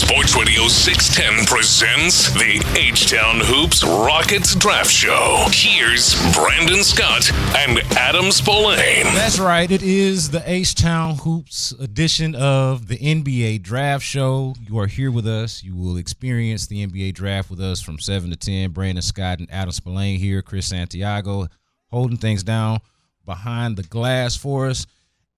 Sports 0.00 0.34
Radio 0.34 0.66
610 0.66 1.44
presents 1.44 2.32
the 2.32 2.64
H 2.74 3.10
Town 3.10 3.38
Hoops 3.42 3.84
Rockets 3.84 4.54
Draft 4.54 4.90
Show. 4.90 5.44
Here's 5.52 6.14
Brandon 6.32 6.82
Scott 6.82 7.30
and 7.54 7.80
Adam 7.98 8.32
Spolane. 8.32 9.04
That's 9.14 9.38
right. 9.38 9.70
It 9.70 9.82
is 9.82 10.30
the 10.30 10.42
H 10.50 10.74
Town 10.74 11.16
Hoops 11.16 11.72
edition 11.72 12.34
of 12.34 12.88
the 12.88 12.96
NBA 12.96 13.62
Draft 13.62 14.02
Show. 14.02 14.54
You 14.58 14.78
are 14.78 14.86
here 14.86 15.10
with 15.10 15.26
us. 15.26 15.62
You 15.62 15.76
will 15.76 15.98
experience 15.98 16.66
the 16.66 16.86
NBA 16.86 17.12
Draft 17.12 17.50
with 17.50 17.60
us 17.60 17.82
from 17.82 17.98
7 17.98 18.30
to 18.30 18.36
10. 18.36 18.70
Brandon 18.70 19.02
Scott 19.02 19.38
and 19.38 19.50
Adam 19.52 19.70
Spolane 19.70 20.18
here. 20.18 20.40
Chris 20.40 20.66
Santiago 20.66 21.46
holding 21.90 22.16
things 22.16 22.42
down 22.42 22.78
behind 23.26 23.76
the 23.76 23.82
glass 23.82 24.34
for 24.34 24.68
us. 24.68 24.86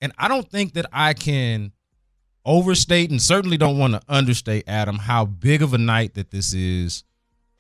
And 0.01 0.13
I 0.17 0.29
don't 0.29 0.49
think 0.49 0.75
that 0.75 0.87
I 0.93 1.15
can 1.15 1.73
overstate 2.45 3.11
and 3.11 3.21
certainly 3.21 3.57
don't 3.57 3.79
want 3.79 3.95
to 3.95 4.03
understate 4.09 4.65
Adam 4.67 4.97
how 4.97 5.25
big 5.25 5.63
of 5.63 5.75
a 5.75 5.79
night 5.79 6.15
that 6.15 6.31
this 6.31 6.53
is 6.53 7.05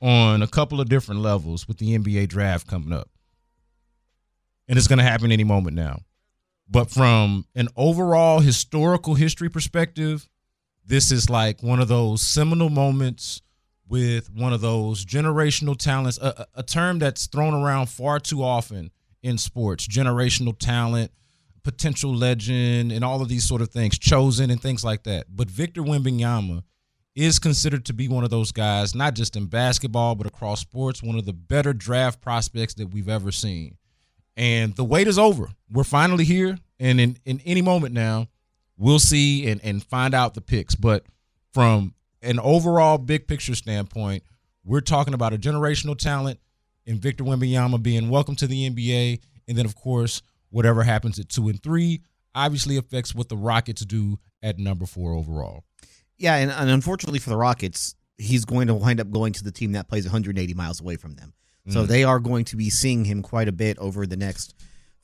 on 0.00 0.42
a 0.42 0.48
couple 0.48 0.80
of 0.80 0.88
different 0.88 1.20
levels 1.20 1.68
with 1.68 1.78
the 1.78 1.96
NBA 1.96 2.28
draft 2.28 2.66
coming 2.66 2.92
up. 2.92 3.08
And 4.68 4.76
it's 4.76 4.88
going 4.88 4.98
to 4.98 5.04
happen 5.04 5.30
any 5.30 5.44
moment 5.44 5.76
now. 5.76 6.00
But 6.68 6.90
from 6.90 7.46
an 7.54 7.68
overall 7.76 8.40
historical 8.40 9.14
history 9.14 9.48
perspective, 9.48 10.28
this 10.84 11.12
is 11.12 11.30
like 11.30 11.62
one 11.62 11.80
of 11.80 11.88
those 11.88 12.22
seminal 12.22 12.70
moments 12.70 13.42
with 13.88 14.32
one 14.32 14.52
of 14.52 14.62
those 14.62 15.04
generational 15.04 15.76
talents, 15.76 16.18
a, 16.18 16.46
a 16.54 16.62
term 16.62 16.98
that's 16.98 17.26
thrown 17.26 17.54
around 17.54 17.86
far 17.86 18.18
too 18.18 18.42
often 18.42 18.90
in 19.22 19.38
sports 19.38 19.86
generational 19.86 20.56
talent 20.58 21.12
potential 21.64 22.14
legend 22.14 22.92
and 22.92 23.04
all 23.04 23.22
of 23.22 23.28
these 23.28 23.46
sort 23.46 23.62
of 23.62 23.70
things, 23.70 23.98
chosen 23.98 24.50
and 24.50 24.60
things 24.60 24.84
like 24.84 25.04
that. 25.04 25.26
But 25.34 25.48
Victor 25.48 25.82
Wembanyama 25.82 26.62
is 27.14 27.38
considered 27.38 27.84
to 27.86 27.92
be 27.92 28.08
one 28.08 28.24
of 28.24 28.30
those 28.30 28.52
guys, 28.52 28.94
not 28.94 29.14
just 29.14 29.36
in 29.36 29.46
basketball, 29.46 30.14
but 30.14 30.26
across 30.26 30.60
sports, 30.60 31.02
one 31.02 31.18
of 31.18 31.26
the 31.26 31.32
better 31.32 31.72
draft 31.72 32.20
prospects 32.20 32.74
that 32.74 32.92
we've 32.92 33.08
ever 33.08 33.30
seen. 33.30 33.76
And 34.36 34.74
the 34.76 34.84
wait 34.84 35.08
is 35.08 35.18
over. 35.18 35.50
We're 35.70 35.84
finally 35.84 36.24
here. 36.24 36.56
And 36.80 37.00
in, 37.00 37.18
in 37.24 37.40
any 37.44 37.62
moment 37.62 37.92
now, 37.94 38.28
we'll 38.78 38.98
see 38.98 39.46
and, 39.48 39.60
and 39.62 39.84
find 39.84 40.14
out 40.14 40.34
the 40.34 40.40
picks. 40.40 40.74
But 40.74 41.04
from 41.52 41.94
an 42.22 42.40
overall 42.40 42.98
big 42.98 43.28
picture 43.28 43.54
standpoint, 43.54 44.22
we're 44.64 44.80
talking 44.80 45.12
about 45.12 45.34
a 45.34 45.38
generational 45.38 45.98
talent 45.98 46.40
in 46.86 46.98
Victor 46.98 47.24
Wembanyama 47.24 47.82
being 47.82 48.08
welcome 48.08 48.36
to 48.36 48.46
the 48.46 48.70
NBA. 48.70 49.20
And 49.48 49.58
then, 49.58 49.66
of 49.66 49.74
course, 49.76 50.22
whatever 50.52 50.84
happens 50.84 51.18
at 51.18 51.28
two 51.28 51.48
and 51.48 51.60
three 51.62 52.02
obviously 52.34 52.76
affects 52.76 53.14
what 53.14 53.28
the 53.28 53.36
Rockets 53.36 53.84
do 53.84 54.18
at 54.42 54.58
number 54.58 54.86
four 54.86 55.12
overall. 55.12 55.64
Yeah, 56.16 56.36
and, 56.36 56.50
and 56.50 56.70
unfortunately 56.70 57.18
for 57.18 57.30
the 57.30 57.36
Rockets, 57.36 57.94
he's 58.16 58.44
going 58.44 58.68
to 58.68 58.74
wind 58.74 59.00
up 59.00 59.10
going 59.10 59.32
to 59.32 59.44
the 59.44 59.50
team 59.50 59.72
that 59.72 59.88
plays 59.88 60.04
180 60.04 60.54
miles 60.54 60.80
away 60.80 60.96
from 60.96 61.14
them. 61.14 61.32
So 61.68 61.84
mm. 61.84 61.86
they 61.86 62.04
are 62.04 62.18
going 62.18 62.44
to 62.46 62.56
be 62.56 62.70
seeing 62.70 63.04
him 63.04 63.22
quite 63.22 63.48
a 63.48 63.52
bit 63.52 63.78
over 63.78 64.06
the 64.06 64.16
next 64.16 64.54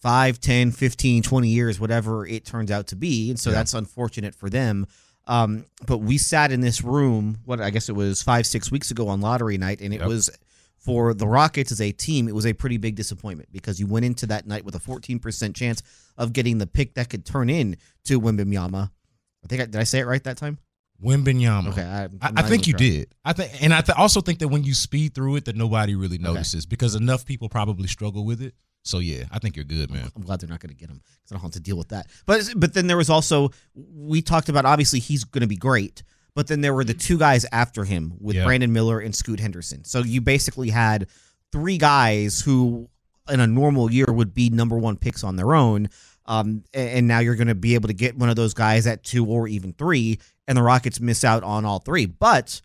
5, 0.01 0.41
10, 0.41 0.73
15, 0.73 1.23
20 1.23 1.49
years, 1.49 1.81
whatever 1.81 2.27
it 2.27 2.45
turns 2.45 2.71
out 2.71 2.89
to 2.89 2.97
be. 2.97 3.31
And 3.31 3.39
so 3.39 3.51
yeah. 3.51 3.57
that's 3.57 3.75
unfortunate 3.75 4.35
for 4.35 4.49
them. 4.49 4.87
Um, 5.27 5.67
but 5.87 5.99
we 5.99 6.19
sat 6.19 6.53
in 6.53 6.61
this 6.61 6.83
room, 6.83 7.39
what 7.45 7.61
I 7.61 7.71
guess 7.71 7.89
it 7.89 7.95
was 7.95 8.23
five, 8.23 8.47
six 8.47 8.71
weeks 8.71 8.91
ago 8.91 9.09
on 9.09 9.21
lottery 9.21 9.59
night, 9.59 9.81
and 9.81 9.93
it 9.93 10.01
yep. 10.01 10.09
was 10.09 10.31
for 10.79 11.13
the 11.13 11.27
Rockets 11.27 11.73
as 11.73 11.81
a 11.81 11.93
team, 11.93 12.29
it 12.29 12.35
was 12.35 12.47
a 12.47 12.53
pretty 12.53 12.77
big 12.77 12.95
disappointment 12.95 13.51
because 13.53 13.79
you 13.79 13.87
went 13.87 14.07
into 14.07 14.27
that 14.27 14.47
night 14.47 14.65
with 14.65 14.75
a 14.75 14.79
14% 14.79 15.55
chance 15.55 15.83
of 16.17 16.33
getting 16.33 16.59
the 16.59 16.67
pick 16.67 16.95
that 16.95 17.11
could 17.11 17.27
turn 17.27 17.51
in 17.51 17.77
to 18.05 18.21
Wembanyama. 18.21 18.91
I 19.45 19.47
think 19.49 19.63
I, 19.63 19.65
did 19.67 19.77
I 19.77 19.85
say 19.85 20.01
it 20.01 20.07
right 20.07 20.23
that 20.25 20.37
time? 20.37 20.59
Wembanyama. 21.03 21.69
Okay, 21.69 21.83
I, 21.83 22.09
I, 22.37 22.43
think 22.43 22.67
you 22.67 22.73
sure. 22.73 22.79
did. 22.79 23.15
I 23.25 23.33
think, 23.33 23.63
and 23.63 23.73
I 23.73 23.83
th- 23.83 23.97
also 23.97 24.21
think 24.21 24.41
that 24.41 24.49
when 24.49 24.65
you 24.65 24.75
speed 24.75 25.15
through 25.15 25.37
it, 25.37 25.45
that 25.45 25.55
nobody 25.55 25.95
really 25.95 26.19
notices 26.19 26.65
okay. 26.65 26.69
because 26.71 26.97
enough 26.97 27.25
people 27.25 27.49
probably 27.49 27.87
struggle 27.87 28.25
with 28.25 28.43
it. 28.43 28.55
So 28.83 28.99
yeah, 28.99 29.25
I 29.31 29.39
think 29.39 29.55
you're 29.55 29.65
good, 29.65 29.91
man. 29.91 30.11
I'm 30.17 30.23
glad 30.23 30.41
they're 30.41 30.49
not 30.49 30.61
going 30.61 30.71
to 30.71 30.77
get 30.77 30.89
him 30.89 31.01
because 31.05 31.33
I 31.33 31.35
don't 31.35 31.43
have 31.43 31.51
to 31.53 31.61
deal 31.61 31.77
with 31.77 31.89
that. 31.89 32.07
But 32.27 32.53
but 32.57 32.75
then 32.75 32.87
there 32.87 32.97
was 32.97 33.11
also 33.11 33.51
we 33.75 34.23
talked 34.23 34.49
about 34.49 34.65
obviously 34.65 34.99
he's 34.99 35.25
going 35.25 35.43
to 35.43 35.49
be 35.49 35.57
great, 35.57 36.03
but 36.39 36.47
then 36.47 36.61
there 36.61 36.73
were 36.73 36.85
the 36.85 36.95
two 36.95 37.19
guys 37.19 37.45
after 37.51 37.85
him 37.85 38.15
with 38.21 38.37
yeah. 38.37 38.45
Brandon 38.45 38.73
Miller 38.73 39.01
and 39.01 39.13
Scoot 39.13 39.41
Henderson. 39.41 39.85
So 39.85 40.05
you 40.05 40.21
basically 40.21 40.71
had 40.71 41.09
three 41.51 41.79
guys 41.79 42.41
who 42.41 42.89
in 43.29 43.41
a 43.41 43.47
normal 43.49 43.91
year 43.91 44.07
would 44.09 44.35
be 44.35 44.49
number 44.49 44.79
one 44.79 44.97
picks 44.97 45.25
on 45.25 45.35
their 45.35 45.53
own. 45.53 45.89
Um, 46.27 46.63
and 46.73 47.09
now 47.09 47.19
you're 47.19 47.35
going 47.35 47.49
to 47.49 47.57
be 47.57 47.75
able 47.75 47.89
to 47.89 47.93
get 47.93 48.17
one 48.17 48.29
of 48.29 48.37
those 48.37 48.55
guys 48.55 48.87
at 48.87 49.03
two 49.03 49.27
or 49.27 49.49
even 49.49 49.73
three, 49.73 50.21
and 50.47 50.57
the 50.57 50.63
Rockets 50.63 51.01
miss 51.01 51.25
out 51.25 51.43
on 51.43 51.65
all 51.65 51.81
three. 51.81 52.07
But 52.07 52.63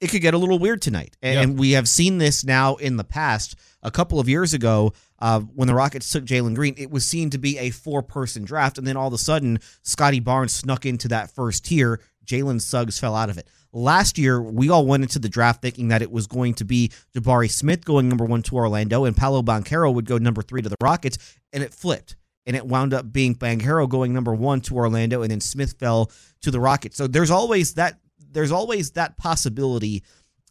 it 0.00 0.10
could 0.10 0.20
get 0.20 0.34
a 0.34 0.38
little 0.38 0.58
weird 0.58 0.82
tonight. 0.82 1.16
And, 1.22 1.56
we 1.56 1.72
have 1.72 1.88
seen 1.88 2.18
this 2.18 2.44
now 2.44 2.74
in 2.74 2.96
the 2.96 3.04
past. 3.04 3.54
A 3.80 3.92
couple 3.92 4.18
of 4.18 4.28
years 4.28 4.54
ago, 4.54 4.92
uh, 5.20 5.38
when 5.38 5.68
the 5.68 5.74
Rockets 5.74 6.10
took 6.10 6.24
Jalen 6.24 6.56
Green, 6.56 6.74
it 6.76 6.90
was 6.90 7.04
seen 7.04 7.30
to 7.30 7.38
be 7.38 7.58
a 7.58 7.70
four 7.70 8.02
person 8.02 8.42
draft. 8.42 8.76
And 8.76 8.84
then 8.84 8.96
all 8.96 9.06
of 9.06 9.14
a 9.14 9.18
sudden, 9.18 9.60
Scottie 9.82 10.18
Barnes 10.18 10.52
snuck 10.52 10.84
into 10.84 11.06
that 11.08 11.30
first 11.30 11.64
tier, 11.64 12.00
Jalen 12.28 12.60
Suggs 12.60 12.98
fell 12.98 13.16
out 13.16 13.30
of 13.30 13.38
it. 13.38 13.48
Last 13.72 14.18
year, 14.18 14.40
we 14.40 14.70
all 14.70 14.86
went 14.86 15.02
into 15.02 15.18
the 15.18 15.28
draft 15.28 15.60
thinking 15.60 15.88
that 15.88 16.02
it 16.02 16.10
was 16.10 16.26
going 16.26 16.54
to 16.54 16.64
be 16.64 16.90
Jabari 17.14 17.50
Smith 17.50 17.84
going 17.84 18.08
number 18.08 18.24
one 18.24 18.42
to 18.42 18.56
Orlando 18.56 19.04
and 19.04 19.16
Paolo 19.16 19.42
Banchero 19.42 19.92
would 19.92 20.06
go 20.06 20.18
number 20.18 20.42
three 20.42 20.62
to 20.62 20.68
the 20.68 20.76
Rockets, 20.82 21.18
and 21.52 21.62
it 21.62 21.74
flipped. 21.74 22.16
And 22.46 22.56
it 22.56 22.66
wound 22.66 22.94
up 22.94 23.12
being 23.12 23.34
Banchero 23.34 23.86
going 23.86 24.14
number 24.14 24.34
one 24.34 24.62
to 24.62 24.76
Orlando, 24.76 25.20
and 25.20 25.30
then 25.30 25.40
Smith 25.40 25.74
fell 25.78 26.10
to 26.40 26.50
the 26.50 26.60
Rockets. 26.60 26.96
So 26.96 27.06
there's 27.06 27.30
always 27.30 27.74
that 27.74 27.98
there's 28.30 28.52
always 28.52 28.92
that 28.92 29.16
possibility 29.16 30.02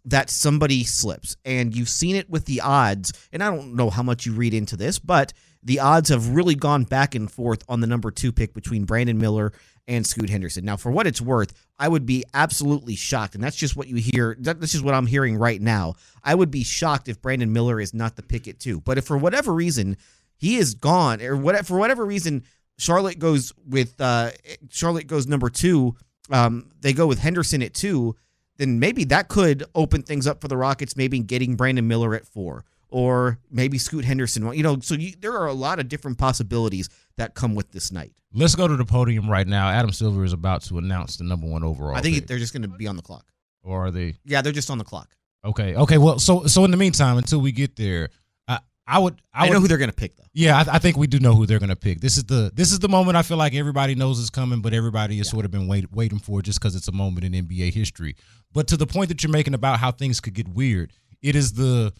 that 0.05 0.29
somebody 0.29 0.83
slips. 0.83 1.35
And 1.43 1.75
you've 1.75 1.89
seen 1.89 2.15
it 2.15 2.29
with 2.29 2.45
the 2.45 2.61
odds. 2.61 3.13
And 3.31 3.43
I 3.43 3.49
don't 3.49 3.75
know 3.75 3.89
how 3.89 4.03
much 4.03 4.25
you 4.25 4.33
read 4.33 4.53
into 4.53 4.77
this, 4.77 4.99
but 4.99 5.33
the 5.63 5.79
odds 5.79 6.09
have 6.09 6.29
really 6.29 6.55
gone 6.55 6.85
back 6.85 7.13
and 7.13 7.29
forth 7.29 7.63
on 7.67 7.81
the 7.81 7.87
number 7.87 8.09
two 8.09 8.31
pick 8.31 8.53
between 8.53 8.85
Brandon 8.85 9.17
Miller 9.17 9.51
and 9.87 10.05
Scoot 10.05 10.29
Henderson. 10.29 10.65
Now, 10.65 10.75
for 10.75 10.91
what 10.91 11.07
it's 11.07 11.21
worth, 11.21 11.53
I 11.79 11.87
would 11.87 12.05
be 12.05 12.23
absolutely 12.33 12.95
shocked, 12.95 13.35
and 13.35 13.43
that's 13.43 13.55
just 13.55 13.75
what 13.75 13.87
you 13.87 13.95
hear. 13.95 14.35
This 14.39 14.75
is 14.75 14.81
what 14.81 14.93
I'm 14.93 15.05
hearing 15.05 15.37
right 15.37 15.61
now. 15.61 15.95
I 16.23 16.35
would 16.35 16.51
be 16.51 16.63
shocked 16.63 17.07
if 17.07 17.21
Brandon 17.21 17.51
Miller 17.53 17.79
is 17.79 17.93
not 17.93 18.15
the 18.15 18.23
pick 18.23 18.47
at 18.47 18.59
two. 18.59 18.81
But 18.81 18.97
if 18.97 19.05
for 19.05 19.17
whatever 19.17 19.53
reason 19.53 19.97
he 20.37 20.57
is 20.57 20.73
gone, 20.73 21.21
or 21.21 21.37
what 21.37 21.65
for 21.65 21.77
whatever 21.77 22.05
reason 22.05 22.43
Charlotte 22.77 23.19
goes 23.19 23.53
with 23.67 23.99
uh, 24.01 24.31
Charlotte 24.69 25.07
goes 25.07 25.27
number 25.27 25.49
two, 25.49 25.95
um, 26.29 26.69
they 26.81 26.93
go 26.93 27.07
with 27.07 27.19
Henderson 27.19 27.63
at 27.63 27.73
two, 27.73 28.15
then 28.57 28.79
maybe 28.79 29.05
that 29.05 29.29
could 29.29 29.63
open 29.73 30.03
things 30.03 30.27
up 30.27 30.41
for 30.41 30.47
the 30.47 30.57
Rockets. 30.57 30.97
Maybe 30.97 31.19
getting 31.19 31.55
Brandon 31.55 31.87
Miller 31.87 32.13
at 32.13 32.27
four 32.27 32.65
or 32.89 33.39
maybe 33.51 33.77
Scoot 33.77 34.05
Henderson. 34.05 34.51
You 34.53 34.63
know, 34.63 34.79
so 34.79 34.95
you, 34.95 35.13
there 35.19 35.33
are 35.33 35.47
a 35.47 35.53
lot 35.53 35.79
of 35.79 35.89
different 35.89 36.17
possibilities 36.17 36.89
that 37.17 37.35
come 37.35 37.55
with 37.55 37.71
this 37.71 37.91
night. 37.91 38.13
Let's 38.33 38.55
go 38.55 38.67
to 38.67 38.75
the 38.75 38.85
podium 38.85 39.29
right 39.29 39.47
now. 39.47 39.69
Adam 39.69 39.91
Silver 39.91 40.23
is 40.23 40.33
about 40.33 40.61
to 40.63 40.77
announce 40.77 41.17
the 41.17 41.23
number 41.23 41.47
one 41.47 41.63
overall. 41.63 41.95
I 41.95 42.01
think 42.01 42.15
pick. 42.15 42.27
they're 42.27 42.37
just 42.37 42.53
going 42.53 42.63
to 42.63 42.67
be 42.67 42.87
on 42.87 42.95
the 42.95 43.01
clock. 43.01 43.25
Or 43.63 43.87
are 43.87 43.91
they? 43.91 44.15
Yeah, 44.25 44.41
they're 44.41 44.53
just 44.53 44.69
on 44.69 44.77
the 44.77 44.83
clock. 44.83 45.09
Okay. 45.43 45.75
Okay. 45.75 45.97
Well, 45.97 46.19
so 46.19 46.45
so 46.45 46.65
in 46.65 46.71
the 46.71 46.77
meantime, 46.77 47.17
until 47.17 47.39
we 47.39 47.51
get 47.51 47.75
there, 47.75 48.09
I 48.47 48.59
I 48.85 48.99
would 48.99 49.21
I, 49.33 49.45
I 49.45 49.49
would, 49.49 49.53
know 49.53 49.59
who 49.59 49.67
they're 49.67 49.77
going 49.77 49.89
to 49.89 49.95
pick 49.95 50.15
though. 50.15 50.23
Yeah, 50.33 50.57
I, 50.57 50.75
I, 50.75 50.79
think 50.79 50.97
we 50.97 51.07
do 51.07 51.19
know 51.19 51.33
who 51.33 51.45
they're 51.45 51.59
going 51.59 51.69
to 51.69 51.75
pick. 51.75 51.99
This 51.99 52.17
is 52.17 52.25
the 52.25 52.51
this 52.53 52.71
is 52.71 52.79
the 52.79 52.89
moment 52.89 53.17
I 53.17 53.23
feel 53.23 53.37
like 53.37 53.55
everybody 53.55 53.95
knows 53.95 54.19
is 54.19 54.29
coming, 54.29 54.61
but 54.61 54.73
everybody 54.73 55.17
has 55.17 55.27
yeah. 55.27 55.31
sort 55.31 55.45
of 55.45 55.51
been 55.51 55.67
wait, 55.67 55.91
waiting 55.91 56.19
for 56.19 56.41
just 56.41 56.59
because 56.59 56.75
it's 56.75 56.87
a 56.87 56.91
moment 56.91 57.25
in 57.25 57.33
NBA 57.33 57.73
history. 57.73 58.15
But 58.53 58.67
to 58.67 58.77
the 58.77 58.87
point 58.87 59.09
that 59.09 59.23
you're 59.23 59.31
making 59.31 59.53
about 59.53 59.79
how 59.79 59.91
things 59.91 60.19
could 60.19 60.33
get 60.33 60.47
weird, 60.47 60.93
it 61.21 61.35
is 61.35 61.53
the 61.53 61.93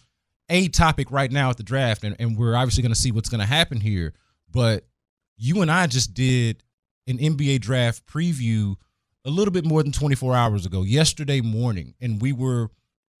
a 0.48 0.68
topic 0.68 1.10
right 1.10 1.30
now 1.30 1.50
at 1.50 1.56
the 1.56 1.62
draft, 1.62 2.04
and, 2.04 2.16
and 2.18 2.36
we're 2.36 2.56
obviously 2.56 2.82
going 2.82 2.94
to 2.94 3.00
see 3.00 3.10
what's 3.10 3.28
going 3.28 3.40
to 3.40 3.46
happen 3.46 3.80
here. 3.80 4.14
But 4.50 4.86
you 5.38 5.62
and 5.62 5.70
I 5.70 5.86
just 5.86 6.12
did 6.14 6.62
an 7.06 7.18
NBA 7.18 7.60
draft 7.60 8.06
preview 8.06 8.76
a 9.24 9.30
little 9.30 9.52
bit 9.52 9.64
more 9.64 9.82
than 9.82 9.92
24 9.92 10.34
hours 10.34 10.66
ago, 10.66 10.82
yesterday 10.82 11.40
morning, 11.40 11.94
and 12.00 12.20
we 12.20 12.32
were 12.32 12.70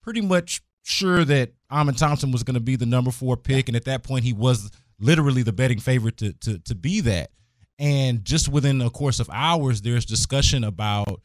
pretty 0.02 0.20
much 0.20 0.60
sure 0.82 1.24
that 1.24 1.52
Amen 1.70 1.94
Thompson 1.94 2.30
was 2.30 2.42
going 2.42 2.54
to 2.54 2.60
be 2.60 2.76
the 2.76 2.86
number 2.86 3.10
four 3.10 3.36
pick, 3.36 3.68
and 3.68 3.76
at 3.76 3.84
that 3.84 4.02
point, 4.02 4.24
he 4.24 4.32
was 4.32 4.70
literally 4.98 5.42
the 5.42 5.52
betting 5.52 5.78
favorite 5.78 6.16
to 6.18 6.32
to 6.32 6.58
to 6.58 6.74
be 6.74 7.00
that. 7.00 7.30
And 7.78 8.24
just 8.24 8.48
within 8.48 8.80
a 8.80 8.90
course 8.90 9.20
of 9.20 9.30
hours, 9.32 9.82
there's 9.82 10.04
discussion 10.04 10.64
about, 10.64 11.20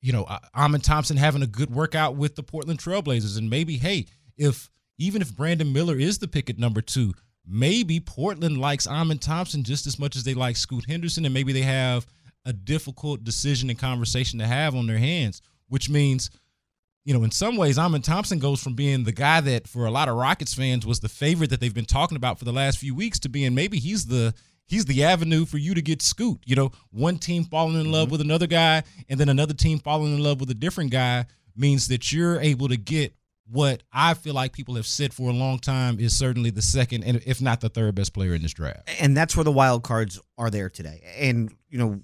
you 0.00 0.12
know, 0.12 0.26
Amen 0.56 0.80
Thompson 0.80 1.16
having 1.16 1.42
a 1.42 1.46
good 1.46 1.70
workout 1.70 2.16
with 2.16 2.34
the 2.34 2.42
Portland 2.42 2.80
Trailblazers, 2.80 3.38
and 3.38 3.48
maybe, 3.48 3.76
hey, 3.76 4.06
if 4.36 4.70
even 4.98 5.22
if 5.22 5.36
Brandon 5.36 5.72
Miller 5.72 5.96
is 5.96 6.18
the 6.18 6.28
pick 6.28 6.50
at 6.50 6.58
number 6.58 6.80
two, 6.80 7.14
maybe 7.48 7.98
Portland 7.98 8.58
likes 8.58 8.86
Amen 8.86 9.18
Thompson 9.18 9.64
just 9.64 9.86
as 9.86 9.98
much 9.98 10.16
as 10.16 10.24
they 10.24 10.34
like 10.34 10.56
Scoot 10.56 10.84
Henderson, 10.88 11.24
and 11.24 11.34
maybe 11.34 11.52
they 11.52 11.62
have 11.62 12.06
a 12.44 12.52
difficult 12.52 13.24
decision 13.24 13.70
and 13.70 13.78
conversation 13.78 14.38
to 14.38 14.46
have 14.46 14.74
on 14.74 14.86
their 14.86 14.98
hands, 14.98 15.42
which 15.68 15.88
means, 15.88 16.30
you 17.04 17.14
know, 17.14 17.24
in 17.24 17.30
some 17.30 17.56
ways, 17.56 17.78
Amen 17.78 18.02
Thompson 18.02 18.38
goes 18.38 18.62
from 18.62 18.74
being 18.74 19.04
the 19.04 19.12
guy 19.12 19.40
that 19.40 19.66
for 19.66 19.86
a 19.86 19.90
lot 19.90 20.08
of 20.08 20.16
Rockets 20.16 20.54
fans 20.54 20.86
was 20.86 21.00
the 21.00 21.08
favorite 21.08 21.50
that 21.50 21.60
they've 21.60 21.74
been 21.74 21.84
talking 21.84 22.16
about 22.16 22.38
for 22.38 22.44
the 22.44 22.52
last 22.52 22.78
few 22.78 22.94
weeks 22.94 23.18
to 23.20 23.28
being 23.28 23.54
maybe 23.54 23.78
he's 23.78 24.06
the 24.06 24.34
he's 24.66 24.84
the 24.84 25.04
avenue 25.04 25.44
for 25.46 25.58
you 25.58 25.74
to 25.74 25.82
get 25.82 26.02
Scoot. 26.02 26.40
You 26.44 26.56
know, 26.56 26.72
one 26.90 27.18
team 27.18 27.44
falling 27.44 27.80
in 27.80 27.90
love 27.90 28.04
mm-hmm. 28.04 28.12
with 28.12 28.20
another 28.20 28.46
guy 28.46 28.82
and 29.08 29.18
then 29.18 29.28
another 29.28 29.54
team 29.54 29.78
falling 29.78 30.14
in 30.14 30.22
love 30.22 30.40
with 30.40 30.50
a 30.50 30.54
different 30.54 30.90
guy 30.90 31.26
means 31.56 31.88
that 31.88 32.12
you're 32.12 32.40
able 32.40 32.68
to 32.68 32.76
get 32.76 33.14
what 33.50 33.82
I 33.92 34.14
feel 34.14 34.34
like 34.34 34.52
people 34.52 34.74
have 34.74 34.86
said 34.86 35.14
for 35.14 35.30
a 35.30 35.32
long 35.32 35.58
time 35.58 35.98
is 35.98 36.16
certainly 36.16 36.50
the 36.50 36.62
second 36.62 37.04
and 37.04 37.22
if 37.26 37.40
not 37.40 37.60
the 37.60 37.68
third 37.68 37.94
best 37.94 38.12
player 38.12 38.34
in 38.34 38.42
this 38.42 38.52
draft. 38.52 38.88
And 39.00 39.16
that's 39.16 39.36
where 39.36 39.44
the 39.44 39.52
wild 39.52 39.82
cards 39.82 40.20
are 40.36 40.50
there 40.50 40.68
today. 40.68 41.02
And 41.18 41.54
you 41.70 41.78
know, 41.78 42.00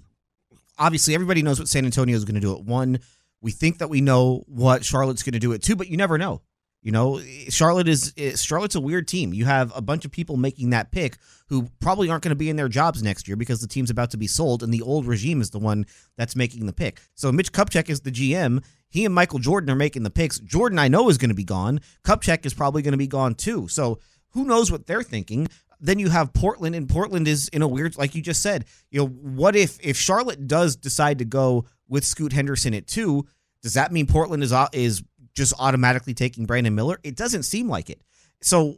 obviously 0.77 1.13
everybody 1.13 1.41
knows 1.41 1.59
what 1.59 1.67
San 1.67 1.85
Antonio 1.85 2.15
is 2.15 2.25
going 2.25 2.35
to 2.35 2.41
do 2.41 2.55
at 2.55 2.63
one. 2.63 2.99
We 3.41 3.51
think 3.51 3.77
that 3.77 3.89
we 3.89 4.01
know 4.01 4.43
what 4.47 4.83
Charlotte's 4.83 5.23
going 5.23 5.33
to 5.33 5.39
do 5.39 5.53
at 5.53 5.61
two, 5.61 5.75
but 5.75 5.87
you 5.87 5.97
never 5.97 6.17
know. 6.17 6.41
You 6.85 6.91
know, 6.91 7.19
Charlotte 7.49 7.87
is 7.87 8.13
eh, 8.15 8.35
Charlotte's 8.35 8.75
a 8.75 8.79
weird 8.79 9.07
team. 9.07 9.33
You 9.33 9.45
have 9.45 9.75
a 9.75 9.81
bunch 9.81 10.05
of 10.05 10.11
people 10.11 10.37
making 10.37 10.69
that 10.69 10.91
pick 10.91 11.17
who 11.47 11.67
probably 11.79 12.11
aren't 12.11 12.23
going 12.23 12.29
to 12.29 12.35
be 12.35 12.47
in 12.47 12.57
their 12.57 12.69
jobs 12.69 13.01
next 13.01 13.27
year 13.27 13.35
because 13.35 13.59
the 13.59 13.67
team's 13.67 13.89
about 13.89 14.11
to 14.11 14.17
be 14.17 14.27
sold, 14.27 14.61
and 14.61 14.71
the 14.71 14.83
old 14.83 15.07
regime 15.07 15.41
is 15.41 15.49
the 15.49 15.57
one 15.57 15.87
that's 16.15 16.35
making 16.35 16.67
the 16.67 16.73
pick. 16.73 17.01
So 17.15 17.31
Mitch 17.31 17.51
Kupchak 17.51 17.89
is 17.89 18.01
the 18.01 18.11
GM. 18.11 18.63
He 18.87 19.03
and 19.03 19.15
Michael 19.15 19.39
Jordan 19.39 19.71
are 19.71 19.75
making 19.75 20.03
the 20.03 20.11
picks. 20.11 20.39
Jordan, 20.39 20.77
I 20.77 20.87
know, 20.87 21.09
is 21.09 21.17
going 21.17 21.29
to 21.29 21.35
be 21.35 21.43
gone. 21.43 21.79
Kupchak 22.03 22.45
is 22.45 22.53
probably 22.53 22.83
going 22.83 22.91
to 22.91 22.99
be 22.99 23.07
gone 23.07 23.33
too. 23.33 23.67
So 23.67 23.97
who 24.33 24.45
knows 24.45 24.71
what 24.71 24.85
they're 24.85 25.01
thinking? 25.01 25.47
Then 25.81 25.97
you 25.97 26.11
have 26.11 26.33
Portland, 26.33 26.75
and 26.75 26.87
Portland 26.87 27.27
is 27.27 27.47
in 27.47 27.63
a 27.63 27.67
weird, 27.67 27.97
like 27.97 28.13
you 28.13 28.21
just 28.21 28.43
said. 28.43 28.65
You 28.91 28.99
know, 28.99 29.07
what 29.07 29.55
if 29.55 29.83
if 29.83 29.97
Charlotte 29.97 30.45
does 30.45 30.75
decide 30.75 31.17
to 31.17 31.25
go 31.25 31.65
with 31.87 32.05
Scoot 32.05 32.31
Henderson 32.31 32.75
at 32.75 32.85
two? 32.85 33.25
Does 33.63 33.73
that 33.73 33.91
mean 33.91 34.05
Portland 34.05 34.43
is 34.43 34.53
uh, 34.53 34.67
is 34.73 35.01
just 35.35 35.53
automatically 35.59 36.13
taking 36.13 36.45
Brandon 36.45 36.73
Miller? 36.73 36.99
It 37.03 37.15
doesn't 37.15 37.43
seem 37.43 37.69
like 37.69 37.89
it. 37.89 38.01
So 38.41 38.77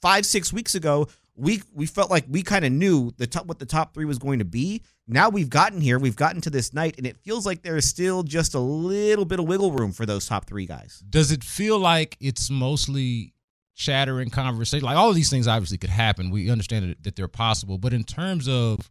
five, 0.00 0.26
six 0.26 0.52
weeks 0.52 0.74
ago, 0.74 1.08
we 1.36 1.62
we 1.72 1.86
felt 1.86 2.10
like 2.10 2.24
we 2.28 2.42
kind 2.42 2.64
of 2.64 2.72
knew 2.72 3.12
the 3.16 3.26
top 3.26 3.46
what 3.46 3.58
the 3.58 3.66
top 3.66 3.94
three 3.94 4.04
was 4.04 4.18
going 4.18 4.40
to 4.40 4.44
be. 4.44 4.82
Now 5.06 5.28
we've 5.28 5.48
gotten 5.48 5.80
here, 5.80 5.98
we've 5.98 6.16
gotten 6.16 6.40
to 6.42 6.50
this 6.50 6.74
night, 6.74 6.96
and 6.98 7.06
it 7.06 7.16
feels 7.18 7.46
like 7.46 7.62
there 7.62 7.76
is 7.76 7.88
still 7.88 8.22
just 8.22 8.54
a 8.54 8.60
little 8.60 9.24
bit 9.24 9.40
of 9.40 9.46
wiggle 9.46 9.72
room 9.72 9.92
for 9.92 10.06
those 10.06 10.26
top 10.26 10.46
three 10.46 10.66
guys. 10.66 11.02
Does 11.08 11.32
it 11.32 11.42
feel 11.42 11.78
like 11.78 12.16
it's 12.20 12.50
mostly 12.50 13.32
chatter 13.74 14.20
and 14.20 14.30
conversation? 14.30 14.84
Like 14.84 14.96
all 14.96 15.12
these 15.12 15.30
things 15.30 15.48
obviously 15.48 15.78
could 15.78 15.90
happen. 15.90 16.30
We 16.30 16.50
understand 16.50 16.94
that 17.02 17.16
they're 17.16 17.28
possible, 17.28 17.78
but 17.78 17.92
in 17.92 18.04
terms 18.04 18.46
of 18.46 18.90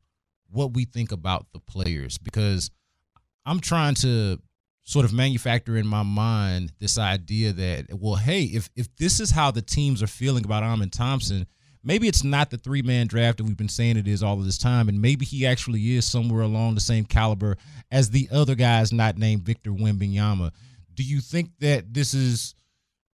what 0.50 0.74
we 0.74 0.86
think 0.86 1.12
about 1.12 1.46
the 1.54 1.60
players, 1.60 2.18
because 2.18 2.72
I'm 3.46 3.60
trying 3.60 3.96
to 3.96 4.40
sort 4.90 5.06
of 5.06 5.14
manufacture 5.14 5.78
in 5.78 5.86
my 5.86 6.02
mind 6.02 6.72
this 6.80 6.98
idea 6.98 7.54
that 7.54 7.86
well 7.94 8.16
hey 8.16 8.46
if 8.46 8.72
if 8.76 8.88
this 8.96 9.20
is 9.20 9.30
how 9.30 9.52
the 9.52 9.62
teams 9.62 10.02
are 10.02 10.08
feeling 10.08 10.44
about 10.44 10.64
Amen 10.64 10.90
Thompson 10.90 11.46
maybe 11.84 12.08
it's 12.08 12.24
not 12.24 12.50
the 12.50 12.58
three 12.58 12.82
man 12.82 13.06
draft 13.06 13.38
that 13.38 13.44
we've 13.44 13.56
been 13.56 13.70
saying 13.70 13.98
it 13.98 14.08
is 14.08 14.24
all 14.24 14.40
of 14.40 14.46
this 14.46 14.58
time 14.58 14.90
and 14.90 15.00
maybe 15.00 15.26
he 15.26 15.46
actually 15.46 15.96
is 15.96 16.06
somewhere 16.06 16.42
along 16.42 16.74
the 16.74 16.82
same 16.82 17.06
caliber 17.06 17.56
as 17.92 18.10
the 18.10 18.28
other 18.32 18.56
guys 18.56 18.92
not 18.92 19.16
named 19.16 19.44
Victor 19.44 19.70
Wembanyama. 19.70 20.52
Do 20.96 21.04
you 21.04 21.20
think 21.20 21.52
that 21.60 21.94
this 21.94 22.16
is 22.16 22.56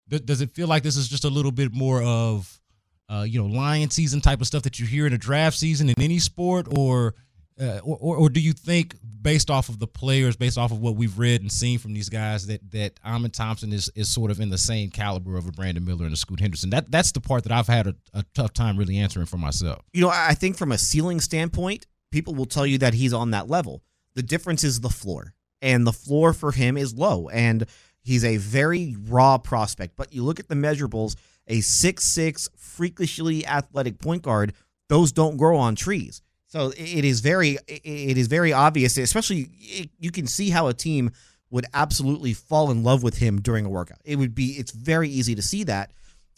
does 0.08 0.42
it 0.42 0.52
feel 0.52 0.68
like 0.68 0.84
this 0.84 0.96
is 0.96 1.08
just 1.08 1.24
a 1.24 1.28
little 1.28 1.50
bit 1.50 1.74
more 1.74 2.00
of 2.04 2.60
uh, 3.08 3.26
you 3.28 3.42
know 3.42 3.48
lion 3.48 3.90
season 3.90 4.20
type 4.20 4.40
of 4.40 4.46
stuff 4.46 4.62
that 4.62 4.78
you 4.78 4.86
hear 4.86 5.08
in 5.08 5.12
a 5.12 5.18
draft 5.18 5.58
season 5.58 5.88
in 5.88 6.00
any 6.00 6.20
sport 6.20 6.68
or 6.70 7.16
uh, 7.60 7.78
or, 7.84 8.16
or 8.16 8.28
do 8.28 8.40
you 8.40 8.52
think 8.52 8.96
based 9.22 9.50
off 9.50 9.68
of 9.68 9.78
the 9.78 9.86
players, 9.86 10.36
based 10.36 10.58
off 10.58 10.70
of 10.70 10.80
what 10.80 10.96
we've 10.96 11.18
read 11.18 11.40
and 11.40 11.50
seen 11.50 11.78
from 11.78 11.94
these 11.94 12.08
guys, 12.08 12.46
that 12.46 12.70
that 12.72 12.98
Amen 13.04 13.30
Thompson 13.30 13.72
is 13.72 13.90
is 13.94 14.08
sort 14.08 14.30
of 14.30 14.40
in 14.40 14.50
the 14.50 14.58
same 14.58 14.90
caliber 14.90 15.36
of 15.36 15.46
a 15.46 15.52
Brandon 15.52 15.84
Miller 15.84 16.04
and 16.04 16.14
a 16.14 16.16
Scoot 16.16 16.40
Henderson? 16.40 16.70
That 16.70 16.90
that's 16.90 17.12
the 17.12 17.20
part 17.20 17.44
that 17.44 17.52
I've 17.52 17.66
had 17.66 17.86
a, 17.86 17.94
a 18.12 18.24
tough 18.34 18.52
time 18.52 18.76
really 18.76 18.98
answering 18.98 19.26
for 19.26 19.38
myself. 19.38 19.82
You 19.92 20.02
know, 20.02 20.10
I 20.12 20.34
think 20.34 20.56
from 20.56 20.72
a 20.72 20.78
ceiling 20.78 21.20
standpoint, 21.20 21.86
people 22.12 22.34
will 22.34 22.46
tell 22.46 22.66
you 22.66 22.78
that 22.78 22.94
he's 22.94 23.12
on 23.12 23.30
that 23.30 23.48
level. 23.48 23.82
The 24.14 24.22
difference 24.22 24.62
is 24.64 24.80
the 24.80 24.90
floor, 24.90 25.34
and 25.62 25.86
the 25.86 25.92
floor 25.92 26.32
for 26.32 26.52
him 26.52 26.76
is 26.76 26.94
low, 26.94 27.28
and 27.28 27.66
he's 28.02 28.24
a 28.24 28.36
very 28.36 28.96
raw 29.08 29.38
prospect. 29.38 29.96
But 29.96 30.12
you 30.12 30.22
look 30.22 30.40
at 30.40 30.48
the 30.48 30.54
measurables, 30.54 31.16
a 31.46 31.60
six 31.60 32.04
six 32.04 32.48
freakishly 32.56 33.46
athletic 33.46 33.98
point 34.00 34.22
guard, 34.22 34.54
those 34.88 35.12
don't 35.12 35.36
grow 35.36 35.56
on 35.56 35.76
trees. 35.76 36.20
So 36.54 36.72
it 36.76 37.04
is 37.04 37.18
very 37.18 37.58
it 37.66 38.16
is 38.16 38.28
very 38.28 38.52
obvious, 38.52 38.96
especially 38.96 39.90
you 39.98 40.12
can 40.12 40.28
see 40.28 40.50
how 40.50 40.68
a 40.68 40.72
team 40.72 41.10
would 41.50 41.66
absolutely 41.74 42.32
fall 42.32 42.70
in 42.70 42.84
love 42.84 43.02
with 43.02 43.18
him 43.18 43.40
during 43.40 43.66
a 43.66 43.68
workout. 43.68 43.98
It 44.04 44.18
would 44.20 44.36
be 44.36 44.52
it's 44.52 44.70
very 44.70 45.08
easy 45.08 45.34
to 45.34 45.42
see 45.42 45.64
that. 45.64 45.90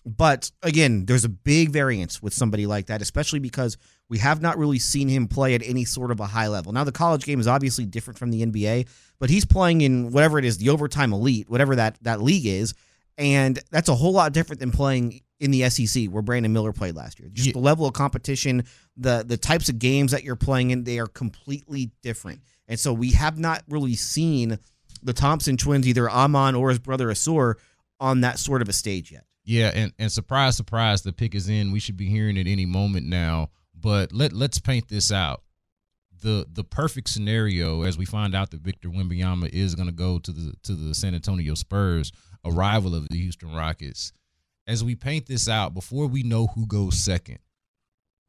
But 0.07 0.51
again, 0.63 1.05
there's 1.05 1.27
a 1.27 1.29
big 1.29 1.69
variance 1.69 2.23
with 2.23 2.33
somebody 2.33 2.65
like 2.65 2.87
that, 2.87 3.03
especially 3.03 3.41
because 3.41 3.77
we 4.09 4.17
have 4.17 4.41
not 4.41 4.57
really 4.57 4.79
seen 4.79 5.09
him 5.09 5.29
play 5.29 5.55
at 5.55 5.63
any 5.63 5.85
sort 5.85 6.11
of 6.11 6.19
a 6.19 6.27
high 6.27 6.49
level. 6.49 6.73
Now, 6.73 6.85
the 6.85 6.93
college 6.93 7.27
game 7.27 7.39
is 7.39 7.47
obviously 7.47 7.85
different 7.85 8.19
from 8.19 8.31
the 8.31 8.47
NBA, 8.47 8.89
but 9.19 9.29
he's 9.29 9.45
playing 9.45 9.83
in 9.83 10.13
whatever 10.13 10.39
it 10.39 10.47
is, 10.47 10.57
the 10.57 10.71
overtime 10.71 11.13
elite, 11.13 11.51
whatever 11.51 11.77
that, 11.77 11.99
that 12.03 12.23
league 12.23 12.47
is. 12.47 12.73
And 13.19 13.59
that's 13.71 13.91
a 13.91 13.95
whole 13.95 14.13
lot 14.13 14.33
different 14.33 14.61
than 14.61 14.71
playing 14.71 15.21
in 15.41 15.50
the 15.50 15.69
SEC 15.69 16.06
where 16.06 16.23
Brandon 16.23 16.53
Miller 16.53 16.73
played 16.73 16.94
last 16.94 17.21
year. 17.21 17.29
Just 17.33 17.49
yeah. 17.49 17.53
the 17.53 17.59
level 17.59 17.87
of 17.87 17.93
competition, 17.93 18.65
the 18.97 19.25
the 19.27 19.37
types 19.37 19.69
of 19.69 19.79
games 19.79 20.12
that 20.12 20.25
you're 20.25 20.37
playing 20.37 20.71
in, 20.71 20.85
they 20.85 20.99
are 20.99 21.06
completely 21.06 21.91
different. 22.03 22.41
And 22.69 22.79
so 22.81 22.93
we 22.93 23.13
have 23.13 23.39
not 23.39 23.63
really 23.69 23.94
seen 23.94 24.58
the 25.03 25.13
Thompson 25.13 25.56
twins, 25.56 25.87
either 25.87 26.10
Amen 26.10 26.55
or 26.55 26.70
his 26.70 26.79
brother 26.79 27.08
Ausar, 27.08 27.55
on 28.01 28.22
that 28.22 28.39
sort 28.39 28.63
of 28.63 28.69
a 28.69 28.72
stage 28.72 29.13
yet. 29.13 29.25
Yeah, 29.44 29.70
and, 29.72 29.93
and 29.99 30.10
surprise, 30.10 30.56
surprise, 30.56 31.03
the 31.03 31.13
pick 31.13 31.34
is 31.34 31.49
in. 31.49 31.70
We 31.70 31.79
should 31.79 31.96
be 31.96 32.08
hearing 32.08 32.37
it 32.37 32.49
any 32.49 32.67
moment 32.67 33.06
now. 33.06 33.51
But 33.79 34.13
let 34.13 34.32
let's 34.32 34.58
paint 34.58 34.89
this 34.89 35.13
out. 35.13 35.43
The 36.22 36.46
the 36.51 36.65
perfect 36.65 37.10
scenario 37.10 37.82
as 37.82 37.99
we 37.99 38.06
find 38.06 38.34
out 38.34 38.51
that 38.51 38.63
Victor 38.63 38.89
Wembanyama 38.89 39.51
is 39.51 39.75
going 39.75 39.87
to 39.87 39.94
go 39.94 40.19
to 40.19 40.32
the 40.32 40.55
to 40.65 40.75
the 40.75 40.94
San 40.94 41.15
Antonio 41.15 41.55
Spurs, 41.55 42.10
a 42.43 42.51
rival 42.51 42.94
of 42.94 43.06
the 43.08 43.19
Houston 43.19 43.55
Rockets 43.55 44.13
as 44.67 44.82
we 44.82 44.94
paint 44.94 45.27
this 45.27 45.49
out, 45.49 45.75
before 45.75 46.06
we 46.06 46.23
know 46.23 46.49
who 46.49 46.67
goes 46.67 46.99
second, 46.99 47.39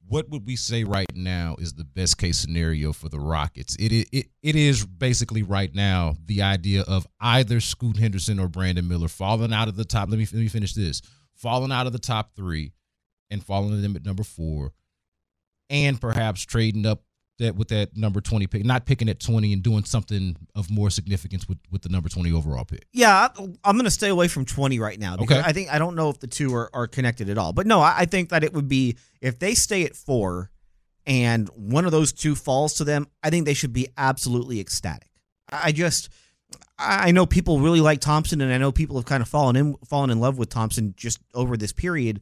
what 0.08 0.30
would 0.30 0.46
we 0.46 0.56
say 0.56 0.84
right 0.84 1.12
now 1.16 1.56
is 1.60 1.74
the 1.74 1.84
best 1.84 2.18
case 2.18 2.38
scenario 2.38 2.94
for 2.94 3.10
the 3.10 3.20
Rockets? 3.20 3.76
It, 3.76 4.08
it 4.12 4.28
it 4.42 4.56
is 4.56 4.86
basically 4.86 5.44
right 5.44 5.74
now 5.74 6.16
the 6.26 6.42
idea 6.42 6.84
of 6.84 7.06
either 7.20 7.60
Scoot 7.60 7.98
Henderson 7.98 8.40
or 8.40 8.48
Brandon 8.48 8.88
Miller 8.88 9.10
falling 9.10 9.52
out 9.54 9.68
of 9.68 9.76
the 9.76 9.84
top. 9.84 10.10
Let 10.10 10.20
me 10.20 10.26
let 10.26 10.40
me 10.40 10.48
finish 10.48 10.74
this. 10.74 11.02
Falling 11.36 11.72
out 11.72 11.88
of 11.88 11.94
the 11.94 12.00
top 12.00 12.36
three 12.36 12.72
and 13.30 13.44
falling 13.44 13.72
to 13.72 13.78
them 13.78 13.96
at 13.96 14.06
number 14.06 14.24
four, 14.24 14.72
and 15.70 16.00
perhaps 16.00 16.44
trading 16.44 16.86
up 16.86 17.04
that 17.40 17.56
with 17.56 17.68
that 17.70 17.96
number 17.96 18.22
20 18.22 18.48
pick, 18.48 18.66
not 18.66 18.86
picking 18.86 19.10
at 19.10 19.20
20 19.20 19.54
and 19.54 19.64
doing 19.64 19.84
something 19.84 20.36
of 20.56 20.70
more 20.72 20.90
significance 20.90 21.48
with, 21.48 21.60
with 21.72 21.82
the 21.82 21.90
number 21.90 22.10
20 22.10 22.32
overall 22.32 22.66
pick. 22.66 22.86
Yeah, 22.94 23.28
I'm 23.38 23.76
going 23.76 23.86
to 23.86 23.92
stay 23.92 24.10
away 24.10 24.28
from 24.28 24.46
20 24.46 24.80
right 24.80 25.00
now 25.00 25.18
because 25.18 25.38
okay. 25.38 25.48
I 25.48 25.54
think 25.54 25.72
I 25.72 25.80
don't 25.80 25.96
know 25.96 26.10
if 26.10 26.20
the 26.20 26.28
two 26.28 26.54
are, 26.56 26.70
are 26.74 26.88
connected 26.88 27.30
at 27.30 27.38
all. 27.38 27.54
But 27.54 27.68
no, 27.68 27.80
I, 27.80 28.00
I 28.00 28.06
think 28.06 28.30
that 28.30 28.44
it 28.44 28.54
would 28.54 28.68
be 28.68 28.98
if 29.22 29.40
they 29.40 29.54
stay 29.54 29.84
at 29.84 29.96
four 29.96 30.52
and 31.06 31.48
one 31.50 31.86
of 31.86 31.92
those 31.92 32.12
two 32.12 32.36
falls 32.36 32.76
to 32.76 32.84
them, 32.84 33.08
I 33.24 33.30
think 33.30 33.46
they 33.46 33.54
should 33.54 33.74
be 33.74 33.88
absolutely 33.98 34.60
ecstatic. 34.60 35.10
I 35.50 35.72
just 35.72 36.10
I 36.78 37.12
know 37.12 37.26
people 37.26 37.60
really 37.60 37.82
like 37.82 38.02
Thompson 38.02 38.42
and 38.42 38.54
I 38.54 38.58
know 38.58 38.72
people 38.72 38.98
have 38.98 39.06
kind 39.06 39.22
of 39.22 39.30
fallen 39.30 39.56
in 39.56 39.76
fallen 39.88 40.10
in 40.10 40.20
love 40.20 40.38
with 40.38 40.50
Thompson 40.50 40.94
just 40.98 41.20
over 41.34 41.58
this 41.58 41.72
period. 41.72 42.22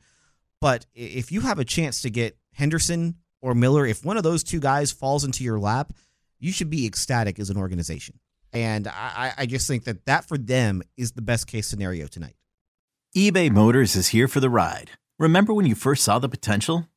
But 0.61 0.85
if 0.93 1.31
you 1.31 1.41
have 1.41 1.59
a 1.59 1.65
chance 1.65 2.01
to 2.03 2.09
get 2.09 2.37
Henderson 2.53 3.15
or 3.45 3.53
Miller, 3.53 3.85
if 3.85 4.03
one 4.03 4.17
of 4.17 4.23
those 4.23 4.43
two 4.43 4.59
guys 4.59 4.91
falls 4.91 5.23
into 5.23 5.43
your 5.43 5.59
lap, 5.59 5.93
you 6.39 6.51
should 6.51 6.71
be 6.71 6.87
ecstatic 6.87 7.37
as 7.37 7.51
an 7.51 7.57
organization. 7.57 8.19
And 8.51 8.87
I, 8.87 9.33
I 9.37 9.45
just 9.45 9.67
think 9.67 9.83
that 9.83 10.03
that 10.07 10.27
for 10.27 10.35
them 10.35 10.81
is 10.97 11.11
the 11.11 11.21
best 11.21 11.45
case 11.45 11.67
scenario 11.67 12.07
tonight. 12.07 12.37
eBay 13.15 13.51
Motors 13.51 13.95
is 13.95 14.07
here 14.07 14.27
for 14.27 14.39
the 14.39 14.49
ride. 14.49 14.91
Remember 15.19 15.53
when 15.53 15.67
you 15.67 15.75
first 15.75 16.03
saw 16.03 16.17
the 16.17 16.27
potential? 16.27 16.87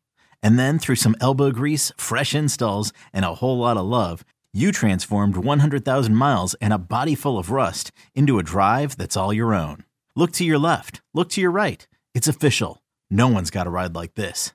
And 0.42 0.58
then 0.58 0.78
through 0.78 0.94
some 0.94 1.16
elbow 1.20 1.50
grease, 1.50 1.92
fresh 1.98 2.34
installs, 2.34 2.94
and 3.12 3.26
a 3.26 3.34
whole 3.34 3.58
lot 3.58 3.76
of 3.76 3.84
love, 3.84 4.24
you 4.54 4.72
transformed 4.72 5.36
100,000 5.36 6.14
miles 6.14 6.54
and 6.62 6.72
a 6.72 6.78
body 6.78 7.14
full 7.14 7.38
of 7.38 7.50
rust 7.50 7.92
into 8.14 8.38
a 8.38 8.42
drive 8.42 8.96
that's 8.96 9.18
all 9.18 9.34
your 9.34 9.54
own. 9.54 9.84
Look 10.16 10.32
to 10.32 10.46
your 10.46 10.58
left, 10.58 11.02
look 11.12 11.28
to 11.30 11.42
your 11.42 11.50
right. 11.50 11.86
It's 12.14 12.26
official. 12.26 12.82
No 13.10 13.28
one's 13.28 13.50
got 13.50 13.66
a 13.66 13.70
ride 13.70 13.94
like 13.94 14.14
this. 14.14 14.54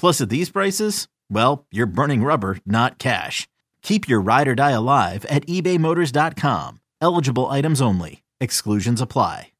Plus, 0.00 0.22
at 0.22 0.30
these 0.30 0.48
prices, 0.48 1.08
well, 1.30 1.66
you're 1.70 1.84
burning 1.84 2.24
rubber, 2.24 2.56
not 2.64 2.98
cash. 2.98 3.46
Keep 3.82 4.08
your 4.08 4.22
ride 4.22 4.48
or 4.48 4.54
die 4.54 4.70
alive 4.70 5.26
at 5.26 5.46
ebaymotors.com. 5.46 6.80
Eligible 7.02 7.46
items 7.48 7.82
only. 7.82 8.22
Exclusions 8.40 9.02
apply. 9.02 9.52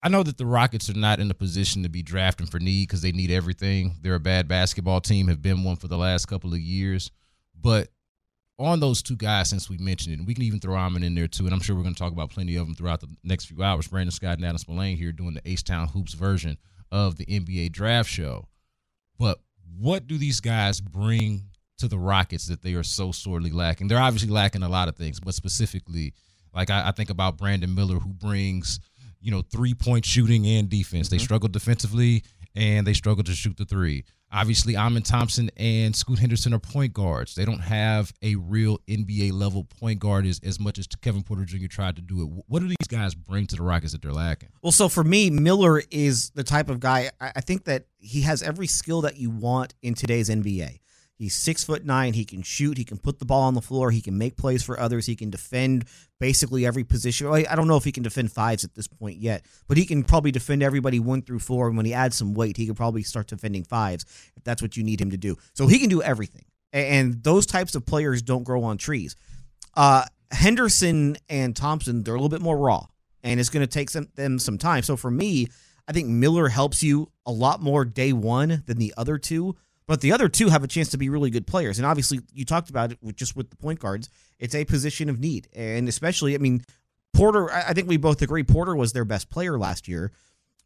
I 0.00 0.08
know 0.08 0.22
that 0.22 0.38
the 0.38 0.46
Rockets 0.46 0.88
are 0.90 0.94
not 0.94 1.18
in 1.18 1.28
a 1.28 1.34
position 1.34 1.82
to 1.82 1.88
be 1.88 2.04
drafting 2.04 2.46
for 2.46 2.60
need 2.60 2.86
because 2.86 3.02
they 3.02 3.10
need 3.10 3.32
everything. 3.32 3.96
They're 4.00 4.14
a 4.14 4.20
bad 4.20 4.46
basketball 4.46 5.00
team, 5.00 5.26
have 5.26 5.42
been 5.42 5.64
one 5.64 5.74
for 5.74 5.88
the 5.88 5.98
last 5.98 6.26
couple 6.26 6.52
of 6.52 6.60
years. 6.60 7.10
But 7.60 7.88
on 8.60 8.78
those 8.78 9.02
two 9.02 9.16
guys, 9.16 9.50
since 9.50 9.68
we 9.68 9.76
mentioned 9.76 10.14
it, 10.14 10.18
and 10.18 10.26
we 10.26 10.34
can 10.34 10.44
even 10.44 10.60
throw 10.60 10.76
Amen 10.76 11.02
in 11.02 11.16
there 11.16 11.26
too, 11.26 11.46
and 11.46 11.54
I'm 11.54 11.60
sure 11.60 11.74
we're 11.74 11.82
going 11.82 11.96
to 11.96 12.00
talk 12.00 12.12
about 12.12 12.30
plenty 12.30 12.54
of 12.54 12.66
them 12.66 12.76
throughout 12.76 13.00
the 13.00 13.08
next 13.24 13.46
few 13.46 13.60
hours. 13.60 13.88
Brandon 13.88 14.12
Scott 14.12 14.38
and 14.38 14.44
Adam 14.44 14.58
Spolane 14.58 14.96
here 14.96 15.10
doing 15.10 15.34
the 15.34 15.42
H 15.44 15.64
Town 15.64 15.88
Hoops 15.88 16.14
version 16.14 16.58
of 16.92 17.16
the 17.16 17.26
NBA 17.26 17.72
draft 17.72 18.08
show. 18.08 18.46
But 19.22 19.38
what 19.78 20.08
do 20.08 20.18
these 20.18 20.40
guys 20.40 20.80
bring 20.80 21.44
to 21.78 21.86
the 21.86 21.98
Rockets 21.98 22.48
that 22.48 22.62
they 22.62 22.74
are 22.74 22.82
so 22.82 23.12
sorely 23.12 23.50
lacking? 23.50 23.86
They're 23.86 23.98
obviously 23.98 24.30
lacking 24.30 24.64
a 24.64 24.68
lot 24.68 24.88
of 24.88 24.96
things, 24.96 25.20
but 25.20 25.34
specifically, 25.34 26.12
like 26.52 26.70
I, 26.70 26.88
I 26.88 26.90
think 26.90 27.08
about 27.08 27.38
Brandon 27.38 27.72
Miller, 27.72 28.00
who 28.00 28.12
brings– 28.12 28.80
you 29.22 29.30
know, 29.30 29.42
three 29.42 29.72
point 29.72 30.04
shooting 30.04 30.46
and 30.46 30.68
defense. 30.68 31.08
They 31.08 31.16
mm-hmm. 31.16 31.24
struggle 31.24 31.48
defensively 31.48 32.24
and 32.54 32.86
they 32.86 32.92
struggle 32.92 33.24
to 33.24 33.32
shoot 33.32 33.56
the 33.56 33.64
three. 33.64 34.04
Obviously, 34.34 34.76
Amen 34.76 35.02
Thompson 35.02 35.50
and 35.58 35.94
Scoot 35.94 36.18
Henderson 36.18 36.54
are 36.54 36.58
point 36.58 36.94
guards. 36.94 37.34
They 37.34 37.44
don't 37.44 37.60
have 37.60 38.14
a 38.22 38.34
real 38.36 38.78
NBA 38.88 39.32
level 39.32 39.64
point 39.64 39.98
guard 39.98 40.24
as, 40.24 40.40
as 40.42 40.58
much 40.58 40.78
as 40.78 40.86
Kevin 40.86 41.22
Porter 41.22 41.44
Jr. 41.44 41.66
tried 41.66 41.96
to 41.96 42.02
do 42.02 42.22
it. 42.22 42.44
What 42.46 42.60
do 42.60 42.68
these 42.68 42.88
guys 42.88 43.14
bring 43.14 43.46
to 43.48 43.56
the 43.56 43.62
Rockets 43.62 43.92
that 43.92 44.00
they're 44.00 44.10
lacking? 44.10 44.48
Well, 44.62 44.72
so 44.72 44.88
for 44.88 45.04
me, 45.04 45.28
Miller 45.28 45.82
is 45.90 46.30
the 46.30 46.44
type 46.44 46.70
of 46.70 46.80
guy, 46.80 47.10
I 47.20 47.42
think 47.42 47.64
that 47.64 47.84
he 47.98 48.22
has 48.22 48.42
every 48.42 48.66
skill 48.66 49.02
that 49.02 49.18
you 49.18 49.28
want 49.30 49.74
in 49.82 49.92
today's 49.92 50.30
NBA. 50.30 50.78
He's 51.22 51.34
six 51.34 51.62
foot 51.62 51.84
nine. 51.84 52.14
He 52.14 52.24
can 52.24 52.42
shoot. 52.42 52.76
He 52.76 52.84
can 52.84 52.98
put 52.98 53.20
the 53.20 53.24
ball 53.24 53.42
on 53.42 53.54
the 53.54 53.60
floor. 53.60 53.92
He 53.92 54.00
can 54.00 54.18
make 54.18 54.36
plays 54.36 54.64
for 54.64 54.80
others. 54.80 55.06
He 55.06 55.14
can 55.14 55.30
defend 55.30 55.84
basically 56.18 56.66
every 56.66 56.82
position. 56.82 57.28
I 57.28 57.54
don't 57.54 57.68
know 57.68 57.76
if 57.76 57.84
he 57.84 57.92
can 57.92 58.02
defend 58.02 58.32
fives 58.32 58.64
at 58.64 58.74
this 58.74 58.88
point 58.88 59.18
yet, 59.18 59.46
but 59.68 59.76
he 59.76 59.86
can 59.86 60.02
probably 60.02 60.32
defend 60.32 60.64
everybody 60.64 60.98
one 60.98 61.22
through 61.22 61.38
four. 61.38 61.68
And 61.68 61.76
when 61.76 61.86
he 61.86 61.94
adds 61.94 62.16
some 62.16 62.34
weight, 62.34 62.56
he 62.56 62.66
could 62.66 62.74
probably 62.74 63.04
start 63.04 63.28
defending 63.28 63.62
fives 63.62 64.04
if 64.36 64.42
that's 64.42 64.60
what 64.60 64.76
you 64.76 64.82
need 64.82 65.00
him 65.00 65.12
to 65.12 65.16
do. 65.16 65.36
So 65.54 65.68
he 65.68 65.78
can 65.78 65.88
do 65.88 66.02
everything. 66.02 66.44
And 66.72 67.22
those 67.22 67.46
types 67.46 67.76
of 67.76 67.86
players 67.86 68.20
don't 68.20 68.42
grow 68.42 68.64
on 68.64 68.76
trees. 68.76 69.14
Uh, 69.74 70.04
Henderson 70.32 71.18
and 71.28 71.54
Thompson, 71.54 72.02
they're 72.02 72.14
a 72.14 72.18
little 72.18 72.36
bit 72.36 72.42
more 72.42 72.58
raw, 72.58 72.86
and 73.22 73.38
it's 73.38 73.48
going 73.48 73.64
to 73.64 73.72
take 73.72 73.90
some, 73.90 74.08
them 74.16 74.40
some 74.40 74.58
time. 74.58 74.82
So 74.82 74.96
for 74.96 75.10
me, 75.10 75.46
I 75.86 75.92
think 75.92 76.08
Miller 76.08 76.48
helps 76.48 76.82
you 76.82 77.12
a 77.24 77.30
lot 77.30 77.62
more 77.62 77.84
day 77.84 78.12
one 78.12 78.64
than 78.66 78.78
the 78.78 78.92
other 78.96 79.18
two 79.18 79.54
but 79.86 80.00
the 80.00 80.12
other 80.12 80.28
two 80.28 80.48
have 80.48 80.64
a 80.64 80.68
chance 80.68 80.88
to 80.90 80.98
be 80.98 81.08
really 81.08 81.30
good 81.30 81.46
players. 81.46 81.78
And 81.78 81.86
obviously, 81.86 82.20
you 82.32 82.44
talked 82.44 82.70
about 82.70 82.92
it 82.92 82.98
with 83.02 83.16
just 83.16 83.36
with 83.36 83.50
the 83.50 83.56
point 83.56 83.80
guards. 83.80 84.08
It's 84.38 84.54
a 84.54 84.64
position 84.64 85.08
of 85.08 85.20
need, 85.20 85.48
and 85.54 85.88
especially, 85.88 86.34
I 86.34 86.38
mean, 86.38 86.62
Porter. 87.12 87.50
I 87.50 87.72
think 87.72 87.88
we 87.88 87.96
both 87.96 88.22
agree 88.22 88.42
Porter 88.42 88.74
was 88.74 88.92
their 88.92 89.04
best 89.04 89.30
player 89.30 89.58
last 89.58 89.88
year, 89.88 90.12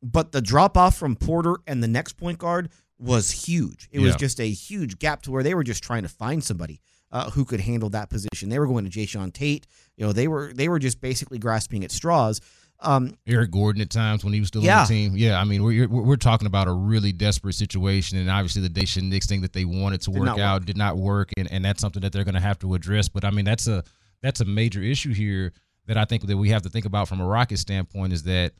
but 0.02 0.32
the 0.32 0.40
drop 0.40 0.76
off 0.76 0.96
from 0.96 1.16
Porter 1.16 1.56
and 1.66 1.82
the 1.82 1.88
next 1.88 2.14
point 2.14 2.38
guard 2.38 2.70
was 2.98 3.30
huge. 3.30 3.88
It 3.92 4.00
yeah. 4.00 4.06
was 4.06 4.16
just 4.16 4.40
a 4.40 4.48
huge 4.48 4.98
gap 4.98 5.22
to 5.22 5.30
where 5.30 5.42
they 5.42 5.54
were 5.54 5.64
just 5.64 5.82
trying 5.82 6.02
to 6.02 6.08
find 6.08 6.42
somebody 6.42 6.80
uh, 7.12 7.30
who 7.30 7.44
could 7.44 7.60
handle 7.60 7.90
that 7.90 8.10
position. 8.10 8.48
They 8.48 8.58
were 8.58 8.66
going 8.66 8.88
to 8.88 8.90
Jae'Sean 8.90 9.32
Tate. 9.32 9.66
You 9.96 10.06
know, 10.06 10.12
they 10.12 10.28
were 10.28 10.52
they 10.54 10.68
were 10.68 10.78
just 10.78 11.00
basically 11.00 11.38
grasping 11.38 11.84
at 11.84 11.90
straws. 11.90 12.40
Um, 12.80 13.16
Eric 13.26 13.50
Gordon 13.52 13.80
at 13.80 13.90
times 13.90 14.22
when 14.22 14.34
he 14.34 14.40
was 14.40 14.48
still 14.48 14.62
yeah. 14.62 14.80
on 14.80 14.86
the 14.86 14.88
team. 14.88 15.16
Yeah, 15.16 15.40
I 15.40 15.44
mean, 15.44 15.62
we're, 15.62 15.88
we're 15.88 16.16
talking 16.16 16.46
about 16.46 16.68
a 16.68 16.72
really 16.72 17.12
desperate 17.12 17.54
situation, 17.54 18.18
and 18.18 18.30
obviously 18.30 18.62
the 18.62 19.00
Nix 19.02 19.26
thing 19.26 19.40
that 19.40 19.52
they 19.52 19.64
wanted 19.64 20.02
to 20.02 20.10
work 20.10 20.38
out 20.38 20.60
work. 20.60 20.66
did 20.66 20.76
not 20.76 20.96
work, 20.96 21.30
and, 21.36 21.50
and 21.50 21.64
that's 21.64 21.80
something 21.80 22.02
that 22.02 22.12
they're 22.12 22.24
going 22.24 22.34
to 22.34 22.40
have 22.40 22.58
to 22.60 22.74
address. 22.74 23.08
But 23.08 23.24
I 23.24 23.30
mean, 23.30 23.44
that's 23.44 23.66
a 23.66 23.82
that's 24.22 24.40
a 24.40 24.44
major 24.44 24.82
issue 24.82 25.14
here 25.14 25.52
that 25.86 25.96
I 25.96 26.04
think 26.04 26.26
that 26.26 26.36
we 26.36 26.50
have 26.50 26.62
to 26.62 26.68
think 26.68 26.84
about 26.84 27.08
from 27.08 27.20
a 27.20 27.26
Rocket 27.26 27.58
standpoint 27.58 28.12
is 28.12 28.24
that 28.24 28.52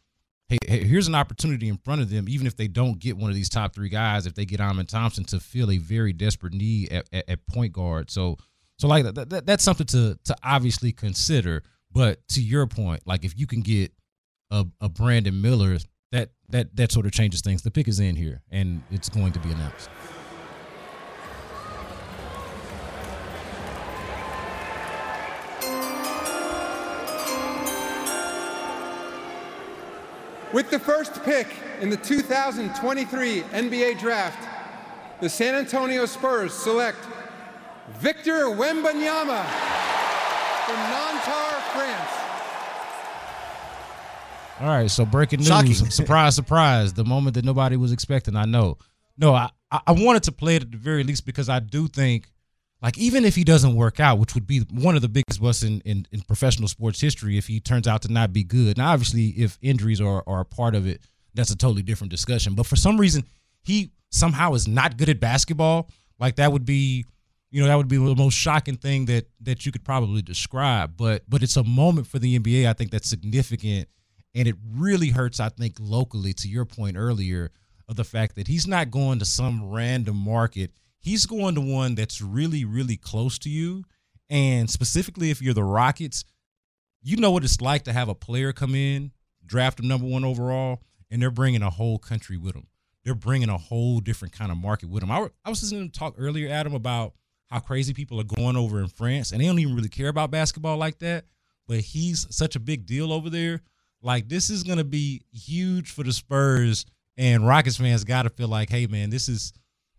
hey, 0.49 0.59
hey, 0.67 0.85
here's 0.85 1.09
an 1.09 1.15
opportunity 1.15 1.69
in 1.69 1.77
front 1.79 2.01
of 2.01 2.11
them, 2.11 2.29
even 2.29 2.47
if 2.47 2.57
they 2.57 2.69
don't 2.69 2.99
get 2.99 3.17
one 3.17 3.31
of 3.31 3.37
these 3.37 3.49
top 3.49 3.75
three 3.75 3.89
guys, 3.89 4.27
if 4.27 4.35
they 4.35 4.45
get 4.45 4.61
Amen 4.61 4.87
Thompson 4.87 5.25
to 5.25 5.41
fill 5.41 5.71
a 5.71 5.79
very 5.79 6.13
desperate 6.13 6.55
need 6.55 6.93
at, 6.93 7.09
at, 7.13 7.29
at 7.29 7.47
point 7.47 7.73
guard. 7.73 8.11
So 8.11 8.37
so 8.79 8.89
like 8.89 9.05
that, 9.05 9.31
that, 9.31 9.47
that's 9.47 9.65
something 9.65 9.87
to 9.89 10.19
to 10.25 10.37
obviously 10.43 10.93
consider. 10.93 11.63
But 11.91 12.27
to 12.29 12.43
your 12.43 12.67
point, 12.67 13.03
like 13.07 13.25
if 13.25 13.39
you 13.39 13.47
can 13.47 13.63
get 13.63 13.93
a, 14.51 14.67
a 14.81 14.89
Brandon 14.89 15.41
Miller, 15.41 15.77
that 16.13 16.31
that 16.49 16.77
that 16.77 16.93
sort 16.93 17.07
of 17.07 17.13
changes 17.13 17.41
things. 17.41 17.63
The 17.63 17.71
pick 17.71 17.89
is 17.89 18.01
in 18.01 18.17
here, 18.17 18.43
and 18.51 18.83
it's 18.91 19.09
going 19.09 19.33
to 19.33 19.39
be 19.41 19.51
announced. 19.51 19.91
With 30.53 30.71
the 30.71 30.79
first 30.79 31.23
pick 31.25 31.49
in 31.81 31.91
the 31.91 31.97
2023 31.99 33.43
NBA 33.43 33.99
Draft, 33.99 34.49
the 35.21 35.29
San 35.29 35.55
Antonio 35.55 36.07
Spurs 36.07 36.55
select 36.55 37.01
Victor 37.99 38.47
Wembanyama 38.47 39.45
from 40.65 40.77
Nanterre, 40.77 41.61
France. 41.73 42.26
All 44.61 44.69
right, 44.69 44.91
so 44.91 45.05
breaking 45.05 45.41
news. 45.41 45.49
Shocking. 45.49 45.75
surprise, 45.91 46.35
surprise. 46.35 46.95
The 46.95 47.05
moment 47.05 47.35
that 47.35 47.45
nobody 47.45 47.77
was 47.77 47.93
expecting. 47.93 48.37
I 48.37 48.47
know. 48.47 48.79
No, 49.19 49.35
I, 49.35 49.51
I 49.71 49.93
wanted 49.93 50.23
to 50.25 50.33
play 50.33 50.57
it 50.57 50.63
at 50.63 50.71
the 50.71 50.79
very 50.79 51.05
least 51.05 51.27
because 51.27 51.49
I 51.49 51.59
do 51.61 51.89
think, 51.89 52.31
like, 52.81 52.97
even 52.97 53.25
if 53.25 53.35
he 53.35 53.45
doesn't 53.45 53.75
work 53.75 54.01
out, 54.01 54.19
which 54.19 54.35
would 54.35 54.47
be 54.47 54.61
one 54.71 54.97
of 54.97 55.03
the 55.03 55.09
biggest 55.09 55.43
busts 55.43 55.63
in, 55.63 55.81
in, 55.83 56.07
in 56.11 56.23
professional 56.23 56.69
sports 56.69 57.01
history 57.01 57.37
if 57.37 57.47
he 57.47 57.61
turns 57.61 57.87
out 57.87 58.03
to 58.03 58.13
not 58.13 58.33
be 58.33 58.45
good. 58.45 58.79
Now, 58.79 58.93
obviously, 58.93 59.29
if 59.29 59.59
injuries 59.61 60.01
are, 60.01 60.23
are 60.27 60.41
a 60.41 60.45
part 60.45 60.75
of 60.75 60.87
it, 60.87 61.03
that's 61.35 61.51
a 61.51 61.57
totally 61.57 61.83
different 61.83 62.11
discussion. 62.11 62.55
But 62.55 62.67
for 62.67 62.77
some 62.77 62.99
reason, 62.99 63.25
he 63.63 63.93
somehow 64.11 64.55
is 64.55 64.67
not 64.67 64.97
good 64.97 65.11
at 65.11 65.21
basketball. 65.21 65.91
Like, 66.19 66.37
that 66.37 66.53
would 66.53 66.65
be 66.65 67.05
you 67.51 67.61
know 67.61 67.69
that 67.69 67.77
would 67.77 67.89
be 67.89 67.97
the 67.97 68.15
most 68.17 68.35
shocking 68.35 68.77
thing 68.77 69.07
that 69.07 69.27
that 69.41 69.65
you 69.65 69.71
could 69.71 69.85
probably 69.85 70.21
describe 70.21 70.97
but 70.97 71.23
but 71.29 71.45
it's 71.45 71.57
a 71.57 71.63
moment 71.63 72.07
for 72.07 72.19
the 72.19 72.39
NBA 72.39 72.69
I 72.69 72.73
think 72.73 72.91
that's 72.91 73.09
significant 73.09 73.89
and 74.37 74.47
it 74.47 74.57
really 74.75 75.09
hurts, 75.09 75.41
I 75.41 75.49
think, 75.49 75.77
locally, 75.81 76.35
to 76.35 76.49
your 76.49 76.67
point 76.67 76.97
earlier, 76.99 77.51
of 77.89 77.97
the 77.97 78.05
fact 78.05 78.37
that 78.37 78.47
he's 78.47 78.67
not 78.67 78.91
going 78.91 79.19
to 79.19 79.25
some 79.25 79.71
random 79.71 80.17
market. 80.17 80.73
He's 80.99 81.25
going 81.25 81.55
to 81.55 81.61
one 81.61 81.95
that's 81.95 82.21
really, 82.21 82.65
really 82.65 82.97
close 82.97 83.39
to 83.41 83.49
you. 83.49 83.85
And 84.29 84.69
specifically, 84.69 85.31
if 85.31 85.41
you're 85.41 85.55
the 85.55 85.65
Rockets, 85.65 86.25
you 87.03 87.17
know 87.17 87.31
what 87.31 87.45
it's 87.45 87.61
like 87.63 87.85
to 87.85 87.93
have 87.93 88.11
a 88.11 88.15
player 88.15 88.53
come 88.53 88.75
in, 88.75 89.13
draft 89.45 89.81
him 89.81 89.89
number 89.89 90.07
one 90.07 90.25
overall, 90.25 90.83
and 91.11 91.23
they're 91.23 91.31
bringing 91.31 91.63
a 91.63 91.71
whole 91.71 91.99
country 91.99 92.37
with 92.37 92.55
them. 92.55 92.67
They're 93.05 93.15
bringing 93.15 93.49
a 93.49 93.57
whole 93.57 94.01
different 94.01 94.35
kind 94.35 94.51
of 94.51 94.59
market 94.59 94.91
with 94.91 95.01
them. 95.01 95.13
I, 95.13 95.31
I 95.45 95.49
was 95.49 95.63
listening 95.63 95.89
to 95.89 95.99
talk 95.99 96.15
earlier, 96.19 96.51
Adam, 96.51 96.75
about 96.75 97.15
how 97.47 97.61
crazy 97.61 97.95
people 97.95 98.21
are 98.21 98.25
going 98.25 98.57
over 98.57 98.81
in 98.81 98.89
France, 98.89 99.31
and 99.31 99.41
they 99.41 99.47
don't 99.47 99.61
even 99.61 99.77
really 99.77 99.89
care 99.89 100.09
about 100.09 100.31
basketball 100.31 100.77
like 100.77 100.99
that. 100.99 101.25
But 101.69 101.81
he's 101.81 102.27
such 102.31 102.55
a 102.55 102.61
big 102.61 102.85
deal 102.85 103.13
over 103.13 103.31
there 103.31 103.63
like 104.07 104.29
this 104.29 104.49
is 104.49 104.63
going 104.63 104.79
to 104.79 104.85
be 104.85 105.23
huge 105.33 105.91
for 105.91 106.05
the 106.05 106.13
Spurs 106.13 106.87
and 107.19 107.47
Rockets 107.47 107.77
fans 107.77 108.05
got 108.05 108.23
to 108.23 108.31
feel 108.31 108.49
like, 108.49 108.71
hey 108.71 108.87
man, 108.87 109.11
this 109.11 109.29
is 109.29 109.53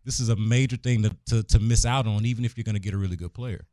this 0.05 0.21
is 0.21 0.29
a 0.29 0.35
major 0.37 0.77
thing 0.77 1.03
to, 1.03 1.15
to, 1.25 1.43
to 1.43 1.59
miss 1.59 1.85
out 1.85 2.07
on, 2.07 2.25
even 2.25 2.45
if 2.45 2.57
you're 2.57 2.63
going 2.63 2.75
to 2.75 2.81
get 2.81 2.93
a 2.93 2.97
really 2.97 3.17
good 3.17 3.33
player. 3.33 3.65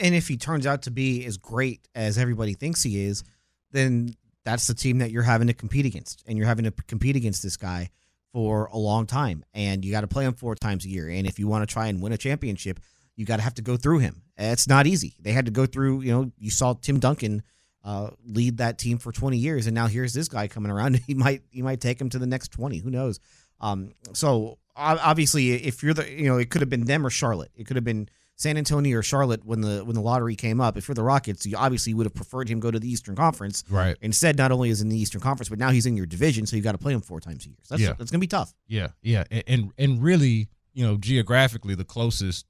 And 0.00 0.14
if 0.14 0.28
he 0.28 0.36
turns 0.36 0.64
out 0.64 0.82
to 0.82 0.92
be 0.92 1.24
as 1.24 1.36
great 1.36 1.88
as 1.96 2.16
everybody 2.16 2.54
thinks 2.54 2.84
he 2.84 3.04
is, 3.04 3.24
then 3.72 4.14
that's 4.44 4.68
the 4.68 4.74
team 4.74 4.98
that 4.98 5.10
you're 5.10 5.24
having 5.24 5.48
to 5.48 5.52
compete 5.52 5.86
against, 5.86 6.22
and 6.26 6.38
you're 6.38 6.46
having 6.46 6.64
to 6.64 6.70
compete 6.86 7.16
against 7.16 7.42
this 7.42 7.56
guy 7.56 7.90
for 8.32 8.66
a 8.66 8.78
long 8.78 9.06
time, 9.06 9.44
and 9.52 9.84
you 9.84 9.90
got 9.90 10.02
to 10.02 10.06
play 10.06 10.24
him 10.24 10.34
four 10.34 10.54
times 10.54 10.84
a 10.84 10.88
year. 10.88 11.08
And 11.08 11.26
if 11.26 11.40
you 11.40 11.48
want 11.48 11.68
to 11.68 11.72
try 11.72 11.88
and 11.88 12.00
win 12.00 12.12
a 12.12 12.16
championship, 12.16 12.78
you 13.16 13.26
got 13.26 13.36
to 13.36 13.42
have 13.42 13.54
to 13.54 13.62
go 13.62 13.76
through 13.76 13.98
him. 13.98 14.22
It's 14.38 14.68
not 14.68 14.86
easy. 14.86 15.16
They 15.20 15.32
had 15.32 15.46
to 15.46 15.50
go 15.50 15.66
through. 15.66 16.02
You 16.02 16.12
know, 16.12 16.32
you 16.38 16.50
saw 16.50 16.74
Tim 16.74 17.00
Duncan 17.00 17.42
uh, 17.84 18.10
lead 18.26 18.58
that 18.58 18.78
team 18.78 18.98
for 18.98 19.12
20 19.12 19.36
years, 19.36 19.66
and 19.66 19.74
now 19.74 19.86
here's 19.86 20.12
this 20.12 20.28
guy 20.28 20.48
coming 20.48 20.70
around. 20.70 21.00
He 21.06 21.14
might 21.14 21.42
he 21.50 21.62
might 21.62 21.80
take 21.80 22.00
him 22.00 22.10
to 22.10 22.18
the 22.18 22.26
next 22.26 22.52
20. 22.52 22.78
Who 22.78 22.90
knows? 22.90 23.20
Um, 23.60 23.92
so 24.12 24.58
obviously, 24.76 25.52
if 25.52 25.82
you're 25.82 25.94
the 25.94 26.10
you 26.10 26.26
know, 26.26 26.38
it 26.38 26.50
could 26.50 26.60
have 26.60 26.70
been 26.70 26.84
them 26.84 27.06
or 27.06 27.10
Charlotte. 27.10 27.50
It 27.54 27.66
could 27.66 27.76
have 27.76 27.84
been 27.84 28.08
San 28.40 28.56
Antonio 28.56 28.98
or 28.98 29.02
Charlotte 29.02 29.44
when 29.44 29.60
the 29.60 29.84
when 29.84 29.94
the 29.94 30.00
lottery 30.00 30.34
came 30.34 30.60
up. 30.60 30.78
If 30.78 30.88
you're 30.88 30.94
the 30.94 31.02
Rockets, 31.02 31.44
you 31.44 31.58
obviously 31.58 31.92
would 31.92 32.06
have 32.06 32.14
preferred 32.14 32.48
him 32.48 32.58
go 32.58 32.70
to 32.70 32.78
the 32.78 32.90
Eastern 32.90 33.14
Conference. 33.14 33.64
Right. 33.68 33.96
Instead, 34.00 34.38
not 34.38 34.50
only 34.50 34.70
is 34.70 34.80
in 34.80 34.88
the 34.88 34.96
Eastern 34.96 35.20
Conference, 35.20 35.50
but 35.50 35.58
now 35.58 35.70
he's 35.70 35.84
in 35.84 35.94
your 35.94 36.06
division, 36.06 36.46
so 36.46 36.56
you 36.56 36.62
got 36.62 36.72
to 36.72 36.78
play 36.78 36.94
him 36.94 37.02
four 37.02 37.20
times 37.20 37.44
a 37.44 37.50
year. 37.50 37.58
So 37.62 37.74
that's 37.74 37.82
yeah. 37.82 37.92
that's 37.98 38.10
gonna 38.10 38.20
be 38.20 38.26
tough. 38.26 38.54
Yeah, 38.66 38.88
yeah, 39.02 39.24
and, 39.30 39.44
and 39.46 39.72
and 39.76 40.02
really, 40.02 40.48
you 40.72 40.86
know, 40.86 40.96
geographically, 40.96 41.74
the 41.74 41.84
closest, 41.84 42.46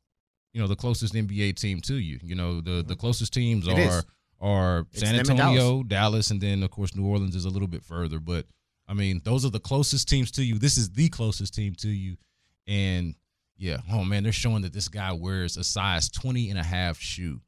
you 0.53 0.61
know, 0.61 0.69
the 0.69 0.77
closest 0.77 1.15
NBA 1.15 1.57
team 1.57 1.81
to 1.83 1.95
you. 1.95 2.21
You 2.23 2.37
know, 2.37 2.61
the 2.61 2.85
the 2.87 2.95
closest 2.95 3.33
teams 3.33 3.67
it 3.67 3.73
are 3.73 3.81
is. 3.81 4.05
Are 4.41 4.87
San 4.93 5.15
Antonio, 5.17 5.83
Dallas. 5.83 6.31
And 6.31 6.41
then 6.41 6.63
of 6.63 6.71
course 6.71 6.95
New 6.95 7.07
Orleans 7.07 7.37
is 7.37 7.45
a 7.45 7.51
little 7.51 7.69
bit 7.69 7.83
further. 7.83 8.19
But 8.19 8.47
I 8.89 8.95
mean, 8.95 9.21
those 9.25 9.45
are 9.45 9.51
the 9.51 9.61
closest 9.61 10.09
teams 10.09 10.31
to 10.33 10.43
you. 10.43 10.59
This 10.59 10.77
is 10.77 10.91
the 10.91 11.09
closest 11.09 11.55
team 11.55 11.75
to 11.77 11.89
you, 11.89 12.17
and 12.67 13.15
yeah. 13.57 13.79
Oh 13.93 14.05
man, 14.05 14.23
they're 14.23 14.33
showing 14.33 14.63
that 14.63 14.73
this 14.73 14.89
guy 14.89 15.13
wears 15.13 15.57
a 15.57 15.65
size 15.65 16.09
20 16.09 16.51
and 16.51 16.59
a 16.59 16.63
half 16.63 16.99
shoe. 16.99 17.41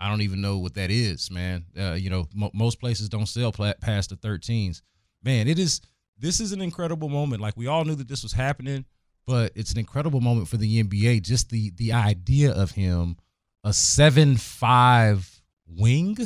I 0.00 0.08
don't 0.08 0.22
even 0.22 0.40
know 0.40 0.58
what 0.58 0.74
that 0.74 0.90
is, 0.90 1.30
man. 1.30 1.64
Uh, 1.78 1.92
you 1.92 2.10
know, 2.10 2.26
most 2.52 2.80
places 2.80 3.08
don't 3.08 3.26
sell 3.26 3.52
past 3.52 4.10
the 4.10 4.16
13s. 4.16 4.82
Man, 5.22 5.46
it 5.46 5.58
is. 5.60 5.80
This 6.18 6.40
is 6.40 6.50
an 6.52 6.60
incredible 6.60 7.08
moment. 7.08 7.40
Like 7.40 7.56
we 7.56 7.68
all 7.68 7.84
knew 7.84 7.94
that 7.94 8.08
this 8.08 8.24
was 8.24 8.32
happening, 8.32 8.84
but 9.26 9.52
it's 9.54 9.70
an 9.72 9.78
incredible 9.78 10.20
moment 10.20 10.48
for 10.48 10.56
the 10.56 10.82
NBA. 10.82 11.22
Just 11.22 11.50
the 11.50 11.70
the 11.76 11.92
idea 11.92 12.50
of 12.52 12.72
him, 12.72 13.16
a 13.62 13.72
seven 13.72 14.36
five 14.36 15.31
wing 15.78 16.16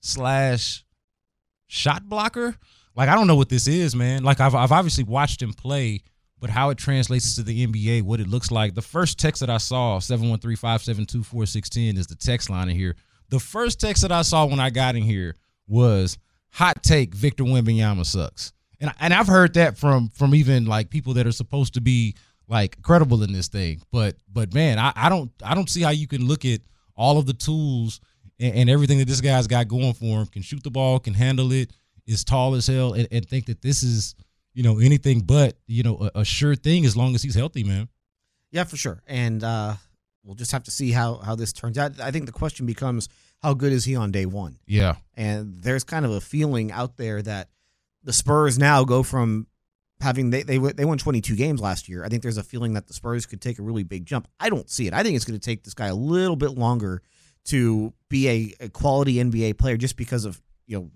slash 0.00 0.84
shot 1.66 2.08
blocker. 2.08 2.56
Like 2.96 3.08
I 3.08 3.14
don't 3.14 3.26
know 3.26 3.36
what 3.36 3.48
this 3.48 3.66
is, 3.66 3.94
man. 3.96 4.22
Like 4.22 4.40
I've 4.40 4.54
I've 4.54 4.72
obviously 4.72 5.04
watched 5.04 5.42
him 5.42 5.52
play 5.52 6.02
but 6.44 6.50
how 6.50 6.68
it 6.68 6.76
translates 6.76 7.36
to 7.36 7.42
the 7.42 7.66
NBA, 7.66 8.02
what 8.02 8.20
it 8.20 8.28
looks 8.28 8.50
like. 8.50 8.74
The 8.74 8.82
first 8.82 9.18
text 9.18 9.40
that 9.40 9.48
I 9.48 9.56
saw, 9.56 9.98
713-572-4610 9.98 11.96
is 11.96 12.06
the 12.06 12.16
text 12.16 12.50
line 12.50 12.68
in 12.68 12.76
here. 12.76 12.96
The 13.30 13.40
first 13.40 13.80
text 13.80 14.02
that 14.02 14.12
I 14.12 14.20
saw 14.20 14.44
when 14.44 14.60
I 14.60 14.68
got 14.68 14.94
in 14.94 15.04
here 15.04 15.36
was 15.66 16.18
hot 16.50 16.82
take 16.82 17.14
Victor 17.14 17.44
Wembanyama 17.44 18.04
sucks. 18.04 18.52
And 18.78 18.92
and 19.00 19.14
I've 19.14 19.26
heard 19.26 19.54
that 19.54 19.78
from 19.78 20.10
from 20.10 20.34
even 20.34 20.66
like 20.66 20.90
people 20.90 21.14
that 21.14 21.26
are 21.26 21.32
supposed 21.32 21.72
to 21.74 21.80
be 21.80 22.14
like 22.46 22.82
credible 22.82 23.22
in 23.22 23.32
this 23.32 23.48
thing. 23.48 23.80
But 23.90 24.16
but 24.30 24.52
man, 24.52 24.78
I, 24.78 24.92
I 24.94 25.08
don't 25.08 25.30
I 25.42 25.54
don't 25.54 25.70
see 25.70 25.80
how 25.80 25.90
you 25.90 26.06
can 26.06 26.28
look 26.28 26.44
at 26.44 26.60
all 26.94 27.16
of 27.16 27.24
the 27.24 27.32
tools 27.32 28.02
and, 28.38 28.54
and 28.54 28.70
everything 28.70 28.98
that 28.98 29.08
this 29.08 29.20
guy's 29.20 29.46
got 29.46 29.68
going 29.68 29.94
for 29.94 30.20
him, 30.20 30.26
can 30.26 30.42
shoot 30.42 30.62
the 30.62 30.70
ball, 30.70 30.98
can 30.98 31.14
handle 31.14 31.52
it, 31.52 31.72
is 32.06 32.24
tall 32.24 32.54
as 32.54 32.66
hell, 32.66 32.92
and, 32.92 33.08
and 33.10 33.28
think 33.28 33.46
that 33.46 33.62
this 33.62 33.82
is 33.82 34.14
you 34.54 34.62
know, 34.62 34.78
anything 34.78 35.20
but, 35.20 35.58
you 35.66 35.82
know, 35.82 36.08
a, 36.14 36.20
a 36.20 36.24
sure 36.24 36.54
thing 36.54 36.86
as 36.86 36.96
long 36.96 37.14
as 37.14 37.22
he's 37.22 37.34
healthy, 37.34 37.64
man. 37.64 37.88
Yeah, 38.52 38.64
for 38.64 38.76
sure. 38.76 39.02
And 39.06 39.42
uh, 39.42 39.74
we'll 40.22 40.36
just 40.36 40.52
have 40.52 40.62
to 40.64 40.70
see 40.70 40.92
how 40.92 41.16
how 41.16 41.34
this 41.34 41.52
turns 41.52 41.76
out. 41.76 42.00
I 42.00 42.12
think 42.12 42.26
the 42.26 42.32
question 42.32 42.64
becomes 42.64 43.08
how 43.42 43.52
good 43.52 43.72
is 43.72 43.84
he 43.84 43.96
on 43.96 44.12
day 44.12 44.26
one? 44.26 44.58
Yeah. 44.66 44.94
And 45.14 45.56
there's 45.60 45.82
kind 45.82 46.04
of 46.04 46.12
a 46.12 46.20
feeling 46.20 46.70
out 46.70 46.96
there 46.96 47.20
that 47.22 47.48
the 48.04 48.12
Spurs 48.12 48.58
now 48.58 48.84
go 48.84 49.02
from 49.02 49.48
having 50.00 50.30
they 50.30 50.44
they 50.44 50.58
they 50.58 50.84
won 50.84 50.98
22 50.98 51.34
games 51.34 51.60
last 51.60 51.88
year. 51.88 52.04
I 52.04 52.08
think 52.08 52.22
there's 52.22 52.38
a 52.38 52.44
feeling 52.44 52.74
that 52.74 52.86
the 52.86 52.94
Spurs 52.94 53.26
could 53.26 53.40
take 53.40 53.58
a 53.58 53.62
really 53.62 53.82
big 53.82 54.06
jump. 54.06 54.28
I 54.38 54.50
don't 54.50 54.70
see 54.70 54.86
it. 54.86 54.94
I 54.94 55.02
think 55.02 55.16
it's 55.16 55.24
going 55.24 55.38
to 55.38 55.44
take 55.44 55.64
this 55.64 55.74
guy 55.74 55.88
a 55.88 55.94
little 55.94 56.36
bit 56.36 56.52
longer 56.52 57.02
to 57.46 57.92
be 58.14 58.28
a, 58.28 58.64
a 58.66 58.68
quality 58.68 59.14
NBA 59.16 59.58
player 59.58 59.76
just 59.76 59.96
because 59.96 60.24
of, 60.24 60.40
you 60.68 60.78
know, 60.78 60.90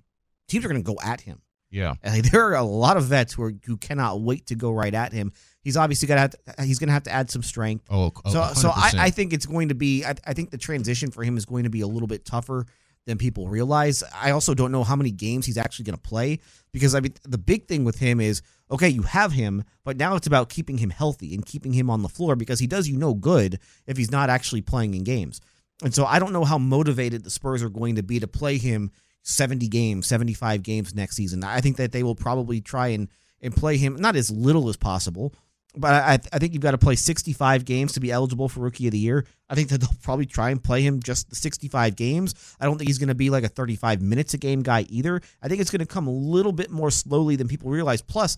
teams 0.47 0.65
are 0.65 0.69
going 0.69 0.81
to 0.81 0.87
go 0.87 0.99
at 1.03 1.21
him. 1.21 1.43
Yeah, 1.71 1.95
and 2.03 2.25
there 2.25 2.45
are 2.45 2.55
a 2.55 2.63
lot 2.63 2.97
of 2.97 3.05
vets 3.05 3.35
who 3.35 3.43
are, 3.43 3.53
who 3.67 3.77
cannot 3.77 4.23
wait 4.23 4.47
to 4.47 4.55
go 4.55 4.73
right 4.73 4.95
at 4.95 5.13
him. 5.13 5.33
He's 5.61 5.77
obviously 5.77 6.09
have 6.09 6.31
to, 6.31 6.65
he's 6.65 6.79
gonna 6.79 6.93
have 6.93 7.03
to 7.03 7.13
add 7.13 7.31
some 7.31 7.43
strength. 7.43 7.85
Oh, 7.91 8.13
oh 8.25 8.31
so 8.31 8.41
100%. 8.41 8.57
so 8.57 8.71
I, 8.71 8.93
I 8.97 9.11
think 9.11 9.35
it's 9.35 9.45
going 9.45 9.69
to 9.69 9.75
be 9.75 10.05
I, 10.05 10.15
I 10.27 10.33
think 10.33 10.51
the 10.51 10.57
transition 10.57 11.11
for 11.11 11.23
him 11.25 11.37
is 11.37 11.45
going 11.45 11.65
to 11.65 11.71
be 11.71 11.83
a 11.83 11.87
little 11.87 12.07
bit 12.07 12.25
tougher 12.25 12.65
than 13.05 13.19
people 13.19 13.49
realize. 13.49 14.03
I 14.15 14.31
also 14.31 14.55
don't 14.55 14.73
know 14.73 14.85
how 14.85 14.97
many 14.97 15.11
games 15.11 15.45
he's 15.45 15.59
actually 15.59 15.87
going 15.87 15.99
to 15.99 16.09
play 16.09 16.39
because 16.73 16.95
I 16.95 17.01
mean 17.01 17.13
the 17.25 17.37
big 17.37 17.67
thing 17.67 17.85
with 17.85 17.99
him 17.99 18.19
is 18.19 18.41
okay, 18.71 18.89
you 18.89 19.03
have 19.03 19.33
him, 19.33 19.65
but 19.85 19.99
now 19.99 20.15
it's 20.15 20.27
about 20.27 20.49
keeping 20.49 20.79
him 20.79 20.89
healthy 20.89 21.35
and 21.35 21.45
keeping 21.45 21.75
him 21.75 21.91
on 21.91 22.01
the 22.01 22.09
floor 22.09 22.35
because 22.35 22.61
he 22.61 22.67
does 22.67 22.89
you 22.89 22.97
no 22.97 23.13
good 23.13 23.59
if 23.87 23.99
he's 23.99 24.11
not 24.11 24.31
actually 24.31 24.63
playing 24.63 24.95
in 24.95 25.05
games. 25.05 25.43
And 25.83 25.95
so 25.95 26.05
I 26.05 26.19
don't 26.19 26.33
know 26.33 26.45
how 26.45 26.59
motivated 26.59 27.25
the 27.25 27.31
Spurs 27.31 27.63
are 27.63 27.69
going 27.69 27.97
to 27.97 28.03
be 28.03 28.19
to 28.21 28.27
play 28.27 28.59
him 28.59 28.91
70 29.23 29.69
games, 29.69 30.07
75 30.07 30.63
games 30.63 30.95
next 30.95 31.17
season. 31.17 31.45
I 31.45 31.61
think 31.61 31.77
that 31.77 31.93
they 31.93 32.03
will 32.03 32.15
probably 32.15 32.61
try 32.61 32.89
and, 32.89 33.09
and 33.41 33.55
play 33.55 33.77
him 33.77 33.97
not 33.97 34.17
as 34.17 34.31
little 34.31 34.69
as 34.69 34.77
possible, 34.77 35.35
but 35.77 35.93
I, 35.93 36.19
I 36.33 36.39
think 36.39 36.55
you've 36.55 36.63
got 36.63 36.73
to 36.73 36.79
play 36.79 36.97
65 36.97 37.65
games 37.65 37.93
to 37.93 38.01
be 38.01 38.11
eligible 38.11 38.49
for 38.49 38.61
Rookie 38.61 38.87
of 38.87 38.93
the 38.93 38.99
Year. 38.99 39.25
I 39.49 39.55
think 39.55 39.69
that 39.69 39.81
they'll 39.81 39.91
probably 40.03 40.27
try 40.27 40.51
and 40.51 40.63
play 40.63 40.83
him 40.83 41.01
just 41.01 41.31
the 41.31 41.37
65 41.37 41.95
games. 41.95 42.57
I 42.59 42.65
don't 42.65 42.79
think 42.79 42.89
he's 42.89 42.99
going 42.99 43.09
to 43.09 43.15
be 43.15 43.31
like 43.31 43.45
a 43.45 43.49
35 43.49 44.03
minutes 44.03 44.35
a 44.35 44.39
game 44.39 44.63
guy 44.63 44.87
either. 44.89 45.21
I 45.43 45.49
think 45.49 45.61
it's 45.61 45.71
going 45.71 45.81
to 45.81 45.87
come 45.87 46.07
a 46.07 46.13
little 46.13 46.53
bit 46.53 46.71
more 46.71 46.91
slowly 46.91 47.37
than 47.37 47.49
people 47.49 47.71
realize. 47.71 48.03
Plus, 48.03 48.37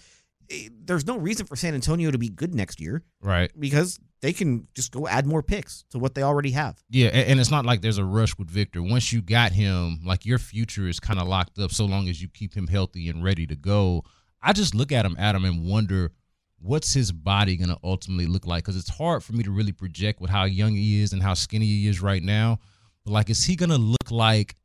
Eh, 0.50 0.68
there's 0.84 1.06
no 1.06 1.16
reason 1.16 1.46
for 1.46 1.56
San 1.56 1.74
Antonio 1.74 2.10
to 2.10 2.18
be 2.18 2.28
good 2.28 2.54
next 2.54 2.80
year. 2.80 3.02
Right. 3.22 3.50
Because 3.58 3.98
they 4.20 4.32
can 4.32 4.66
just 4.74 4.92
go 4.92 5.06
add 5.06 5.26
more 5.26 5.42
picks 5.42 5.84
to 5.90 5.98
what 5.98 6.14
they 6.14 6.22
already 6.22 6.50
have. 6.50 6.82
Yeah, 6.90 7.08
and 7.08 7.40
it's 7.40 7.50
not 7.50 7.64
like 7.64 7.80
there's 7.80 7.98
a 7.98 8.04
rush 8.04 8.36
with 8.36 8.50
Victor. 8.50 8.82
Once 8.82 9.12
you 9.12 9.22
got 9.22 9.52
him, 9.52 10.00
like 10.04 10.26
your 10.26 10.38
future 10.38 10.88
is 10.88 11.00
kind 11.00 11.18
of 11.18 11.26
locked 11.26 11.58
up 11.58 11.72
so 11.72 11.84
long 11.86 12.08
as 12.08 12.20
you 12.20 12.28
keep 12.28 12.54
him 12.54 12.66
healthy 12.66 13.08
and 13.08 13.24
ready 13.24 13.46
to 13.46 13.56
go. 13.56 14.02
I 14.42 14.52
just 14.52 14.74
look 14.74 14.92
at 14.92 15.06
him, 15.06 15.16
Adam, 15.18 15.44
and 15.44 15.66
wonder 15.66 16.12
what's 16.58 16.92
his 16.92 17.12
body 17.12 17.56
going 17.56 17.70
to 17.70 17.78
ultimately 17.82 18.26
look 18.26 18.46
like 18.46 18.64
because 18.64 18.76
it's 18.76 18.90
hard 18.90 19.22
for 19.22 19.32
me 19.32 19.42
to 19.42 19.50
really 19.50 19.72
project 19.72 20.20
with 20.20 20.30
how 20.30 20.44
young 20.44 20.74
he 20.74 21.02
is 21.02 21.12
and 21.12 21.22
how 21.22 21.34
skinny 21.34 21.66
he 21.66 21.88
is 21.88 22.02
right 22.02 22.22
now. 22.22 22.58
But 23.04 23.12
like, 23.12 23.30
is 23.30 23.44
he 23.44 23.56
going 23.56 23.70
to 23.70 23.78
look 23.78 24.10
like, 24.10 24.56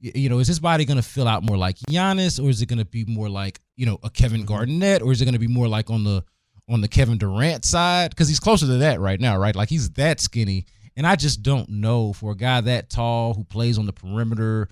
you 0.00 0.28
know, 0.28 0.38
is 0.38 0.48
his 0.48 0.60
body 0.60 0.84
going 0.84 0.98
to 0.98 1.02
fill 1.02 1.26
out 1.26 1.42
more 1.42 1.56
like 1.56 1.76
Giannis 1.90 2.42
or 2.42 2.50
is 2.50 2.60
it 2.60 2.66
going 2.66 2.78
to 2.78 2.84
be 2.84 3.04
more 3.06 3.30
like, 3.30 3.60
you 3.78 3.86
know, 3.86 3.98
a 4.02 4.10
Kevin 4.10 4.40
mm-hmm. 4.40 4.48
Garnett 4.48 5.02
or 5.02 5.12
is 5.12 5.22
it 5.22 5.24
going 5.24 5.34
to 5.34 5.38
be 5.38 5.46
more 5.46 5.68
like 5.68 5.88
on 5.88 6.04
the 6.04 6.24
on 6.68 6.82
the 6.82 6.88
Kevin 6.88 7.16
Durant 7.16 7.64
side 7.64 8.10
because 8.10 8.28
he's 8.28 8.40
closer 8.40 8.66
to 8.66 8.78
that 8.78 9.00
right 9.00 9.18
now, 9.18 9.38
right? 9.38 9.56
Like 9.56 9.70
he's 9.70 9.88
that 9.90 10.20
skinny, 10.20 10.66
and 10.96 11.06
I 11.06 11.16
just 11.16 11.42
don't 11.42 11.68
know 11.70 12.12
for 12.12 12.32
a 12.32 12.36
guy 12.36 12.60
that 12.60 12.90
tall 12.90 13.32
who 13.32 13.44
plays 13.44 13.78
on 13.78 13.86
the 13.86 13.92
perimeter 13.92 14.68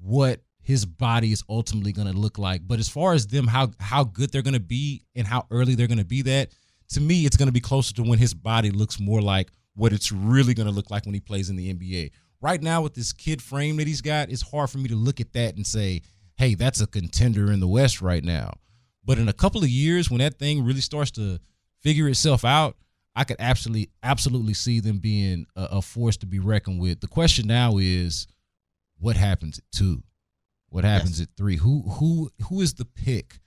what 0.00 0.42
his 0.62 0.84
body 0.84 1.32
is 1.32 1.42
ultimately 1.48 1.90
going 1.90 2.06
to 2.06 2.16
look 2.16 2.38
like. 2.38 2.60
But 2.68 2.78
as 2.78 2.88
far 2.88 3.14
as 3.14 3.26
them, 3.26 3.46
how 3.46 3.70
how 3.80 4.04
good 4.04 4.30
they're 4.30 4.42
going 4.42 4.54
to 4.54 4.60
be 4.60 5.02
and 5.16 5.26
how 5.26 5.46
early 5.50 5.74
they're 5.74 5.88
going 5.88 5.98
to 5.98 6.04
be, 6.04 6.22
that 6.22 6.50
to 6.90 7.00
me, 7.00 7.24
it's 7.24 7.36
going 7.36 7.48
to 7.48 7.52
be 7.52 7.60
closer 7.60 7.94
to 7.94 8.02
when 8.02 8.18
his 8.18 8.34
body 8.34 8.70
looks 8.70 9.00
more 9.00 9.22
like 9.22 9.50
what 9.74 9.92
it's 9.92 10.12
really 10.12 10.52
going 10.52 10.68
to 10.68 10.74
look 10.74 10.90
like 10.90 11.06
when 11.06 11.14
he 11.14 11.20
plays 11.20 11.48
in 11.48 11.56
the 11.56 11.72
NBA. 11.72 12.10
Right 12.42 12.62
now, 12.62 12.82
with 12.82 12.94
this 12.94 13.12
kid 13.12 13.42
frame 13.42 13.78
that 13.78 13.86
he's 13.86 14.02
got, 14.02 14.30
it's 14.30 14.42
hard 14.42 14.70
for 14.70 14.78
me 14.78 14.88
to 14.88 14.96
look 14.96 15.20
at 15.20 15.32
that 15.32 15.56
and 15.56 15.66
say, 15.66 16.02
"Hey, 16.40 16.54
that's 16.54 16.80
a 16.80 16.86
contender 16.86 17.52
in 17.52 17.60
the 17.60 17.68
West 17.68 18.00
right 18.00 18.24
now." 18.24 18.54
But 19.04 19.18
in 19.18 19.28
a 19.28 19.32
couple 19.32 19.62
of 19.62 19.68
years, 19.68 20.10
when 20.10 20.20
that 20.20 20.38
thing 20.38 20.64
really 20.64 20.80
starts 20.80 21.10
to 21.12 21.38
figure 21.80 22.08
itself 22.08 22.44
out, 22.44 22.76
I 23.14 23.24
could 23.24 23.36
absolutely 23.38 23.90
absolutely 24.02 24.54
see 24.54 24.80
them 24.80 24.98
being 24.98 25.46
a, 25.54 25.68
a 25.72 25.82
force 25.82 26.16
to 26.18 26.26
be 26.26 26.38
reckoned 26.38 26.80
with. 26.80 27.00
The 27.00 27.08
question 27.08 27.46
now 27.46 27.76
is, 27.78 28.26
what 28.98 29.16
happens 29.16 29.58
at 29.58 29.64
two? 29.70 30.02
What 30.70 30.84
happens 30.84 31.18
yes. 31.18 31.28
at 31.28 31.36
three? 31.36 31.56
Who 31.56 31.82
who 31.82 32.30
who 32.48 32.60
is 32.60 32.74
the 32.74 32.84
pick? 32.84 33.40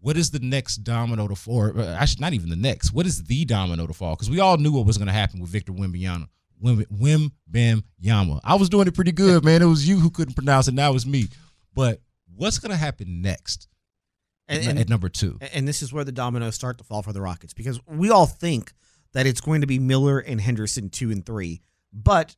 What 0.00 0.16
is 0.16 0.30
the 0.30 0.40
next 0.40 0.78
domino 0.78 1.28
to 1.28 1.34
fall? 1.34 1.78
Uh, 1.78 1.94
actually, 1.94 2.20
not 2.20 2.34
even 2.34 2.50
the 2.50 2.56
next. 2.56 2.92
What 2.92 3.06
is 3.06 3.24
the 3.24 3.44
domino 3.44 3.86
to 3.86 3.94
fall? 3.94 4.14
Because 4.14 4.28
we 4.28 4.40
all 4.40 4.58
knew 4.58 4.72
what 4.72 4.86
was 4.86 4.98
going 4.98 5.06
to 5.06 5.14
happen 5.14 5.40
with 5.40 5.48
Victor 5.48 5.72
Wembanyama. 5.72 6.28
Wim, 6.62 6.84
Wim 6.88 7.30
Bam 7.46 7.82
Yama. 7.98 8.40
I 8.44 8.56
was 8.56 8.68
doing 8.68 8.86
it 8.86 8.94
pretty 8.94 9.12
good, 9.12 9.44
man. 9.46 9.62
It 9.62 9.66
was 9.66 9.88
you 9.88 9.98
who 9.98 10.10
couldn't 10.10 10.34
pronounce 10.34 10.68
it. 10.68 10.74
Now 10.74 10.94
it's 10.94 11.06
me. 11.06 11.28
But 11.74 12.00
what's 12.36 12.58
going 12.58 12.70
to 12.70 12.76
happen 12.76 13.22
next? 13.22 13.68
and, 14.48 14.66
and, 14.66 14.78
at 14.78 14.88
number 14.88 15.08
two. 15.08 15.38
And 15.52 15.66
this 15.66 15.82
is 15.82 15.92
where 15.92 16.04
the 16.04 16.12
dominoes 16.12 16.54
start 16.54 16.78
to 16.78 16.84
fall 16.84 17.02
for 17.02 17.12
the 17.12 17.20
Rockets 17.20 17.54
because 17.54 17.80
we 17.86 18.10
all 18.10 18.26
think 18.26 18.72
that 19.12 19.26
it's 19.26 19.40
going 19.40 19.60
to 19.60 19.66
be 19.66 19.78
Miller 19.78 20.18
and 20.18 20.40
Henderson 20.40 20.90
two 20.90 21.10
and 21.10 21.24
three, 21.24 21.62
but 21.92 22.36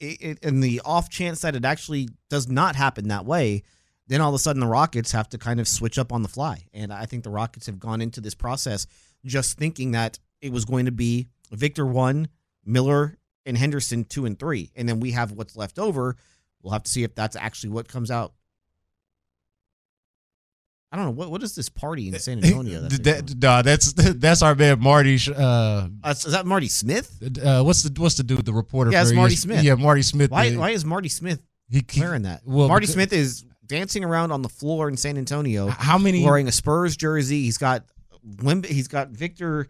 in 0.00 0.60
the 0.60 0.80
off 0.84 1.08
chance 1.08 1.40
that 1.40 1.54
it 1.54 1.64
actually 1.64 2.08
does 2.28 2.48
not 2.48 2.76
happen 2.76 3.08
that 3.08 3.24
way, 3.24 3.62
then 4.06 4.20
all 4.20 4.30
of 4.30 4.34
a 4.34 4.38
sudden 4.38 4.60
the 4.60 4.66
Rockets 4.66 5.12
have 5.12 5.28
to 5.30 5.38
kind 5.38 5.60
of 5.60 5.68
switch 5.68 5.98
up 5.98 6.12
on 6.12 6.22
the 6.22 6.28
fly. 6.28 6.66
And 6.74 6.92
I 6.92 7.06
think 7.06 7.24
the 7.24 7.30
Rockets 7.30 7.66
have 7.66 7.78
gone 7.78 8.00
into 8.00 8.20
this 8.20 8.34
process 8.34 8.86
just 9.24 9.56
thinking 9.56 9.92
that 9.92 10.18
it 10.42 10.52
was 10.52 10.64
going 10.64 10.84
to 10.84 10.92
be 10.92 11.28
Victor 11.50 11.86
one, 11.86 12.28
Miller 12.64 13.16
and 13.46 13.56
Henderson 13.56 14.04
two 14.04 14.26
and 14.26 14.38
three, 14.38 14.70
and 14.74 14.88
then 14.88 15.00
we 15.00 15.12
have 15.12 15.32
what's 15.32 15.56
left 15.56 15.78
over. 15.78 16.16
We'll 16.62 16.72
have 16.72 16.82
to 16.82 16.90
see 16.90 17.04
if 17.04 17.14
that's 17.14 17.36
actually 17.36 17.70
what 17.70 17.88
comes 17.88 18.10
out 18.10 18.34
I 20.94 20.96
don't 20.96 21.06
know 21.06 21.10
what 21.10 21.28
what 21.28 21.42
is 21.42 21.56
this 21.56 21.68
party 21.68 22.06
in 22.06 22.16
San 22.20 22.44
Antonio. 22.44 22.82
That's 22.82 22.98
that, 23.00 23.42
nah, 23.42 23.62
that's 23.62 23.92
that's 23.96 24.42
our 24.42 24.54
man 24.54 24.78
Marty. 24.78 25.18
Uh, 25.28 25.88
uh, 26.04 26.10
is 26.10 26.22
that 26.30 26.46
Marty 26.46 26.68
Smith? 26.68 27.20
Uh, 27.42 27.64
what's 27.64 27.82
the 27.82 28.00
what's 28.00 28.14
the 28.14 28.22
dude? 28.22 28.44
The 28.44 28.52
reporter? 28.52 28.92
Yeah, 28.92 29.02
it's 29.02 29.10
Marty 29.10 29.34
Smith. 29.34 29.64
Yeah, 29.64 29.74
Marty 29.74 30.02
Smith. 30.02 30.30
Why 30.30 30.50
the, 30.50 30.56
why 30.56 30.70
is 30.70 30.84
Marty 30.84 31.08
Smith 31.08 31.42
he, 31.68 31.82
wearing 31.98 32.22
that? 32.22 32.42
Well, 32.44 32.68
Marty 32.68 32.86
Smith 32.86 33.12
is 33.12 33.44
dancing 33.66 34.04
around 34.04 34.30
on 34.30 34.42
the 34.42 34.48
floor 34.48 34.88
in 34.88 34.96
San 34.96 35.18
Antonio. 35.18 35.66
How 35.66 35.98
many 35.98 36.22
wearing 36.22 36.46
a 36.46 36.52
Spurs 36.52 36.96
jersey? 36.96 37.42
He's 37.42 37.58
got 37.58 37.86
he's 38.64 38.86
got 38.86 39.08
Victor 39.08 39.66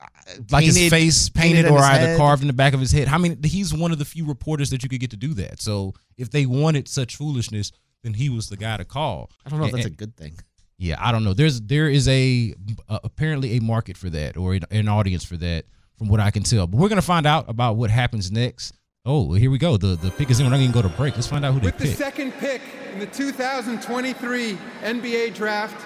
uh, 0.00 0.06
like 0.52 0.64
his 0.64 0.88
face 0.88 1.28
painted, 1.28 1.64
painted 1.64 1.72
or 1.72 1.80
either 1.80 2.06
head. 2.06 2.18
carved 2.18 2.42
in 2.42 2.46
the 2.46 2.52
back 2.52 2.72
of 2.72 2.78
his 2.78 2.92
head. 2.92 3.08
I 3.08 3.18
mean, 3.18 3.42
he's 3.42 3.74
one 3.74 3.90
of 3.90 3.98
the 3.98 4.04
few 4.04 4.26
reporters 4.26 4.70
that 4.70 4.84
you 4.84 4.88
could 4.88 5.00
get 5.00 5.10
to 5.10 5.16
do 5.16 5.34
that. 5.34 5.60
So 5.60 5.94
if 6.16 6.30
they 6.30 6.46
wanted 6.46 6.86
such 6.86 7.16
foolishness, 7.16 7.72
then 8.04 8.14
he 8.14 8.28
was 8.28 8.48
the 8.48 8.56
guy 8.56 8.76
to 8.76 8.84
call. 8.84 9.32
I 9.44 9.48
don't 9.50 9.58
know 9.58 9.64
and, 9.64 9.74
if 9.74 9.82
that's 9.82 9.92
a 9.92 9.96
good 9.96 10.16
thing. 10.16 10.38
Yeah, 10.78 10.96
I 10.98 11.10
don't 11.10 11.24
know. 11.24 11.34
There's 11.34 11.60
there 11.60 11.88
is 11.88 12.06
a 12.08 12.54
uh, 12.88 13.00
apparently 13.02 13.56
a 13.56 13.60
market 13.60 13.96
for 13.96 14.08
that 14.10 14.36
or 14.36 14.58
an 14.70 14.88
audience 14.88 15.24
for 15.24 15.36
that, 15.36 15.64
from 15.98 16.08
what 16.08 16.20
I 16.20 16.30
can 16.30 16.44
tell. 16.44 16.66
But 16.68 16.78
we're 16.78 16.88
gonna 16.88 17.02
find 17.02 17.26
out 17.26 17.46
about 17.48 17.76
what 17.76 17.90
happens 17.90 18.30
next. 18.30 18.74
Oh, 19.04 19.32
here 19.32 19.50
we 19.50 19.58
go. 19.58 19.76
The 19.76 19.96
the 19.96 20.10
pick 20.12 20.30
is 20.30 20.38
in. 20.38 20.46
We're 20.46 20.50
not 20.50 20.60
even 20.60 20.72
go 20.72 20.82
to 20.82 20.88
break. 20.88 21.16
Let's 21.16 21.26
find 21.26 21.44
out 21.44 21.54
who 21.54 21.60
With 21.60 21.78
they 21.78 21.86
pick. 21.86 21.88
With 21.88 21.98
the 21.98 22.04
second 22.04 22.32
pick 22.34 22.62
in 22.92 23.00
the 23.00 23.06
2023 23.06 24.58
NBA 24.82 25.34
Draft, 25.34 25.84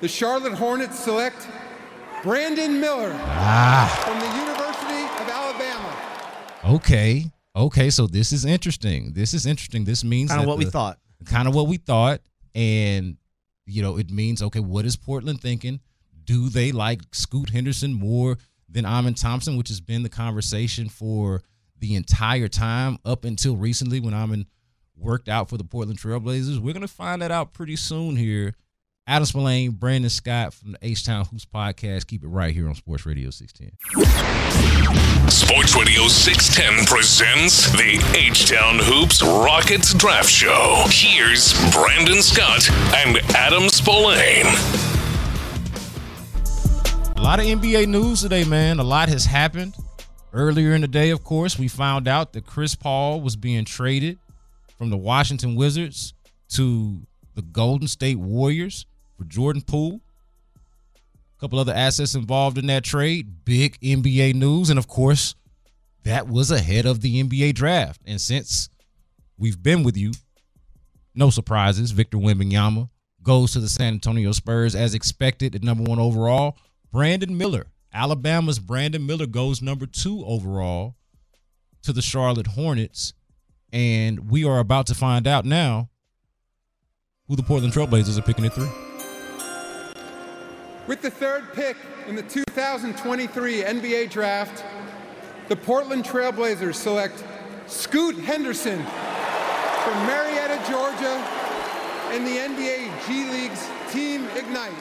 the 0.00 0.08
Charlotte 0.08 0.54
Hornets 0.54 0.98
select 0.98 1.46
Brandon 2.22 2.80
Miller 2.80 3.12
ah. 3.14 4.02
from 4.04 4.18
the 4.18 4.26
University 4.38 5.04
of 5.22 5.28
Alabama. 5.28 6.76
Okay. 6.76 7.30
Okay, 7.56 7.90
so 7.90 8.06
this 8.06 8.32
is 8.32 8.44
interesting. 8.44 9.12
This 9.12 9.34
is 9.34 9.44
interesting. 9.44 9.84
This 9.84 10.04
means 10.04 10.30
kind 10.30 10.40
of 10.40 10.46
what 10.46 10.58
the, 10.58 10.64
we 10.64 10.70
thought. 10.70 10.98
Kind 11.26 11.48
of 11.48 11.54
what 11.54 11.66
we 11.66 11.76
thought, 11.76 12.20
and 12.54 13.16
you 13.70 13.82
know, 13.82 13.96
it 13.96 14.10
means 14.10 14.42
okay, 14.42 14.60
what 14.60 14.84
is 14.84 14.96
Portland 14.96 15.40
thinking? 15.40 15.80
Do 16.24 16.48
they 16.48 16.72
like 16.72 17.00
Scoot 17.12 17.50
Henderson 17.50 17.94
more 17.94 18.38
than 18.68 18.84
Amen 18.84 19.14
Thompson, 19.14 19.56
which 19.56 19.68
has 19.68 19.80
been 19.80 20.02
the 20.02 20.08
conversation 20.08 20.88
for 20.88 21.42
the 21.78 21.94
entire 21.94 22.48
time 22.48 22.98
up 23.04 23.24
until 23.24 23.56
recently 23.56 24.00
when 24.00 24.14
Amen 24.14 24.46
worked 24.96 25.28
out 25.28 25.48
for 25.48 25.56
the 25.56 25.64
Portland 25.64 25.98
Trailblazers? 25.98 26.58
We're 26.58 26.74
gonna 26.74 26.88
find 26.88 27.22
that 27.22 27.30
out 27.30 27.52
pretty 27.52 27.76
soon 27.76 28.16
here. 28.16 28.54
Adam 29.10 29.26
Spolane, 29.26 29.72
Brandon 29.72 30.08
Scott 30.08 30.54
from 30.54 30.70
the 30.70 30.78
H 30.82 31.04
Town 31.04 31.24
Hoops 31.24 31.44
podcast. 31.44 32.06
Keep 32.06 32.22
it 32.22 32.28
right 32.28 32.54
here 32.54 32.68
on 32.68 32.76
Sports 32.76 33.04
Radio 33.04 33.30
610. 33.30 33.76
Sports 35.28 35.74
Radio 35.74 36.06
610 36.06 36.86
presents 36.86 37.72
the 37.72 38.00
H 38.16 38.48
Town 38.48 38.78
Hoops 38.80 39.20
Rockets 39.20 39.94
Draft 39.94 40.30
Show. 40.30 40.84
Here's 40.90 41.54
Brandon 41.72 42.22
Scott 42.22 42.70
and 42.94 43.16
Adam 43.34 43.64
Spolane. 43.64 44.46
A 47.16 47.20
lot 47.20 47.40
of 47.40 47.46
NBA 47.46 47.88
news 47.88 48.22
today, 48.22 48.44
man. 48.44 48.78
A 48.78 48.84
lot 48.84 49.08
has 49.08 49.24
happened. 49.24 49.74
Earlier 50.32 50.72
in 50.72 50.82
the 50.82 50.88
day, 50.88 51.10
of 51.10 51.24
course, 51.24 51.58
we 51.58 51.66
found 51.66 52.06
out 52.06 52.32
that 52.34 52.46
Chris 52.46 52.76
Paul 52.76 53.20
was 53.20 53.34
being 53.34 53.64
traded 53.64 54.20
from 54.78 54.90
the 54.90 54.96
Washington 54.96 55.56
Wizards 55.56 56.14
to 56.50 57.00
the 57.34 57.42
Golden 57.42 57.88
State 57.88 58.16
Warriors 58.16 58.86
for 59.20 59.26
Jordan 59.26 59.60
Poole. 59.60 60.00
A 60.56 61.40
couple 61.40 61.58
other 61.58 61.74
assets 61.74 62.14
involved 62.14 62.56
in 62.56 62.66
that 62.66 62.84
trade. 62.84 63.44
Big 63.44 63.78
NBA 63.80 64.34
news. 64.34 64.70
And 64.70 64.78
of 64.78 64.88
course, 64.88 65.34
that 66.04 66.26
was 66.26 66.50
ahead 66.50 66.86
of 66.86 67.02
the 67.02 67.22
NBA 67.22 67.54
draft. 67.54 68.00
And 68.06 68.18
since 68.18 68.70
we've 69.36 69.62
been 69.62 69.82
with 69.82 69.96
you, 69.96 70.12
no 71.14 71.28
surprises. 71.28 71.90
Victor 71.90 72.16
Wembanyama 72.16 72.88
goes 73.22 73.52
to 73.52 73.60
the 73.60 73.68
San 73.68 73.92
Antonio 73.92 74.32
Spurs 74.32 74.74
as 74.74 74.94
expected 74.94 75.54
at 75.54 75.62
number 75.62 75.84
one 75.84 75.98
overall. 75.98 76.56
Brandon 76.90 77.36
Miller, 77.36 77.66
Alabama's 77.92 78.58
Brandon 78.58 79.04
Miller 79.04 79.26
goes 79.26 79.60
number 79.60 79.84
two 79.84 80.24
overall 80.24 80.96
to 81.82 81.92
the 81.92 82.02
Charlotte 82.02 82.46
Hornets. 82.46 83.12
And 83.70 84.30
we 84.30 84.46
are 84.46 84.58
about 84.58 84.86
to 84.86 84.94
find 84.94 85.26
out 85.26 85.44
now 85.44 85.90
who 87.28 87.36
the 87.36 87.42
Portland 87.42 87.74
Trailblazers 87.74 88.18
are 88.18 88.22
picking 88.22 88.46
at 88.46 88.54
three. 88.54 88.89
With 90.86 91.02
the 91.02 91.10
third 91.10 91.52
pick 91.52 91.76
in 92.08 92.16
the 92.16 92.22
2023 92.22 93.62
NBA 93.62 94.10
Draft, 94.10 94.64
the 95.48 95.56
Portland 95.56 96.04
Trailblazers 96.04 96.74
select 96.74 97.24
Scoot 97.66 98.16
Henderson 98.16 98.78
from 98.78 100.06
Marietta, 100.06 100.60
Georgia, 100.70 101.24
and 102.10 102.26
the 102.26 102.30
NBA 102.30 103.06
G 103.06 103.30
League's 103.30 103.68
Team 103.92 104.26
Ignite. 104.36 104.72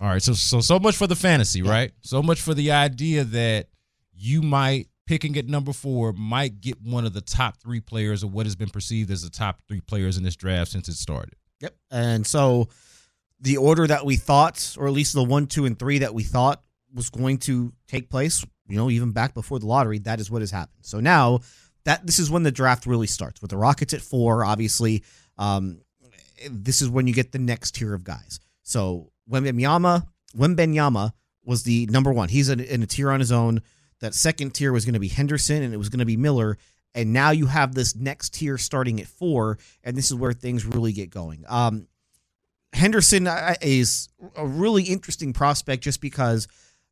All 0.00 0.08
right, 0.08 0.22
so 0.22 0.32
so 0.32 0.60
so 0.60 0.78
much 0.78 0.96
for 0.96 1.06
the 1.06 1.16
fantasy, 1.16 1.62
right? 1.62 1.92
So 2.00 2.22
much 2.22 2.40
for 2.40 2.54
the 2.54 2.72
idea 2.72 3.24
that 3.24 3.68
you 4.14 4.42
might 4.42 4.88
picking 5.06 5.36
at 5.36 5.46
number 5.46 5.72
four 5.72 6.12
might 6.12 6.60
get 6.60 6.80
one 6.80 7.04
of 7.04 7.12
the 7.12 7.20
top 7.20 7.56
three 7.58 7.80
players 7.80 8.22
or 8.22 8.28
what 8.28 8.46
has 8.46 8.56
been 8.56 8.70
perceived 8.70 9.10
as 9.10 9.22
the 9.22 9.30
top 9.30 9.60
three 9.68 9.80
players 9.80 10.16
in 10.16 10.22
this 10.22 10.36
draft 10.36 10.70
since 10.70 10.88
it 10.88 10.94
started. 10.94 11.34
Yep, 11.60 11.74
and 11.90 12.26
so 12.26 12.68
the 13.40 13.56
order 13.56 13.86
that 13.86 14.04
we 14.04 14.16
thought, 14.16 14.76
or 14.78 14.86
at 14.86 14.92
least 14.92 15.14
the 15.14 15.24
one, 15.24 15.46
two, 15.46 15.64
and 15.64 15.78
three 15.78 15.98
that 15.98 16.14
we 16.14 16.22
thought 16.22 16.62
was 16.94 17.10
going 17.10 17.38
to 17.38 17.72
take 17.88 18.10
place, 18.10 18.44
you 18.68 18.76
know, 18.76 18.90
even 18.90 19.12
back 19.12 19.34
before 19.34 19.58
the 19.58 19.66
lottery, 19.66 19.98
that 20.00 20.20
is 20.20 20.30
what 20.30 20.42
has 20.42 20.50
happened. 20.50 20.84
So 20.84 21.00
now 21.00 21.40
that 21.84 22.06
this 22.06 22.18
is 22.18 22.30
when 22.30 22.42
the 22.42 22.52
draft 22.52 22.86
really 22.86 23.06
starts 23.06 23.40
with 23.40 23.50
the 23.50 23.56
Rockets 23.56 23.94
at 23.94 24.00
four. 24.00 24.44
Obviously, 24.44 25.02
um, 25.38 25.80
this 26.50 26.82
is 26.82 26.88
when 26.88 27.06
you 27.06 27.14
get 27.14 27.32
the 27.32 27.38
next 27.38 27.74
tier 27.74 27.94
of 27.94 28.04
guys. 28.04 28.40
So 28.62 29.10
Wembanyama, 29.30 30.06
Wembanyama 30.36 31.12
was 31.44 31.62
the 31.62 31.86
number 31.86 32.12
one. 32.12 32.28
He's 32.28 32.48
in, 32.48 32.60
in 32.60 32.82
a 32.82 32.86
tier 32.86 33.10
on 33.10 33.20
his 33.20 33.32
own. 33.32 33.62
That 34.00 34.14
second 34.14 34.54
tier 34.54 34.72
was 34.72 34.84
going 34.84 34.94
to 34.94 35.00
be 35.00 35.08
Henderson, 35.08 35.62
and 35.62 35.74
it 35.74 35.76
was 35.76 35.88
going 35.88 35.98
to 35.98 36.06
be 36.06 36.16
Miller. 36.16 36.56
And 36.94 37.12
now 37.12 37.30
you 37.30 37.46
have 37.46 37.74
this 37.74 37.94
next 37.94 38.34
tier 38.34 38.58
starting 38.58 39.00
at 39.00 39.06
four, 39.06 39.58
and 39.84 39.96
this 39.96 40.06
is 40.06 40.14
where 40.14 40.32
things 40.32 40.64
really 40.64 40.92
get 40.92 41.10
going. 41.10 41.44
Um, 41.48 41.86
Henderson 42.72 43.28
is 43.62 44.08
a 44.36 44.46
really 44.46 44.84
interesting 44.84 45.32
prospect 45.32 45.82
just 45.82 46.00
because 46.00 46.46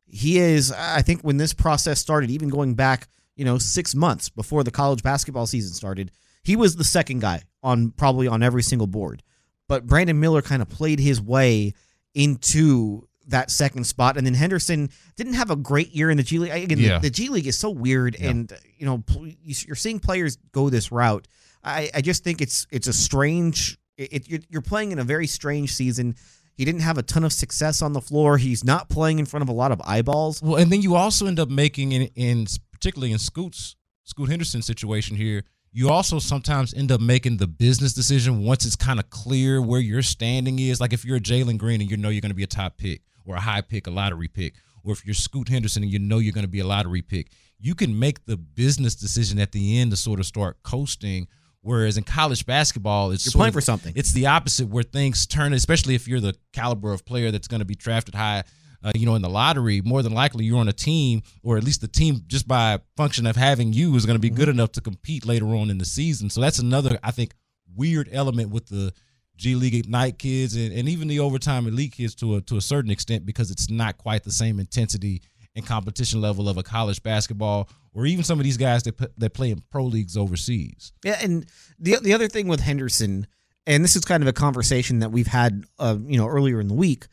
he 0.05 0.39
is, 0.39 0.71
I 0.71 1.01
think, 1.01 1.21
when 1.21 1.37
this 1.37 1.53
process 1.53 1.99
started, 1.99 2.31
even 2.31 2.49
going 2.49 2.73
back, 2.73 3.07
you 3.35 3.45
know, 3.45 3.57
six 3.57 3.95
months 3.95 4.29
before 4.29 4.63
the 4.63 4.71
college 4.71 5.03
basketball 5.03 5.47
season 5.47 5.73
started, 5.73 6.11
he 6.43 6.55
was 6.55 6.75
the 6.75 6.83
second 6.83 7.19
guy 7.19 7.43
on 7.63 7.91
probably 7.91 8.27
on 8.27 8.43
every 8.43 8.63
single 8.63 8.87
board. 8.87 9.23
But 9.67 9.85
Brandon 9.85 10.19
Miller 10.19 10.41
kind 10.41 10.61
of 10.61 10.69
played 10.69 10.99
his 10.99 11.21
way 11.21 11.73
into 12.13 13.07
that 13.27 13.51
second 13.51 13.85
spot, 13.85 14.17
and 14.17 14.25
then 14.25 14.33
Henderson 14.33 14.89
didn't 15.15 15.33
have 15.33 15.51
a 15.51 15.55
great 15.55 15.93
year 15.93 16.09
in 16.09 16.17
the 16.17 16.23
G 16.23 16.39
League. 16.39 16.51
Again, 16.51 16.79
yeah. 16.79 16.95
the, 16.95 17.03
the, 17.03 17.09
G 17.11 17.29
League 17.29 17.47
is 17.47 17.57
so 17.57 17.69
weird, 17.69 18.17
yeah. 18.19 18.29
and 18.29 18.53
you 18.77 18.85
know, 18.85 19.03
you're 19.43 19.75
seeing 19.75 19.99
players 19.99 20.37
go 20.51 20.69
this 20.69 20.91
route. 20.91 21.27
I, 21.63 21.89
I 21.93 22.01
just 22.01 22.23
think 22.23 22.41
it's 22.41 22.65
it's 22.71 22.87
a 22.87 22.93
strange 22.93 23.77
it, 23.99 24.27
it, 24.29 24.45
you're 24.49 24.61
playing 24.61 24.91
in 24.91 24.99
a 24.99 25.03
very 25.03 25.27
strange 25.27 25.73
season. 25.73 26.15
He 26.55 26.65
didn't 26.65 26.81
have 26.81 26.97
a 26.97 27.03
ton 27.03 27.23
of 27.23 27.33
success 27.33 27.81
on 27.81 27.93
the 27.93 28.01
floor. 28.01 28.37
He's 28.37 28.63
not 28.63 28.89
playing 28.89 29.19
in 29.19 29.25
front 29.25 29.43
of 29.43 29.49
a 29.49 29.53
lot 29.53 29.71
of 29.71 29.81
eyeballs. 29.85 30.41
Well, 30.41 30.55
and 30.55 30.71
then 30.71 30.81
you 30.81 30.95
also 30.95 31.27
end 31.27 31.39
up 31.39 31.49
making 31.49 31.91
in, 31.91 32.03
in 32.15 32.47
particularly 32.71 33.11
in 33.11 33.19
Scoot's 33.19 33.75
Scoot 34.03 34.29
Henderson 34.29 34.61
situation 34.61 35.15
here, 35.15 35.43
you 35.71 35.89
also 35.89 36.17
sometimes 36.17 36.73
end 36.73 36.91
up 36.91 36.99
making 36.99 37.37
the 37.37 37.47
business 37.47 37.93
decision 37.93 38.43
once 38.43 38.65
it's 38.65 38.75
kind 38.75 38.99
of 38.99 39.09
clear 39.09 39.61
where 39.61 39.79
your 39.79 40.01
standing 40.01 40.57
is. 40.57 40.81
Like 40.81 40.93
if 40.93 41.05
you're 41.05 41.17
a 41.17 41.21
Jalen 41.21 41.57
Green 41.57 41.79
and 41.81 41.91
you 41.91 41.97
know 41.97 42.09
you're 42.09 42.21
going 42.21 42.31
to 42.31 42.35
be 42.35 42.43
a 42.43 42.47
top 42.47 42.77
pick 42.77 43.01
or 43.25 43.35
a 43.35 43.39
high 43.39 43.61
pick, 43.61 43.85
a 43.85 43.91
lottery 43.91 44.27
pick, 44.27 44.55
or 44.83 44.93
if 44.93 45.05
you're 45.05 45.13
Scoot 45.13 45.49
Henderson 45.49 45.83
and 45.83 45.91
you 45.91 45.99
know 45.99 46.17
you're 46.17 46.33
going 46.33 46.45
to 46.45 46.49
be 46.49 46.59
a 46.59 46.65
lottery 46.65 47.01
pick, 47.01 47.31
you 47.59 47.75
can 47.75 47.97
make 47.99 48.25
the 48.25 48.37
business 48.37 48.95
decision 48.95 49.39
at 49.39 49.51
the 49.51 49.77
end 49.77 49.91
to 49.91 49.97
sort 49.97 50.19
of 50.19 50.25
start 50.25 50.63
coasting 50.63 51.27
Whereas 51.61 51.97
in 51.97 52.03
college 52.03 52.45
basketball, 52.45 53.11
it's 53.11 53.25
you're 53.25 53.33
playing 53.33 53.49
of, 53.49 53.55
for 53.55 53.61
something. 53.61 53.93
It's 53.95 54.13
the 54.13 54.27
opposite, 54.27 54.69
where 54.69 54.83
things 54.83 55.25
turn, 55.25 55.53
especially 55.53 55.95
if 55.95 56.07
you're 56.07 56.21
the 56.21 56.35
caliber 56.53 56.93
of 56.93 57.05
player 57.05 57.31
that's 57.31 57.47
going 57.47 57.59
to 57.59 57.65
be 57.65 57.75
drafted 57.75 58.15
high. 58.15 58.43
Uh, 58.81 58.93
you 58.95 59.05
know, 59.05 59.15
in 59.15 59.21
the 59.21 59.29
lottery, 59.29 59.81
more 59.81 60.01
than 60.01 60.13
likely 60.13 60.45
you're 60.45 60.57
on 60.57 60.69
a 60.69 60.73
team, 60.73 61.21
or 61.43 61.57
at 61.57 61.65
least 61.65 61.81
the 61.81 61.87
team, 61.87 62.21
just 62.27 62.47
by 62.47 62.79
function 62.95 63.27
of 63.27 63.35
having 63.35 63.73
you, 63.73 63.93
is 63.97 64.05
going 64.05 64.15
to 64.15 64.21
be 64.21 64.29
good 64.29 64.43
mm-hmm. 64.43 64.51
enough 64.51 64.71
to 64.71 64.79
compete 64.79 65.25
later 65.25 65.47
on 65.47 65.69
in 65.69 65.77
the 65.77 65.85
season. 65.85 66.29
So 66.29 66.39
that's 66.39 66.59
another, 66.59 66.97
I 67.03 67.11
think, 67.11 67.33
weird 67.75 68.07
element 68.09 68.51
with 68.51 68.67
the 68.67 68.93
G 69.35 69.55
League 69.55 69.75
Ignite 69.75 70.19
kids 70.19 70.55
and, 70.55 70.73
and 70.73 70.87
even 70.87 71.07
the 71.07 71.19
overtime 71.19 71.67
elite 71.67 71.93
kids 71.93 72.13
to 72.15 72.35
a 72.35 72.41
to 72.41 72.57
a 72.57 72.61
certain 72.61 72.91
extent 72.91 73.25
because 73.25 73.51
it's 73.51 73.69
not 73.69 73.97
quite 73.97 74.23
the 74.23 74.31
same 74.31 74.59
intensity 74.59 75.21
and 75.55 75.65
competition 75.65 76.21
level 76.21 76.49
of 76.49 76.57
a 76.57 76.63
college 76.63 77.01
basketball 77.01 77.69
or 77.93 78.05
even 78.05 78.23
some 78.23 78.39
of 78.39 78.43
these 78.43 78.57
guys 78.57 78.83
that 78.83 79.19
that 79.19 79.33
play 79.33 79.51
in 79.51 79.61
pro 79.69 79.85
leagues 79.85 80.17
overseas. 80.17 80.93
Yeah, 81.03 81.19
and 81.21 81.45
the 81.79 81.97
the 82.01 82.13
other 82.13 82.27
thing 82.27 82.47
with 82.47 82.59
Henderson, 82.59 83.27
and 83.65 83.83
this 83.83 83.95
is 83.95 84.05
kind 84.05 84.23
of 84.23 84.27
a 84.27 84.33
conversation 84.33 84.99
that 84.99 85.11
we've 85.11 85.27
had, 85.27 85.65
uh, 85.77 85.97
you 86.05 86.17
know, 86.17 86.27
earlier 86.27 86.59
in 86.59 86.67
the 86.67 86.73
week. 86.73 87.07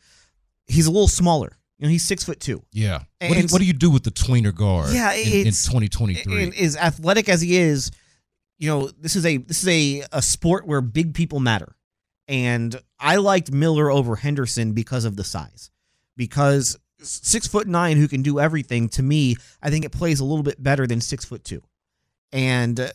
He's 0.65 0.87
a 0.87 0.91
little 0.91 1.07
smaller. 1.07 1.57
You 1.77 1.85
know, 1.85 1.91
he's 1.91 2.03
six 2.03 2.23
foot 2.23 2.39
two. 2.39 2.63
Yeah. 2.71 3.03
What 3.21 3.33
do, 3.33 3.39
you, 3.39 3.47
what 3.49 3.59
do, 3.59 3.65
you, 3.65 3.73
do 3.73 3.91
with 3.91 4.03
the 4.03 4.11
tweener 4.11 4.53
guard? 4.53 4.93
Yeah, 4.93 5.13
in, 5.13 5.45
in 5.47 5.53
2023. 5.53 6.53
As 6.59 6.75
athletic 6.75 7.29
as 7.29 7.41
he 7.41 7.55
is, 7.55 7.91
you 8.57 8.67
know, 8.67 8.87
this 8.99 9.15
is 9.15 9.25
a 9.25 9.37
this 9.37 9.61
is 9.63 9.69
a 9.69 10.03
a 10.11 10.21
sport 10.21 10.65
where 10.65 10.81
big 10.81 11.13
people 11.13 11.39
matter. 11.39 11.75
And 12.27 12.79
I 12.99 13.17
liked 13.17 13.51
Miller 13.51 13.89
over 13.91 14.15
Henderson 14.15 14.73
because 14.73 15.05
of 15.05 15.15
the 15.15 15.23
size. 15.23 15.69
Because 16.17 16.77
six 17.01 17.47
foot 17.47 17.67
nine 17.67 17.97
who 17.97 18.07
can 18.07 18.21
do 18.21 18.39
everything, 18.39 18.89
to 18.89 19.03
me, 19.03 19.35
I 19.61 19.69
think 19.69 19.85
it 19.85 19.91
plays 19.91 20.19
a 20.19 20.25
little 20.25 20.43
bit 20.43 20.61
better 20.61 20.87
than 20.87 21.01
six 21.01 21.25
foot 21.25 21.43
two. 21.43 21.61
And 22.31 22.79
uh, 22.79 22.89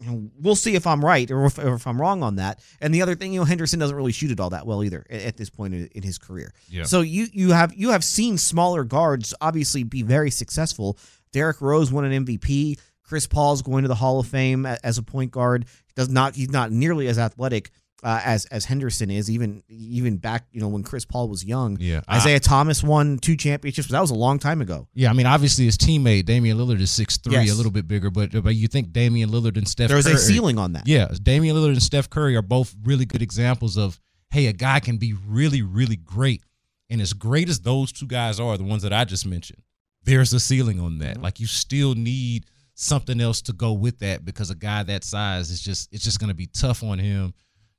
you 0.00 0.10
know, 0.10 0.30
we'll 0.40 0.56
see 0.56 0.74
if 0.74 0.86
I'm 0.86 1.04
right 1.04 1.30
or 1.30 1.46
if, 1.46 1.58
or 1.58 1.74
if, 1.74 1.86
I'm 1.86 2.00
wrong 2.00 2.22
on 2.22 2.36
that. 2.36 2.60
And 2.80 2.92
the 2.92 3.02
other 3.02 3.14
thing, 3.14 3.32
you 3.32 3.40
know, 3.40 3.44
Henderson 3.44 3.78
doesn't 3.78 3.96
really 3.96 4.12
shoot 4.12 4.30
it 4.30 4.40
all 4.40 4.50
that 4.50 4.66
well 4.66 4.82
either 4.82 5.04
at, 5.08 5.22
at 5.22 5.36
this 5.36 5.50
point 5.50 5.74
in, 5.74 5.88
in, 5.94 6.02
his 6.02 6.18
career. 6.18 6.52
Yeah. 6.68 6.84
So 6.84 7.00
you 7.00 7.26
you 7.32 7.52
have 7.52 7.74
you 7.74 7.90
have 7.90 8.04
seen 8.04 8.38
smaller 8.38 8.84
guards 8.84 9.34
obviously 9.40 9.82
be 9.82 10.02
very 10.02 10.30
successful. 10.30 10.98
Derrick 11.32 11.60
Rose 11.60 11.92
won 11.92 12.04
an 12.04 12.24
MVP. 12.24 12.78
Chris 13.02 13.26
Paul's 13.26 13.62
going 13.62 13.82
to 13.82 13.88
the 13.88 13.94
Hall 13.94 14.18
of 14.18 14.26
Fame 14.26 14.66
as 14.66 14.98
a 14.98 15.02
point 15.02 15.30
guard. 15.30 15.66
Does 15.94 16.08
not 16.08 16.34
he's 16.34 16.50
not 16.50 16.72
nearly 16.72 17.06
as 17.06 17.18
athletic 17.18 17.70
uh, 18.04 18.20
as 18.22 18.44
as 18.46 18.66
Henderson 18.66 19.10
is. 19.10 19.30
Even 19.30 19.62
even 19.68 20.18
back 20.18 20.46
you 20.52 20.60
know 20.60 20.68
when 20.68 20.82
Chris 20.82 21.04
Paul 21.04 21.28
was 21.28 21.44
young. 21.44 21.78
Yeah, 21.80 22.02
Isaiah 22.08 22.36
I, 22.36 22.38
Thomas 22.38 22.82
won 22.82 23.18
two 23.18 23.36
championships, 23.36 23.88
but 23.88 23.92
that 23.92 24.00
was 24.00 24.10
a 24.10 24.14
long 24.14 24.38
time 24.38 24.60
ago. 24.60 24.86
Yeah, 24.94 25.10
I 25.10 25.14
mean 25.14 25.26
obviously 25.26 25.64
his 25.64 25.78
teammate 25.78 26.26
Damian 26.26 26.58
Lillard 26.58 26.80
is 26.80 26.90
six 26.90 27.16
three, 27.16 27.32
yes. 27.32 27.50
a 27.50 27.54
little 27.54 27.72
bit 27.72 27.88
bigger, 27.88 28.10
but 28.10 28.30
but 28.44 28.54
you 28.54 28.68
think 28.68 28.92
Damian 28.92 29.30
Lillard 29.30 29.56
and 29.56 29.66
Steph 29.66 29.88
there's 29.88 30.04
Curry, 30.04 30.14
a 30.14 30.18
ceiling 30.18 30.58
on 30.58 30.74
that. 30.74 30.86
Yeah, 30.86 31.08
Damian 31.22 31.56
Lillard 31.56 31.70
and 31.70 31.82
Steph 31.82 32.10
Curry 32.10 32.36
are 32.36 32.42
both 32.42 32.74
really 32.84 33.06
good 33.06 33.22
examples 33.22 33.76
of 33.78 33.98
hey 34.30 34.46
a 34.46 34.52
guy 34.52 34.80
can 34.80 34.98
be 34.98 35.14
really 35.26 35.62
really 35.62 35.96
great, 35.96 36.42
and 36.90 37.00
as 37.00 37.14
great 37.14 37.48
as 37.48 37.60
those 37.60 37.90
two 37.90 38.06
guys 38.06 38.38
are, 38.38 38.58
the 38.58 38.64
ones 38.64 38.82
that 38.82 38.92
I 38.92 39.04
just 39.04 39.26
mentioned, 39.26 39.62
there's 40.02 40.32
a 40.34 40.40
ceiling 40.40 40.78
on 40.78 40.98
that. 40.98 41.14
Mm-hmm. 41.14 41.24
Like 41.24 41.40
you 41.40 41.46
still 41.46 41.94
need 41.94 42.44
something 42.74 43.20
else 43.20 43.40
to 43.40 43.52
go 43.52 43.72
with 43.72 44.00
that 44.00 44.24
because 44.24 44.50
a 44.50 44.54
guy 44.54 44.82
that 44.82 45.04
size 45.04 45.50
is 45.50 45.60
just 45.60 45.88
it's 45.92 46.04
just 46.04 46.18
going 46.18 46.28
to 46.28 46.34
be 46.34 46.46
tough 46.46 46.82
on 46.82 46.98
him 46.98 47.32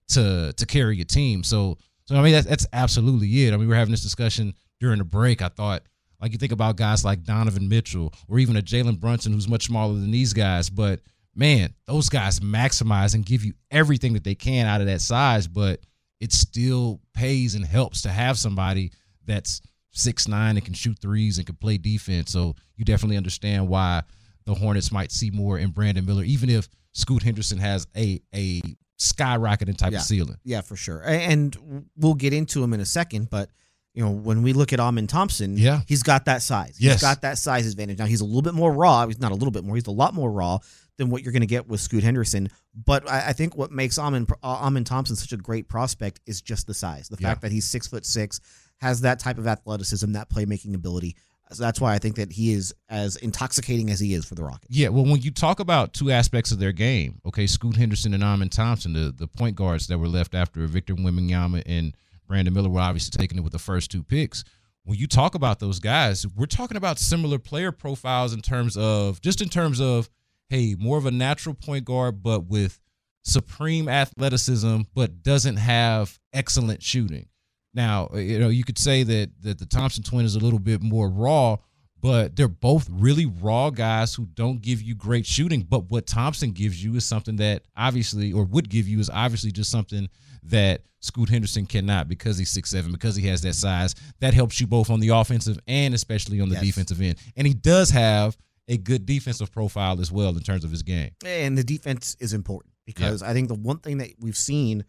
to 0.10 0.54
to 0.54 0.66
carry 0.66 0.96
your 0.96 1.06
team. 1.06 1.44
So 1.44 1.78
so 2.06 2.16
I 2.16 2.22
mean 2.22 2.34
that's 2.34 2.48
that's 2.48 2.68
absolutely 2.74 3.46
it. 3.46 3.50
I 3.50 3.52
mean 3.52 3.62
we 3.62 3.68
were 3.68 3.76
having 3.76 3.92
this 3.92 4.04
discussion 4.04 4.54
during 4.80 5.00
the 5.00 5.06
break. 5.06 5.42
I 5.42 5.50
thought 5.50 5.84
like 6.22 6.32
you 6.32 6.38
think 6.38 6.52
about 6.52 6.78
guys 6.78 7.04
like 7.04 7.24
Donovan 7.24 7.68
Mitchell 7.68 8.14
or 8.28 8.40
even 8.40 8.58
a 8.58 8.62
Jalen 8.62 9.00
Brunson 9.00 9.34
who's 9.34 9.48
much 9.48 9.66
smaller 9.66 9.94
than 9.94 10.12
these 10.12 10.34
guys, 10.34 10.70
but 10.70 11.02
man, 11.36 11.74
those 11.86 12.10
guys 12.10 12.40
maximize 12.40 13.14
and 13.14 13.26
give 13.26 13.44
you 13.44 13.54
everything 13.72 14.14
that 14.14 14.24
they 14.24 14.36
can 14.36 14.66
out 14.68 14.82
of 14.82 14.88
that 14.88 15.02
size, 15.02 15.48
but 15.48 15.82
it 16.22 16.32
still 16.32 17.02
pays 17.14 17.56
and 17.56 17.66
helps 17.66 18.02
to 18.04 18.10
have 18.10 18.38
somebody 18.38 18.92
that's 19.26 19.62
six 19.92 20.28
nine 20.28 20.56
and 20.56 20.66
can 20.66 20.74
shoot 20.74 20.98
threes 21.00 21.38
and 21.38 21.46
can 21.46 21.56
play 21.56 21.78
defense. 21.78 22.32
So 22.32 22.56
you 22.76 22.86
definitely 22.86 23.18
understand 23.18 23.68
why 23.68 24.04
the 24.46 24.54
Hornets 24.54 24.92
might 24.92 25.12
see 25.12 25.32
more 25.32 25.58
in 25.58 25.72
Brandon 25.72 26.06
Miller, 26.06 26.24
even 26.24 26.50
if 26.50 26.70
Scoot 26.94 27.24
Henderson 27.24 27.58
has 27.58 27.88
a 27.96 28.22
a 28.34 28.62
skyrocketing 29.00 29.78
type 29.78 29.92
yeah. 29.92 30.00
of 30.00 30.04
ceiling. 30.04 30.38
Yeah, 30.44 30.62
for 30.62 30.76
sure. 30.76 31.02
And 31.06 31.86
we'll 31.96 32.14
get 32.14 32.34
into 32.34 32.64
him 32.64 32.74
in 32.74 32.80
a 32.80 32.86
second, 32.86 33.30
but 33.30 33.50
you 33.94 34.04
know, 34.04 34.12
when 34.12 34.44
we 34.44 34.52
look 34.52 34.74
at 34.74 34.80
Amen 34.80 35.08
Thompson, 35.08 35.58
yeah. 35.58 35.82
he's 35.88 36.04
got 36.04 36.26
that 36.26 36.42
size. 36.42 36.76
Yes. 36.80 36.96
He's 36.96 37.02
got 37.02 37.22
that 37.22 37.38
size 37.38 37.66
advantage. 37.66 37.98
Now 37.98 38.06
he's 38.06 38.20
a 38.20 38.26
little 38.26 38.42
bit 38.42 38.54
more 38.54 38.74
raw. 38.74 39.08
He's 39.08 39.20
not 39.20 39.32
a 39.32 39.36
little 39.36 39.52
bit 39.52 39.64
more. 39.64 39.76
He's 39.76 39.88
a 39.88 39.92
lot 39.92 40.14
more 40.14 40.30
raw 40.30 40.60
than 40.98 41.10
what 41.10 41.24
you're 41.24 41.32
going 41.32 41.42
to 41.42 41.48
get 41.48 41.68
with 41.68 41.80
Scoot 41.80 42.04
Henderson. 42.04 42.50
But 42.74 43.10
I, 43.10 43.30
I 43.30 43.34
think 43.34 43.56
what 43.56 43.72
makes 43.72 43.98
Amen, 43.98 44.28
uh, 44.44 44.48
Amen 44.48 44.84
Thompson 44.84 45.16
such 45.16 45.32
a 45.32 45.38
great 45.38 45.70
prospect 45.70 46.20
is 46.26 46.42
just 46.42 46.68
the 46.68 46.74
size. 46.74 47.08
The 47.08 47.18
yeah. 47.20 47.30
fact 47.30 47.42
that 47.44 47.54
he's 47.54 47.66
six 47.70 47.88
foot 47.88 48.06
six, 48.06 48.42
has 48.78 49.02
that 49.02 49.20
type 49.20 49.38
of 49.38 49.48
athleticism, 49.48 50.12
that 50.12 50.30
playmaking 50.30 50.76
ability. 50.76 51.16
So 51.52 51.64
that's 51.64 51.80
why 51.80 51.94
I 51.94 52.00
think 52.00 52.16
that 52.16 52.32
he 52.32 52.54
is 52.54 52.74
as 52.90 53.18
intoxicating 53.18 53.92
as 53.92 54.00
he 54.00 54.14
is 54.14 54.26
for 54.26 54.34
the 54.34 54.44
Rockets. 54.44 54.76
Yeah, 54.76 54.90
well, 54.90 55.06
when 55.06 55.22
you 55.22 55.30
talk 55.30 55.60
about 55.60 55.94
two 55.94 56.12
aspects 56.12 56.52
of 56.52 56.60
their 56.60 56.72
game, 56.72 57.22
okay, 57.26 57.46
Scoot 57.46 57.76
Henderson 57.76 58.14
and 58.14 58.24
Amen 58.24 58.50
Thompson, 58.50 58.94
the, 58.94 59.14
the 59.16 59.28
point 59.28 59.56
guards 59.56 59.88
that 59.88 60.00
were 60.00 60.08
left 60.08 60.34
after 60.34 60.66
Victor 60.66 60.96
Wembanyama 60.96 61.62
and 61.66 61.96
Brandon 62.28 62.54
Miller 62.54 62.70
were 62.70 62.80
obviously 62.80 63.16
taking 63.18 63.38
it 63.38 63.42
with 63.42 63.54
the 63.54 63.60
first 63.60 63.92
two 63.92 64.02
picks. 64.02 64.44
When 64.84 64.98
you 64.98 65.08
talk 65.08 65.36
about 65.36 65.60
those 65.60 65.80
guys, 65.80 66.26
we're 66.28 66.46
talking 66.48 66.78
about 66.78 67.00
similar 67.00 67.38
player 67.38 67.72
profiles 67.72 68.34
in 68.34 68.42
terms 68.42 68.76
of 68.76 69.22
just 69.22 69.42
in 69.42 69.50
terms 69.50 69.80
of, 69.80 70.10
hey, 70.50 70.76
more 70.78 70.98
of 70.98 71.06
a 71.06 71.12
natural 71.12 71.56
point 71.56 71.86
guard, 71.86 72.24
but 72.24 72.46
with 72.46 72.80
supreme 73.24 73.88
athleticism, 73.88 74.82
but 74.94 75.24
doesn't 75.24 75.58
have 75.58 76.20
excellent 76.34 76.84
shooting. 76.84 77.28
Now, 77.76 78.10
uh, 78.14 78.18
you 78.18 78.40
know, 78.40 78.50
you 78.50 78.64
could 78.64 78.78
say 78.78 79.04
that 79.04 79.30
that 79.42 79.60
the 79.60 79.66
Thompson 79.66 80.04
twin 80.04 80.26
is 80.26 80.36
a 80.36 80.40
little 80.40 80.60
bit 80.60 80.82
more 80.82 81.10
raw, 81.10 81.58
but 82.02 82.36
they're 82.36 82.48
both 82.48 82.88
really 82.90 83.26
raw 83.26 83.70
guys 83.70 84.16
who 84.16 84.26
don't 84.26 84.62
give 84.62 84.82
you 84.82 84.96
great 84.96 85.26
shooting. 85.26 85.62
But 85.62 85.92
what 85.92 86.08
Thompson 86.08 86.52
gives 86.52 86.84
you 86.84 86.96
is 86.96 87.06
something 87.06 87.36
that 87.36 87.64
obviously, 87.76 88.32
or 88.32 88.46
would 88.46 88.70
give 88.70 88.88
you, 88.88 89.00
is 89.00 89.10
obviously 89.10 89.52
just 89.52 89.70
something 89.70 90.10
that 90.44 90.82
Scoot 91.02 91.30
Henderson 91.30 91.66
cannot 91.66 92.08
because 92.08 92.38
he's 92.38 92.50
six 92.50 92.70
seven, 92.72 92.92
because 92.92 93.16
he 93.16 93.28
has 93.28 93.42
that 93.42 93.56
size. 93.56 93.94
That 94.22 94.34
helps 94.34 94.60
you 94.62 94.68
both 94.68 94.90
on 94.90 95.02
the 95.02 95.10
offensive 95.10 95.60
and 95.68 95.94
especially 95.94 96.40
on 96.40 96.50
the 96.50 96.56
yes. 96.56 96.64
defensive 96.64 97.02
end. 97.02 97.18
And 97.36 97.46
he 97.46 97.54
does 97.54 97.92
have 97.92 98.38
a 98.68 98.78
good 98.78 99.06
defensive 99.06 99.52
profile 99.52 100.00
as 100.00 100.12
well 100.12 100.30
in 100.30 100.42
terms 100.42 100.64
of 100.64 100.72
his 100.72 100.82
game. 100.82 101.12
And 101.24 101.58
the 101.58 101.64
defense 101.64 102.16
is 102.20 102.34
important 102.34 102.74
because 102.86 103.22
I 103.22 103.34
think 103.34 103.48
the 103.48 103.56
one 103.56 103.80
thing 103.80 104.00
that 104.00 104.12
we've 104.20 104.38
seen 104.38 104.86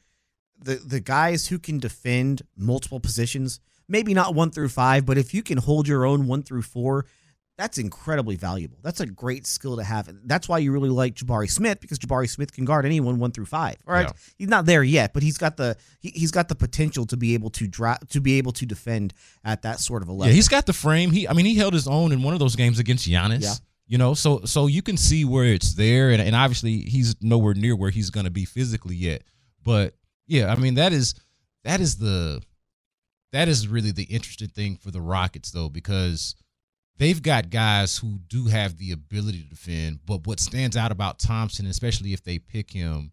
the 0.58 0.76
the 0.76 1.00
guys 1.00 1.48
who 1.48 1.58
can 1.58 1.78
defend 1.78 2.42
multiple 2.56 3.00
positions, 3.00 3.60
maybe 3.88 4.14
not 4.14 4.34
one 4.34 4.50
through 4.50 4.68
five, 4.68 5.06
but 5.06 5.18
if 5.18 5.34
you 5.34 5.42
can 5.42 5.58
hold 5.58 5.88
your 5.88 6.04
own 6.04 6.26
one 6.26 6.42
through 6.42 6.62
four, 6.62 7.06
that's 7.56 7.78
incredibly 7.78 8.36
valuable. 8.36 8.78
That's 8.82 9.00
a 9.00 9.06
great 9.06 9.46
skill 9.46 9.76
to 9.76 9.84
have. 9.84 10.10
That's 10.24 10.48
why 10.48 10.58
you 10.58 10.72
really 10.72 10.90
like 10.90 11.14
Jabari 11.14 11.50
Smith 11.50 11.80
because 11.80 11.98
Jabari 11.98 12.28
Smith 12.28 12.52
can 12.52 12.66
guard 12.66 12.84
anyone 12.84 13.18
one 13.18 13.30
through 13.30 13.46
five. 13.46 13.76
All 13.86 13.94
right, 13.94 14.06
yeah. 14.06 14.12
he's 14.36 14.48
not 14.48 14.66
there 14.66 14.82
yet, 14.82 15.14
but 15.14 15.22
he's 15.22 15.38
got 15.38 15.56
the 15.56 15.76
he, 16.00 16.12
has 16.20 16.30
got 16.30 16.48
the 16.48 16.54
potential 16.54 17.06
to 17.06 17.16
be 17.16 17.34
able 17.34 17.50
to 17.50 17.66
dra- 17.66 17.98
to 18.10 18.20
be 18.20 18.38
able 18.38 18.52
to 18.52 18.66
defend 18.66 19.14
at 19.44 19.62
that 19.62 19.80
sort 19.80 20.02
of 20.02 20.08
a 20.08 20.12
level. 20.12 20.26
Yeah, 20.26 20.34
he's 20.34 20.48
got 20.48 20.66
the 20.66 20.74
frame. 20.74 21.10
He, 21.10 21.26
I 21.26 21.32
mean, 21.32 21.46
he 21.46 21.54
held 21.54 21.72
his 21.72 21.88
own 21.88 22.12
in 22.12 22.22
one 22.22 22.34
of 22.34 22.40
those 22.40 22.56
games 22.56 22.78
against 22.78 23.08
Giannis. 23.08 23.42
Yeah. 23.42 23.54
You 23.88 23.98
know, 23.98 24.14
so 24.14 24.42
so 24.44 24.66
you 24.66 24.82
can 24.82 24.96
see 24.96 25.24
where 25.24 25.44
it's 25.44 25.74
there, 25.74 26.10
and, 26.10 26.20
and 26.20 26.34
obviously 26.34 26.80
he's 26.80 27.14
nowhere 27.22 27.54
near 27.54 27.74
where 27.76 27.90
he's 27.90 28.10
going 28.10 28.24
to 28.24 28.30
be 28.30 28.44
physically 28.44 28.96
yet. 28.96 29.22
But 29.62 29.94
yeah, 30.26 30.52
I 30.52 30.56
mean 30.56 30.74
that 30.74 30.92
is 30.92 31.14
that 31.64 31.80
is 31.80 31.96
the 31.96 32.42
that 33.32 33.48
is 33.48 33.68
really 33.68 33.90
the 33.90 34.04
interesting 34.04 34.48
thing 34.48 34.76
for 34.76 34.90
the 34.90 35.00
Rockets 35.00 35.50
though 35.50 35.68
because 35.68 36.34
they've 36.98 37.22
got 37.22 37.50
guys 37.50 37.98
who 37.98 38.18
do 38.28 38.46
have 38.46 38.78
the 38.78 38.92
ability 38.92 39.42
to 39.42 39.48
defend, 39.48 40.00
but 40.06 40.26
what 40.26 40.40
stands 40.40 40.76
out 40.76 40.92
about 40.92 41.18
Thompson, 41.18 41.66
especially 41.66 42.12
if 42.12 42.22
they 42.22 42.38
pick 42.38 42.70
him, 42.70 43.12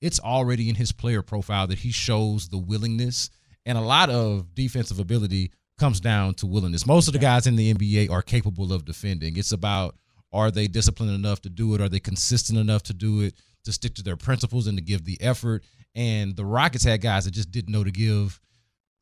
it's 0.00 0.20
already 0.20 0.68
in 0.68 0.74
his 0.74 0.92
player 0.92 1.22
profile 1.22 1.66
that 1.66 1.78
he 1.80 1.90
shows 1.90 2.48
the 2.48 2.58
willingness 2.58 3.30
and 3.66 3.76
a 3.76 3.82
lot 3.82 4.10
of 4.10 4.54
defensive 4.54 4.98
ability 4.98 5.52
comes 5.78 6.00
down 6.00 6.34
to 6.34 6.46
willingness. 6.46 6.86
Most 6.86 7.06
of 7.06 7.12
the 7.12 7.18
guys 7.18 7.46
in 7.46 7.56
the 7.56 7.72
NBA 7.72 8.10
are 8.10 8.22
capable 8.22 8.72
of 8.72 8.84
defending. 8.84 9.36
It's 9.36 9.52
about 9.52 9.96
are 10.32 10.50
they 10.50 10.66
disciplined 10.66 11.12
enough 11.14 11.40
to 11.42 11.48
do 11.48 11.74
it? 11.74 11.80
Are 11.80 11.88
they 11.88 12.00
consistent 12.00 12.58
enough 12.58 12.82
to 12.84 12.94
do 12.94 13.22
it, 13.22 13.34
to 13.64 13.72
stick 13.72 13.94
to 13.94 14.02
their 14.02 14.16
principles 14.16 14.66
and 14.66 14.76
to 14.76 14.84
give 14.84 15.04
the 15.04 15.20
effort? 15.20 15.64
And 15.94 16.36
the 16.36 16.44
Rockets 16.44 16.84
had 16.84 17.00
guys 17.00 17.24
that 17.24 17.30
just 17.32 17.50
didn't 17.50 17.72
know 17.72 17.84
to 17.84 17.90
give 17.90 18.40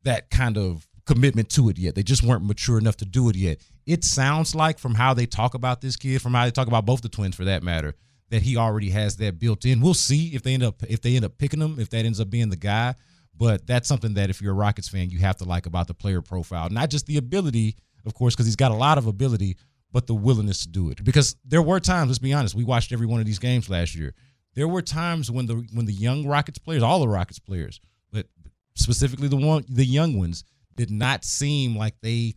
that 0.05 0.31
kind 0.31 0.57
of 0.57 0.87
commitment 1.05 1.49
to 1.51 1.69
it 1.69 1.79
yet. 1.79 1.95
They 1.95 2.03
just 2.03 2.23
weren't 2.23 2.45
mature 2.45 2.79
enough 2.79 2.97
to 2.99 3.05
do 3.05 3.29
it 3.29 3.37
yet. 3.37 3.61
It 3.87 4.05
sounds 4.05 4.55
like 4.55 4.79
from 4.79 4.95
how 4.95 5.15
they 5.15 5.27
talk 5.27 5.55
about 5.55 5.81
this 5.81 5.97
kid, 5.97 6.23
from 6.23 6.35
how 6.35 6.45
they 6.45 6.51
talk 6.51 6.69
about 6.69 6.87
both 6.87 7.03
the 7.03 7.09
twins 7.09 7.37
for 7.37 7.45
that 7.45 7.63
matter, 7.63 7.95
that 8.31 8.43
he 8.43 8.57
already 8.57 8.91
has 8.91 9.17
that 9.17 9.39
built 9.39 9.65
in. 9.65 9.81
We'll 9.81 9.95
see 9.95 10.35
if 10.35 10.43
they 10.43 10.55
end 10.55 10.63
up 10.63 10.83
if 10.89 11.01
they 11.01 11.17
end 11.17 11.25
up 11.25 11.39
picking 11.39 11.61
him, 11.61 11.79
if 11.79 11.91
that 11.91 12.05
ends 12.05 12.21
up 12.21 12.31
being 12.31 12.51
the 12.51 12.57
guy. 12.57 12.95
But 13.39 13.67
that's 13.67 13.87
something 13.87 14.15
that 14.15 14.31
if 14.31 14.41
you're 14.41 14.53
a 14.53 14.57
Rockets 14.57 14.89
fan, 14.89 15.11
you 15.11 15.19
have 15.19 15.37
to 15.39 15.45
like 15.45 15.67
about 15.67 15.89
the 15.89 15.95
player 15.95 16.23
profile, 16.23 16.71
not 16.71 16.89
just 16.89 17.07
the 17.07 17.19
ability, 17.19 17.77
of 18.07 18.15
course, 18.15 18.35
because 18.35 18.47
he's 18.47 18.57
got 18.57 18.71
a 18.71 18.75
lot 18.75 18.97
of 18.97 19.07
ability, 19.07 19.57
but 19.93 20.07
the 20.07 20.15
willingness 20.15 20.63
to 20.63 20.69
do 20.69 20.91
it. 20.91 21.05
Because 21.05 21.37
there 21.45 21.61
were 21.61 21.79
times, 21.79 22.09
let's 22.09 22.19
be 22.19 22.33
honest, 22.33 22.55
we 22.55 22.65
watched 22.65 22.93
every 22.93 23.07
one 23.07 23.21
of 23.21 23.27
these 23.27 23.39
games 23.39 23.69
last 23.69 23.95
year. 23.95 24.15
There 24.55 24.67
were 24.67 24.81
times 24.81 25.31
when 25.31 25.47
the 25.47 25.67
when 25.75 25.85
the 25.85 25.93
young 25.93 26.27
Rockets 26.27 26.59
players, 26.59 26.83
all 26.83 27.01
the 27.01 27.09
Rockets 27.09 27.39
players, 27.39 27.81
but 28.11 28.27
specifically 28.75 29.29
the 29.29 29.37
one 29.37 29.65
the 29.69 29.85
young 29.85 30.19
ones, 30.19 30.45
did 30.77 30.91
not 30.91 31.25
seem 31.25 31.77
like 31.77 31.95
they 32.01 32.35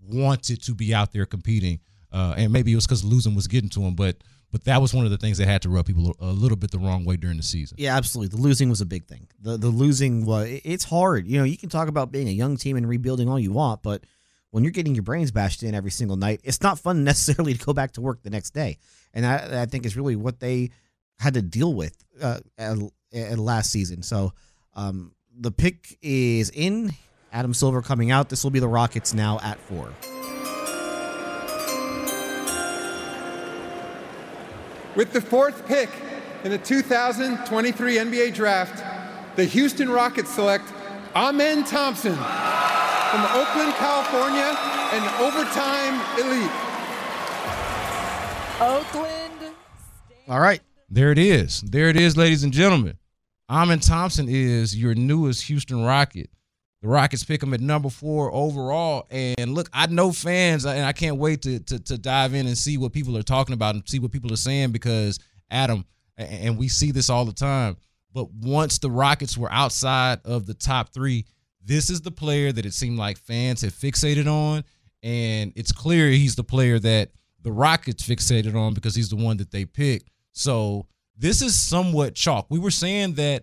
wanted 0.00 0.62
to 0.62 0.74
be 0.74 0.94
out 0.94 1.12
there 1.12 1.26
competing. 1.26 1.80
Uh, 2.12 2.34
and 2.36 2.52
maybe 2.52 2.72
it 2.72 2.76
was 2.76 2.86
because 2.86 3.04
losing 3.04 3.34
was 3.34 3.48
getting 3.48 3.68
to 3.70 3.80
them, 3.80 3.94
but 3.94 4.22
But 4.52 4.64
that 4.64 4.80
was 4.80 4.94
one 4.94 5.04
of 5.04 5.10
the 5.10 5.18
things 5.18 5.38
that 5.38 5.48
had 5.48 5.62
to 5.62 5.68
rub 5.68 5.86
people 5.86 6.16
a 6.20 6.32
little 6.32 6.56
bit 6.56 6.70
the 6.70 6.78
wrong 6.78 7.04
way 7.04 7.16
during 7.16 7.36
the 7.36 7.42
season. 7.42 7.76
Yeah, 7.78 7.96
absolutely. 7.96 8.36
The 8.36 8.42
losing 8.42 8.70
was 8.70 8.80
a 8.80 8.86
big 8.86 9.06
thing. 9.06 9.26
The 9.40 9.56
the 9.56 9.68
losing 9.68 10.24
was 10.24 10.48
it's 10.64 10.84
hard. 10.84 11.26
You 11.26 11.38
know, 11.38 11.44
you 11.44 11.58
can 11.58 11.68
talk 11.68 11.88
about 11.88 12.12
being 12.12 12.28
a 12.28 12.32
young 12.32 12.56
team 12.56 12.76
and 12.76 12.88
rebuilding 12.88 13.28
all 13.28 13.38
you 13.38 13.52
want, 13.52 13.82
but 13.82 14.04
when 14.50 14.64
you're 14.64 14.70
getting 14.72 14.94
your 14.94 15.02
brains 15.02 15.30
bashed 15.30 15.62
in 15.62 15.74
every 15.74 15.90
single 15.90 16.16
night, 16.16 16.40
it's 16.44 16.62
not 16.62 16.78
fun 16.78 17.04
necessarily 17.04 17.54
to 17.54 17.64
go 17.64 17.72
back 17.72 17.92
to 17.92 18.00
work 18.00 18.22
the 18.22 18.30
next 18.30 18.50
day. 18.50 18.78
And 19.12 19.26
I, 19.26 19.62
I 19.62 19.66
think 19.66 19.84
is 19.84 19.96
really 19.96 20.16
what 20.16 20.40
they 20.40 20.70
had 21.18 21.34
to 21.34 21.42
deal 21.42 21.74
with 21.74 21.96
uh, 22.22 22.40
at, 22.56 22.78
at 23.14 23.38
last 23.38 23.70
season. 23.70 24.02
So 24.02 24.32
um, 24.74 25.12
the 25.38 25.50
pick 25.50 25.98
is 26.02 26.50
in. 26.50 26.92
Adam 27.32 27.52
Silver 27.52 27.82
coming 27.82 28.10
out. 28.10 28.30
This 28.30 28.44
will 28.44 28.50
be 28.50 28.60
the 28.60 28.68
Rockets 28.68 29.12
now 29.12 29.38
at 29.42 29.58
four. 29.58 29.92
With 34.96 35.12
the 35.12 35.20
fourth 35.20 35.66
pick 35.66 35.90
in 36.42 36.50
the 36.50 36.56
2023 36.56 37.96
NBA 37.96 38.34
Draft, 38.34 38.82
the 39.36 39.44
Houston 39.44 39.90
Rockets 39.90 40.34
select 40.34 40.64
Amen 41.14 41.64
Thompson 41.64 42.14
from 42.14 43.22
Oakland, 43.34 43.74
California, 43.74 44.56
an 44.92 45.02
overtime 45.20 46.00
elite. 46.18 46.50
Oakland. 48.58 49.54
All 50.28 50.40
right. 50.40 50.62
There 50.88 51.12
it 51.12 51.18
is. 51.18 51.60
There 51.60 51.90
it 51.90 51.96
is, 51.96 52.16
ladies 52.16 52.42
and 52.42 52.52
gentlemen. 52.52 52.96
Amen 53.50 53.80
Thompson 53.80 54.28
is 54.30 54.74
your 54.76 54.94
newest 54.94 55.42
Houston 55.44 55.84
Rocket. 55.84 56.30
The 56.86 56.92
Rockets 56.92 57.24
pick 57.24 57.42
him 57.42 57.52
at 57.52 57.60
number 57.60 57.90
four 57.90 58.32
overall. 58.32 59.08
And 59.10 59.54
look, 59.54 59.68
I 59.72 59.88
know 59.88 60.12
fans, 60.12 60.64
and 60.64 60.84
I 60.84 60.92
can't 60.92 61.16
wait 61.16 61.42
to, 61.42 61.58
to, 61.58 61.80
to 61.80 61.98
dive 61.98 62.32
in 62.32 62.46
and 62.46 62.56
see 62.56 62.78
what 62.78 62.92
people 62.92 63.16
are 63.16 63.24
talking 63.24 63.54
about 63.54 63.74
and 63.74 63.82
see 63.88 63.98
what 63.98 64.12
people 64.12 64.32
are 64.32 64.36
saying 64.36 64.70
because 64.70 65.18
Adam, 65.50 65.84
and 66.16 66.56
we 66.56 66.68
see 66.68 66.92
this 66.92 67.10
all 67.10 67.24
the 67.24 67.32
time. 67.32 67.76
But 68.12 68.32
once 68.32 68.78
the 68.78 68.88
Rockets 68.88 69.36
were 69.36 69.50
outside 69.50 70.20
of 70.24 70.46
the 70.46 70.54
top 70.54 70.94
three, 70.94 71.24
this 71.60 71.90
is 71.90 72.02
the 72.02 72.12
player 72.12 72.52
that 72.52 72.64
it 72.64 72.72
seemed 72.72 72.98
like 72.98 73.18
fans 73.18 73.62
had 73.62 73.72
fixated 73.72 74.28
on. 74.28 74.62
And 75.02 75.52
it's 75.56 75.72
clear 75.72 76.08
he's 76.10 76.36
the 76.36 76.44
player 76.44 76.78
that 76.78 77.10
the 77.42 77.50
Rockets 77.50 78.08
fixated 78.08 78.54
on 78.54 78.74
because 78.74 78.94
he's 78.94 79.10
the 79.10 79.16
one 79.16 79.38
that 79.38 79.50
they 79.50 79.64
picked. 79.64 80.08
So 80.34 80.86
this 81.18 81.42
is 81.42 81.60
somewhat 81.60 82.14
chalk. 82.14 82.46
We 82.48 82.60
were 82.60 82.70
saying 82.70 83.14
that 83.14 83.42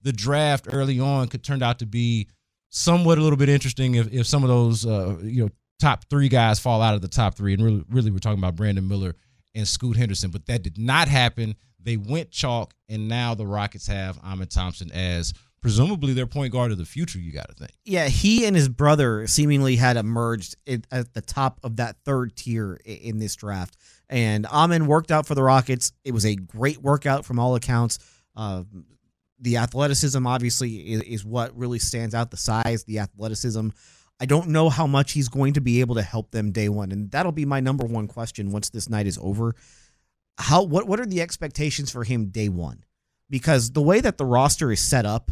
the 0.00 0.12
draft 0.12 0.68
early 0.72 0.98
on 0.98 1.28
could 1.28 1.44
turn 1.44 1.62
out 1.62 1.80
to 1.80 1.86
be 1.86 2.28
somewhat 2.70 3.18
a 3.18 3.20
little 3.20 3.36
bit 3.36 3.48
interesting 3.48 3.94
if, 3.94 4.12
if 4.12 4.26
some 4.26 4.42
of 4.42 4.48
those 4.48 4.86
uh, 4.86 5.18
you 5.22 5.44
know 5.44 5.50
top 5.78 6.04
three 6.10 6.28
guys 6.28 6.58
fall 6.58 6.82
out 6.82 6.94
of 6.94 7.02
the 7.02 7.08
top 7.08 7.34
three, 7.34 7.54
and 7.54 7.62
really, 7.62 7.84
really 7.88 8.10
we're 8.10 8.18
talking 8.18 8.38
about 8.38 8.56
Brandon 8.56 8.86
Miller 8.86 9.14
and 9.54 9.66
Scoot 9.66 9.96
Henderson, 9.96 10.30
but 10.30 10.46
that 10.46 10.62
did 10.62 10.78
not 10.78 11.08
happen. 11.08 11.54
They 11.80 11.96
went 11.96 12.30
chalk, 12.30 12.74
and 12.88 13.08
now 13.08 13.34
the 13.34 13.46
Rockets 13.46 13.86
have 13.86 14.18
Amen 14.24 14.48
Thompson 14.48 14.90
as 14.92 15.32
presumably 15.60 16.12
their 16.12 16.26
point 16.26 16.52
guard 16.52 16.70
of 16.70 16.78
the 16.78 16.84
future. 16.84 17.18
You 17.18 17.32
got 17.32 17.48
to 17.48 17.54
think. 17.54 17.72
Yeah, 17.84 18.08
he 18.08 18.44
and 18.46 18.54
his 18.54 18.68
brother 18.68 19.26
seemingly 19.26 19.76
had 19.76 19.96
emerged 19.96 20.56
at 20.66 21.14
the 21.14 21.22
top 21.22 21.60
of 21.62 21.76
that 21.76 21.96
third 22.04 22.36
tier 22.36 22.78
in 22.84 23.18
this 23.18 23.36
draft, 23.36 23.76
and 24.08 24.46
Amen 24.46 24.86
worked 24.86 25.10
out 25.10 25.26
for 25.26 25.34
the 25.34 25.42
Rockets. 25.42 25.92
It 26.04 26.12
was 26.12 26.26
a 26.26 26.34
great 26.34 26.78
workout 26.78 27.24
from 27.24 27.38
all 27.38 27.54
accounts. 27.54 27.98
Uh, 28.36 28.64
the 29.40 29.56
athleticism 29.56 30.26
obviously 30.26 30.92
is, 30.92 31.02
is 31.02 31.24
what 31.24 31.56
really 31.56 31.78
stands 31.78 32.14
out 32.14 32.30
the 32.30 32.36
size 32.36 32.84
the 32.84 32.98
athleticism. 32.98 33.68
I 34.20 34.26
don't 34.26 34.48
know 34.48 34.68
how 34.68 34.86
much 34.86 35.12
he's 35.12 35.28
going 35.28 35.52
to 35.54 35.60
be 35.60 35.80
able 35.80 35.94
to 35.94 36.02
help 36.02 36.32
them 36.32 36.50
day 36.50 36.68
one 36.68 36.90
and 36.90 37.10
that'll 37.10 37.32
be 37.32 37.44
my 37.44 37.60
number 37.60 37.86
one 37.86 38.08
question 38.08 38.50
once 38.50 38.70
this 38.70 38.88
night 38.88 39.06
is 39.06 39.18
over. 39.22 39.54
How 40.38 40.62
what 40.62 40.86
what 40.86 41.00
are 41.00 41.06
the 41.06 41.20
expectations 41.20 41.90
for 41.90 42.04
him 42.04 42.26
day 42.26 42.48
one? 42.48 42.84
Because 43.30 43.72
the 43.72 43.82
way 43.82 44.00
that 44.00 44.18
the 44.18 44.24
roster 44.24 44.72
is 44.72 44.80
set 44.80 45.04
up 45.06 45.30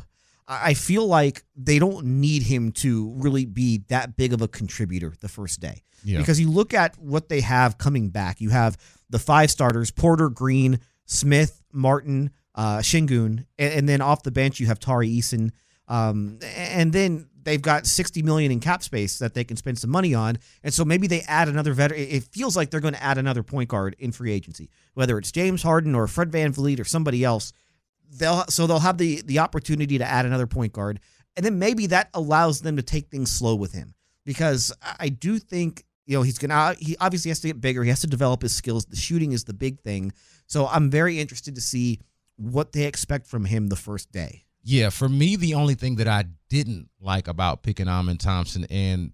i 0.48 0.74
feel 0.74 1.06
like 1.06 1.42
they 1.56 1.78
don't 1.78 2.06
need 2.06 2.42
him 2.42 2.70
to 2.70 3.10
really 3.16 3.44
be 3.44 3.82
that 3.88 4.16
big 4.16 4.32
of 4.32 4.40
a 4.40 4.48
contributor 4.48 5.12
the 5.20 5.28
first 5.28 5.60
day. 5.60 5.82
Yeah. 6.04 6.18
because 6.18 6.38
you 6.38 6.50
look 6.50 6.72
at 6.72 6.96
what 6.98 7.28
they 7.28 7.40
have 7.40 7.78
coming 7.78 8.10
back. 8.10 8.40
You 8.40 8.50
have 8.50 8.76
the 9.10 9.18
five 9.18 9.50
starters 9.50 9.90
porter 9.90 10.28
green 10.28 10.78
smith 11.06 11.62
martin 11.72 12.30
uh, 12.56 12.78
Sengun, 12.78 13.44
and, 13.58 13.74
and, 13.74 13.88
then 13.88 14.00
off 14.00 14.22
the 14.22 14.30
bench 14.30 14.58
you 14.60 14.66
have 14.66 14.80
Tari 14.80 15.08
Eason, 15.08 15.50
um, 15.88 16.38
and 16.56 16.92
then 16.92 17.28
they've 17.42 17.62
got 17.62 17.86
60 17.86 18.22
million 18.22 18.50
in 18.50 18.60
cap 18.60 18.82
space 18.82 19.18
that 19.18 19.34
they 19.34 19.44
can 19.44 19.56
spend 19.56 19.78
some 19.78 19.90
money 19.90 20.14
on, 20.14 20.38
and 20.62 20.72
so 20.72 20.84
maybe 20.84 21.06
they 21.06 21.20
add 21.22 21.48
another 21.48 21.74
veteran. 21.74 22.00
It 22.00 22.24
feels 22.24 22.56
like 22.56 22.70
they're 22.70 22.80
going 22.80 22.94
to 22.94 23.02
add 23.02 23.18
another 23.18 23.42
point 23.42 23.68
guard 23.68 23.94
in 23.98 24.10
free 24.10 24.32
agency, 24.32 24.70
whether 24.94 25.18
it's 25.18 25.30
James 25.30 25.62
Harden 25.62 25.94
or 25.94 26.06
Fred 26.06 26.32
Van 26.32 26.52
VanVleet 26.52 26.80
or 26.80 26.84
somebody 26.84 27.24
else. 27.24 27.52
They'll 28.10 28.44
so 28.48 28.66
they'll 28.66 28.78
have 28.78 28.98
the 28.98 29.22
the 29.24 29.38
opportunity 29.40 29.98
to 29.98 30.04
add 30.04 30.26
another 30.26 30.46
point 30.46 30.72
guard, 30.72 31.00
and 31.36 31.44
then 31.44 31.58
maybe 31.58 31.86
that 31.88 32.08
allows 32.14 32.62
them 32.62 32.76
to 32.76 32.82
take 32.82 33.08
things 33.08 33.30
slow 33.30 33.54
with 33.54 33.72
him 33.72 33.94
because 34.24 34.72
I 34.98 35.08
do 35.08 35.38
think 35.38 35.84
you 36.06 36.16
know 36.16 36.22
he's 36.22 36.38
gonna 36.38 36.74
he 36.78 36.96
obviously 37.00 37.30
has 37.30 37.40
to 37.40 37.48
get 37.48 37.60
bigger. 37.60 37.82
He 37.82 37.90
has 37.90 38.00
to 38.00 38.06
develop 38.06 38.42
his 38.42 38.54
skills. 38.54 38.86
The 38.86 38.96
shooting 38.96 39.32
is 39.32 39.44
the 39.44 39.54
big 39.54 39.80
thing. 39.80 40.12
So 40.46 40.68
I'm 40.68 40.90
very 40.90 41.18
interested 41.18 41.54
to 41.56 41.60
see 41.60 42.00
what 42.36 42.72
they 42.72 42.84
expect 42.84 43.26
from 43.26 43.44
him 43.44 43.68
the 43.68 43.76
first 43.76 44.12
day. 44.12 44.44
Yeah, 44.62 44.90
for 44.90 45.08
me, 45.08 45.36
the 45.36 45.54
only 45.54 45.74
thing 45.74 45.96
that 45.96 46.08
I 46.08 46.24
didn't 46.48 46.88
like 47.00 47.28
about 47.28 47.62
picking 47.62 47.88
Amen 47.88 48.18
Thompson, 48.18 48.66
and 48.68 49.12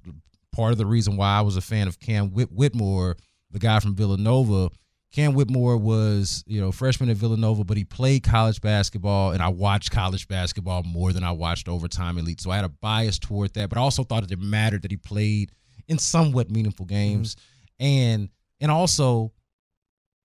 part 0.52 0.72
of 0.72 0.78
the 0.78 0.86
reason 0.86 1.16
why 1.16 1.38
I 1.38 1.40
was 1.42 1.56
a 1.56 1.60
fan 1.60 1.88
of 1.88 2.00
Cam 2.00 2.32
Whit- 2.32 2.52
Whitmore, 2.52 3.16
the 3.50 3.58
guy 3.58 3.78
from 3.80 3.94
Villanova, 3.94 4.70
Cam 5.12 5.34
Whitmore 5.34 5.76
was, 5.76 6.42
you 6.46 6.58
know, 6.58 6.72
freshman 6.72 7.10
at 7.10 7.18
Villanova, 7.18 7.64
but 7.64 7.76
he 7.76 7.84
played 7.84 8.22
college 8.22 8.62
basketball, 8.62 9.32
and 9.32 9.42
I 9.42 9.48
watched 9.48 9.90
college 9.90 10.26
basketball 10.26 10.82
more 10.84 11.12
than 11.12 11.22
I 11.22 11.32
watched 11.32 11.68
overtime 11.68 12.16
elite. 12.16 12.40
So 12.40 12.50
I 12.50 12.56
had 12.56 12.64
a 12.64 12.70
bias 12.70 13.18
toward 13.18 13.52
that, 13.54 13.68
but 13.68 13.76
I 13.76 13.82
also 13.82 14.04
thought 14.04 14.30
it 14.30 14.40
mattered 14.40 14.82
that 14.82 14.90
he 14.90 14.96
played 14.96 15.52
in 15.86 15.98
somewhat 15.98 16.50
meaningful 16.50 16.86
games, 16.86 17.34
mm-hmm. 17.34 17.84
and 17.84 18.28
and 18.62 18.70
also 18.70 19.32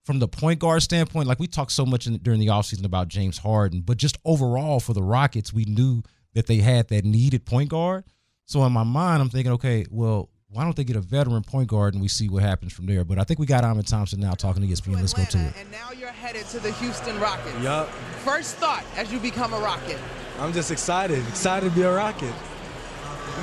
from 0.08 0.20
the 0.20 0.26
point 0.26 0.58
guard 0.58 0.82
standpoint, 0.82 1.28
like 1.28 1.38
we 1.38 1.46
talked 1.46 1.70
so 1.70 1.84
much 1.84 2.06
in, 2.06 2.16
during 2.16 2.40
the 2.40 2.46
offseason 2.46 2.86
about 2.86 3.08
James 3.08 3.36
Harden, 3.36 3.82
but 3.82 3.98
just 3.98 4.16
overall 4.24 4.80
for 4.80 4.94
the 4.94 5.02
Rockets, 5.02 5.52
we 5.52 5.66
knew 5.66 6.02
that 6.32 6.46
they 6.46 6.56
had 6.56 6.88
that 6.88 7.04
needed 7.04 7.44
point 7.44 7.68
guard. 7.68 8.04
So 8.46 8.64
in 8.64 8.72
my 8.72 8.84
mind, 8.84 9.20
I'm 9.20 9.28
thinking, 9.28 9.52
okay, 9.52 9.84
well, 9.90 10.30
why 10.48 10.64
don't 10.64 10.74
they 10.74 10.84
get 10.84 10.96
a 10.96 11.02
veteran 11.02 11.42
point 11.42 11.68
guard 11.68 11.92
and 11.92 12.00
we 12.00 12.08
see 12.08 12.30
what 12.30 12.42
happens 12.42 12.72
from 12.72 12.86
there? 12.86 13.04
But 13.04 13.18
I 13.18 13.24
think 13.24 13.38
we 13.38 13.44
got 13.44 13.64
Amen 13.64 13.84
Thompson 13.84 14.18
now 14.18 14.32
talking 14.32 14.62
to 14.62 14.68
ESPN. 14.68 14.96
Let's 14.96 15.12
go 15.12 15.26
to 15.26 15.38
it. 15.38 15.52
And 15.60 15.70
now 15.70 15.90
you're 15.92 16.08
headed 16.08 16.46
to 16.46 16.58
the 16.58 16.72
Houston 16.72 17.20
Rockets. 17.20 17.62
Yup. 17.62 17.90
First 18.24 18.56
thought 18.56 18.84
as 18.96 19.12
you 19.12 19.18
become 19.18 19.52
a 19.52 19.58
Rocket. 19.58 19.98
I'm 20.38 20.54
just 20.54 20.70
excited, 20.70 21.18
excited 21.28 21.68
to 21.68 21.76
be 21.76 21.82
a 21.82 21.92
Rocket. 21.92 22.32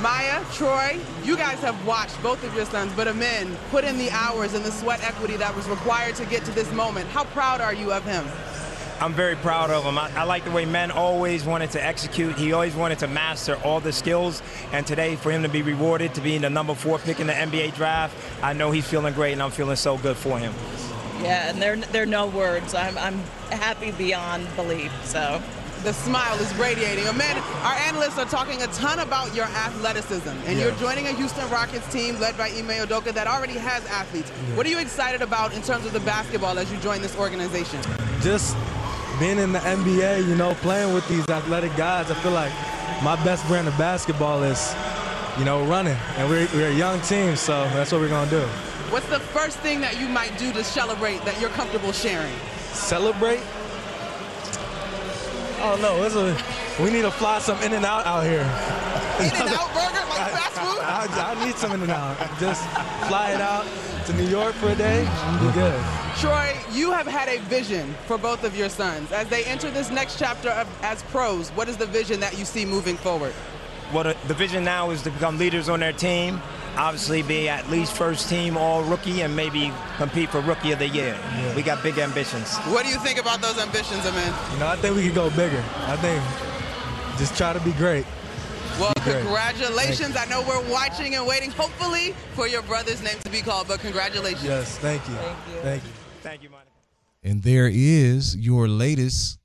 Maya, 0.02 0.44
Troy, 0.54 1.00
you 1.24 1.38
guys 1.38 1.60
have 1.60 1.86
watched 1.86 2.22
both 2.22 2.44
of 2.44 2.54
your 2.56 2.66
sons, 2.66 2.92
but 2.96 3.08
Amen 3.08 3.56
put 3.72 3.84
in 3.84 3.98
the 3.98 4.10
hours 4.12 4.54
and 4.54 4.64
the 4.64 4.72
sweat 4.72 5.04
equity 5.04 5.38
that 5.38 5.56
was 5.56 5.68
required 5.68 6.16
to 6.16 6.26
get 6.26 6.44
to 6.46 6.52
this 6.52 6.72
moment. 6.74 7.08
How 7.10 7.24
proud 7.26 7.62
are 7.62 7.74
you 7.74 7.92
of 7.92 8.04
him? 8.04 8.26
I'm 9.02 9.14
very 9.14 9.36
proud 9.36 9.72
of 9.72 9.84
him. 9.84 9.98
I, 9.98 10.10
I, 10.16 10.24
like 10.24 10.46
the 10.46 10.52
way 10.52 10.66
men 10.66 10.90
always 10.90 11.44
wanted 11.44 11.72
to 11.72 11.84
execute. 11.84 12.36
He 12.36 12.54
always 12.54 12.76
wanted 12.76 13.00
to 13.00 13.08
master 13.08 13.58
all 13.64 13.80
the 13.80 13.92
skills. 13.92 14.42
And 14.72 14.88
today, 14.88 15.18
for 15.18 15.32
him 15.32 15.44
to 15.44 15.50
be 15.50 15.62
rewarded 15.62 16.14
to 16.16 16.22
being 16.22 16.42
the 16.42 16.50
number 16.50 16.74
four 16.74 17.00
pick 17.00 17.20
in 17.20 17.28
the 17.28 17.34
NBA 17.34 17.76
draft, 17.76 18.16
I 18.42 18.54
know 18.54 18.72
he's 18.72 18.88
feeling 18.88 19.14
great, 19.14 19.34
and 19.34 19.44
I'm 19.44 19.52
feeling 19.52 19.76
so 19.76 19.98
good 19.98 20.16
for 20.16 20.40
him. 20.40 20.54
Yeah, 21.22 21.50
and 21.50 21.62
there, 21.62 21.76
there 21.76 22.04
are 22.04 22.08
no 22.08 22.28
words. 22.28 22.74
I'm, 22.74 22.98
I'm 22.98 23.20
happy 23.52 23.92
beyond 23.92 24.48
belief. 24.56 24.92
So 25.06 25.42
the 25.86 25.94
smile 25.94 26.38
is 26.40 26.54
radiating. 26.56 27.08
Amen, 27.08 27.38
our 27.64 27.76
analysts 27.76 28.18
are 28.18 28.26
talking 28.26 28.62
a 28.64 28.68
ton 28.68 29.00
about 29.00 29.34
your 29.36 29.46
athleticism, 29.46 30.30
and 30.30 30.58
yeah. 30.58 30.66
you're 30.66 30.76
joining 30.78 31.06
a 31.06 31.14
Houston 31.14 31.48
Rockets 31.52 31.88
team 31.94 32.20
led 32.20 32.36
by 32.38 32.48
Ime 32.48 32.88
Udoka 32.88 33.14
that 33.14 33.28
already 33.28 33.54
has 33.54 33.86
athletes. 33.86 34.32
Yeah. 34.32 34.56
What 34.58 34.66
are 34.66 34.70
you 34.70 34.80
excited 34.80 35.22
about 35.22 35.54
in 35.54 35.62
terms 35.62 35.86
of 35.86 35.94
the 35.94 36.00
basketball 36.00 36.58
as 36.58 36.72
you 36.72 36.80
join 36.80 37.04
this 37.04 37.16
organization? 37.18 37.80
Just 38.22 38.58
being 39.20 39.38
in 39.38 39.52
the 39.52 39.60
NBA, 39.60 40.28
you 40.28 40.36
know, 40.36 40.56
playing 40.56 40.92
with 40.92 41.08
these 41.08 41.30
athletic 41.30 41.76
guys, 41.78 42.10
I 42.10 42.16
feel 42.16 42.32
like 42.32 42.52
my 43.04 43.16
best 43.24 43.46
brand 43.48 43.68
of 43.68 43.78
basketball 43.78 44.42
is, 44.42 44.76
you 45.38 45.46
know, 45.46 45.64
running. 45.66 45.98
And 46.18 46.28
we're, 46.28 46.48
we're 46.54 46.70
a 46.70 46.74
young 46.74 47.00
team, 47.02 47.36
so 47.36 47.64
that's 47.76 47.92
what 47.92 48.02
we're 48.02 48.10
going 48.10 48.28
to 48.30 48.40
do. 48.40 48.46
What's 48.90 49.08
the 49.10 49.20
first 49.20 49.60
thing 49.60 49.82
that 49.82 50.00
you 50.00 50.08
might 50.08 50.36
do 50.40 50.52
to 50.54 50.64
celebrate 50.64 51.24
that 51.26 51.40
you're 51.40 51.52
comfortable 51.52 51.92
sharing? 51.92 52.34
Celebrate? 52.74 53.42
Oh 55.68 55.76
no, 55.82 56.04
a, 56.04 56.84
we 56.84 56.92
need 56.92 57.02
to 57.02 57.10
fly 57.10 57.40
some 57.40 57.60
In 57.64 57.74
and 57.74 57.84
Out 57.84 58.06
out 58.06 58.24
here. 58.24 58.42
In 59.20 59.34
and 59.34 59.50
Out 59.50 59.74
burger, 59.74 60.06
like 60.10 60.32
fast 60.32 60.60
food. 60.60 60.80
I, 60.80 61.36
I, 61.36 61.44
need 61.44 61.56
some 61.56 61.72
In 61.72 61.82
and 61.82 61.92
Out. 61.92 62.20
Just 62.40 62.62
fly 63.08 63.32
it 63.32 63.42
out 63.42 63.66
to 64.06 64.14
New 64.14 64.28
York 64.28 64.54
for 64.54 64.70
a 64.70 64.76
day 64.76 65.04
and 65.08 65.40
be 65.40 65.52
good. 65.54 65.84
Troy, 66.18 66.56
you 66.72 66.92
have 66.92 67.08
had 67.08 67.30
a 67.30 67.40
vision 67.46 67.96
for 68.06 68.20
both 68.20 68.44
of 68.44 68.56
your 68.56 68.70
sons 68.70 69.12
as 69.12 69.28
they 69.30 69.44
enter 69.46 69.72
this 69.72 69.90
next 69.90 70.20
chapter 70.20 70.50
of, 70.50 70.68
as 70.84 71.02
pros. 71.04 71.50
What 71.50 71.68
is 71.68 71.78
the 71.78 71.88
vision 71.88 72.20
that 72.20 72.38
you 72.38 72.46
see 72.46 72.64
moving 72.64 72.96
forward? 72.96 73.34
Well, 73.92 74.04
the, 74.04 74.16
the 74.28 74.36
vision 74.36 74.64
now 74.64 74.92
is 74.92 75.02
to 75.02 75.10
become 75.10 75.40
leaders 75.40 75.68
on 75.68 75.80
their 75.80 75.94
team 75.94 76.40
obviously 76.78 77.22
be 77.22 77.48
at 77.50 77.70
least 77.70 77.94
first 77.94 78.30
team 78.30 78.58
all 78.58 78.84
rookie 78.84 79.22
and 79.22 79.36
maybe 79.36 79.72
compete 79.98 80.30
for 80.30 80.42
rookie 80.42 80.72
of 80.72 80.80
the 80.80 80.88
year. 80.88 81.18
We 81.56 81.62
got 81.62 81.82
big 81.84 81.98
ambitions. 81.98 82.56
What 82.68 82.86
do 82.86 82.92
you 82.92 83.00
think 83.00 83.20
about 83.20 83.42
those 83.42 83.58
ambitions, 83.58 84.04
man? 84.04 84.54
You 84.54 84.60
know, 84.60 84.68
I 84.68 84.76
think 84.76 84.96
we 84.96 85.04
could 85.06 85.16
go 85.16 85.30
bigger. 85.32 85.64
I 85.88 85.96
think 85.98 86.22
just 87.18 87.38
try 87.38 87.54
to 87.54 87.60
be 87.62 87.72
great. 87.74 88.06
Well, 88.80 88.92
Be 88.96 89.02
great. 89.02 89.22
congratulations. 89.24 90.18
I 90.18 90.26
know 90.26 90.42
we're 90.46 90.70
watching 90.70 91.16
and 91.16 91.26
waiting, 91.26 91.50
hopefully, 91.52 92.14
for 92.34 92.46
your 92.48 92.62
brother's 92.64 93.02
name 93.02 93.16
to 93.24 93.30
be 93.30 93.42
called, 93.42 93.70
but 93.70 93.80
congratulations. 93.80 94.44
Yes, 94.44 94.78
thank 94.80 95.08
you. 95.08 95.16
Thank 95.62 95.82
you. 95.84 95.90
Thank 96.22 96.44
you, 96.44 96.50
Monica. 96.50 96.70
And 97.24 97.42
there 97.42 97.70
is 97.72 98.36
your 98.36 98.68
latest 98.68 99.40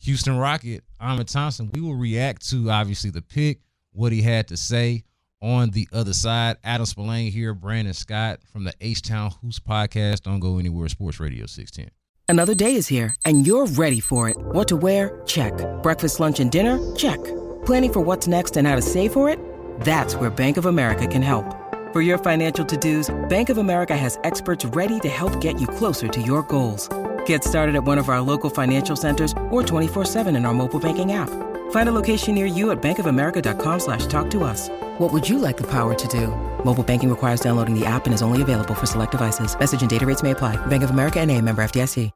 Houston 0.00 0.36
Rocket, 0.36 0.82
Amen 1.00 1.26
Thompson. 1.26 1.70
We 1.72 1.80
will 1.80 1.94
react 1.94 2.48
to 2.50 2.70
obviously 2.70 3.10
the 3.10 3.22
pick, 3.22 3.60
what 3.92 4.10
he 4.10 4.20
had 4.20 4.48
to 4.48 4.56
say 4.56 5.04
on 5.42 5.70
the 5.70 5.88
other 5.92 6.14
side. 6.14 6.56
Adam 6.64 6.86
Spolane 6.86 7.30
here, 7.30 7.52
Brandon 7.52 7.92
Scott 7.92 8.40
from 8.50 8.64
the 8.64 8.72
H 8.80 9.02
Town 9.02 9.32
Hoops 9.42 9.58
podcast. 9.58 10.22
Don't 10.22 10.40
go 10.40 10.58
anywhere. 10.58 10.88
Sports 10.88 11.20
Radio 11.20 11.46
610. 11.46 11.90
Another 12.28 12.54
day 12.54 12.76
is 12.76 12.86
here, 12.86 13.14
and 13.26 13.46
you're 13.46 13.66
ready 13.66 14.00
for 14.00 14.30
it. 14.30 14.36
What 14.38 14.68
to 14.68 14.76
wear? 14.76 15.20
Check. 15.26 15.52
Breakfast, 15.82 16.18
lunch, 16.18 16.40
and 16.40 16.50
dinner? 16.50 16.78
Check. 16.96 17.22
Planning 17.66 17.92
for 17.92 18.00
what's 18.00 18.26
next 18.26 18.56
and 18.56 18.66
how 18.66 18.74
to 18.74 18.80
save 18.80 19.12
for 19.12 19.28
it? 19.28 19.38
That's 19.80 20.16
where 20.16 20.30
Bank 20.30 20.56
of 20.56 20.64
America 20.64 21.06
can 21.06 21.20
help. 21.20 21.44
For 21.92 22.00
your 22.00 22.16
financial 22.16 22.64
to 22.64 22.76
dos, 22.76 23.14
Bank 23.28 23.50
of 23.50 23.58
America 23.58 23.94
has 23.94 24.18
experts 24.24 24.64
ready 24.64 24.98
to 25.00 25.10
help 25.10 25.42
get 25.42 25.60
you 25.60 25.66
closer 25.66 26.08
to 26.08 26.22
your 26.22 26.42
goals. 26.44 26.88
Get 27.26 27.44
started 27.44 27.74
at 27.74 27.84
one 27.84 27.98
of 27.98 28.08
our 28.08 28.22
local 28.22 28.48
financial 28.48 28.96
centers 28.96 29.32
or 29.50 29.62
24-7 29.62 30.34
in 30.34 30.46
our 30.46 30.54
mobile 30.54 30.80
banking 30.80 31.12
app. 31.12 31.28
Find 31.72 31.88
a 31.88 31.92
location 31.92 32.34
near 32.34 32.46
you 32.46 32.70
at 32.70 32.80
bankofamerica.com 32.80 33.80
slash 33.80 34.06
talk 34.06 34.30
to 34.30 34.44
us. 34.44 34.68
What 34.98 35.12
would 35.12 35.28
you 35.28 35.38
like 35.38 35.58
the 35.58 35.70
power 35.70 35.94
to 35.94 36.08
do? 36.08 36.28
Mobile 36.64 36.84
banking 36.84 37.10
requires 37.10 37.40
downloading 37.40 37.78
the 37.78 37.84
app 37.84 38.06
and 38.06 38.14
is 38.14 38.22
only 38.22 38.40
available 38.40 38.74
for 38.74 38.86
select 38.86 39.10
devices. 39.10 39.58
Message 39.58 39.82
and 39.82 39.90
data 39.90 40.06
rates 40.06 40.22
may 40.22 40.30
apply. 40.30 40.56
Bank 40.66 40.82
of 40.82 40.90
America 40.90 41.20
and 41.20 41.30
a 41.30 41.38
member 41.40 41.62
FDIC. 41.62 42.10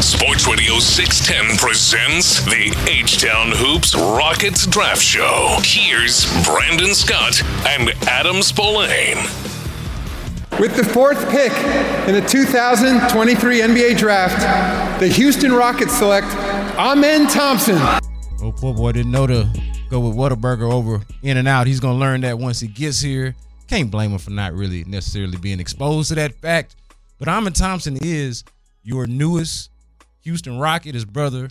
Sports 0.00 0.46
Radio 0.48 0.80
610 0.80 1.56
presents 1.56 2.44
the 2.44 2.74
H 2.90 3.22
Town 3.22 3.52
Hoops 3.54 3.94
Rockets 3.94 4.66
Draft 4.66 5.00
Show. 5.00 5.56
Here's 5.62 6.26
Brandon 6.44 6.94
Scott 6.94 7.40
and 7.66 7.90
Adam 8.08 8.42
Spolane. 8.42 9.18
With 10.60 10.76
the 10.76 10.84
fourth 10.84 11.18
pick 11.30 11.52
in 12.06 12.14
the 12.14 12.24
2023 12.28 13.60
NBA 13.60 13.96
Draft, 13.96 15.00
the 15.00 15.08
Houston 15.08 15.52
Rockets 15.52 15.96
select 15.96 16.26
Amen 16.76 17.28
Thompson. 17.28 17.76
Oh, 18.42 18.52
poor 18.54 18.74
boy 18.74 18.90
didn't 18.90 19.12
know 19.12 19.28
to 19.28 19.48
go 19.90 20.00
with 20.00 20.16
Whataburger 20.16 20.72
over 20.72 21.00
In 21.22 21.36
and 21.36 21.46
Out. 21.46 21.68
He's 21.68 21.78
going 21.78 21.94
to 21.94 22.00
learn 22.00 22.22
that 22.22 22.38
once 22.38 22.58
he 22.58 22.66
gets 22.66 23.00
here. 23.00 23.36
Can't 23.68 23.92
blame 23.92 24.10
him 24.10 24.18
for 24.18 24.32
not 24.32 24.54
really 24.54 24.82
necessarily 24.84 25.38
being 25.38 25.60
exposed 25.60 26.08
to 26.08 26.16
that 26.16 26.34
fact. 26.34 26.74
But 27.18 27.28
Amen 27.28 27.52
Thompson 27.52 27.96
is 28.00 28.42
your 28.82 29.06
newest 29.06 29.70
Houston 30.22 30.58
Rocket. 30.58 30.94
His 30.94 31.04
brother, 31.04 31.48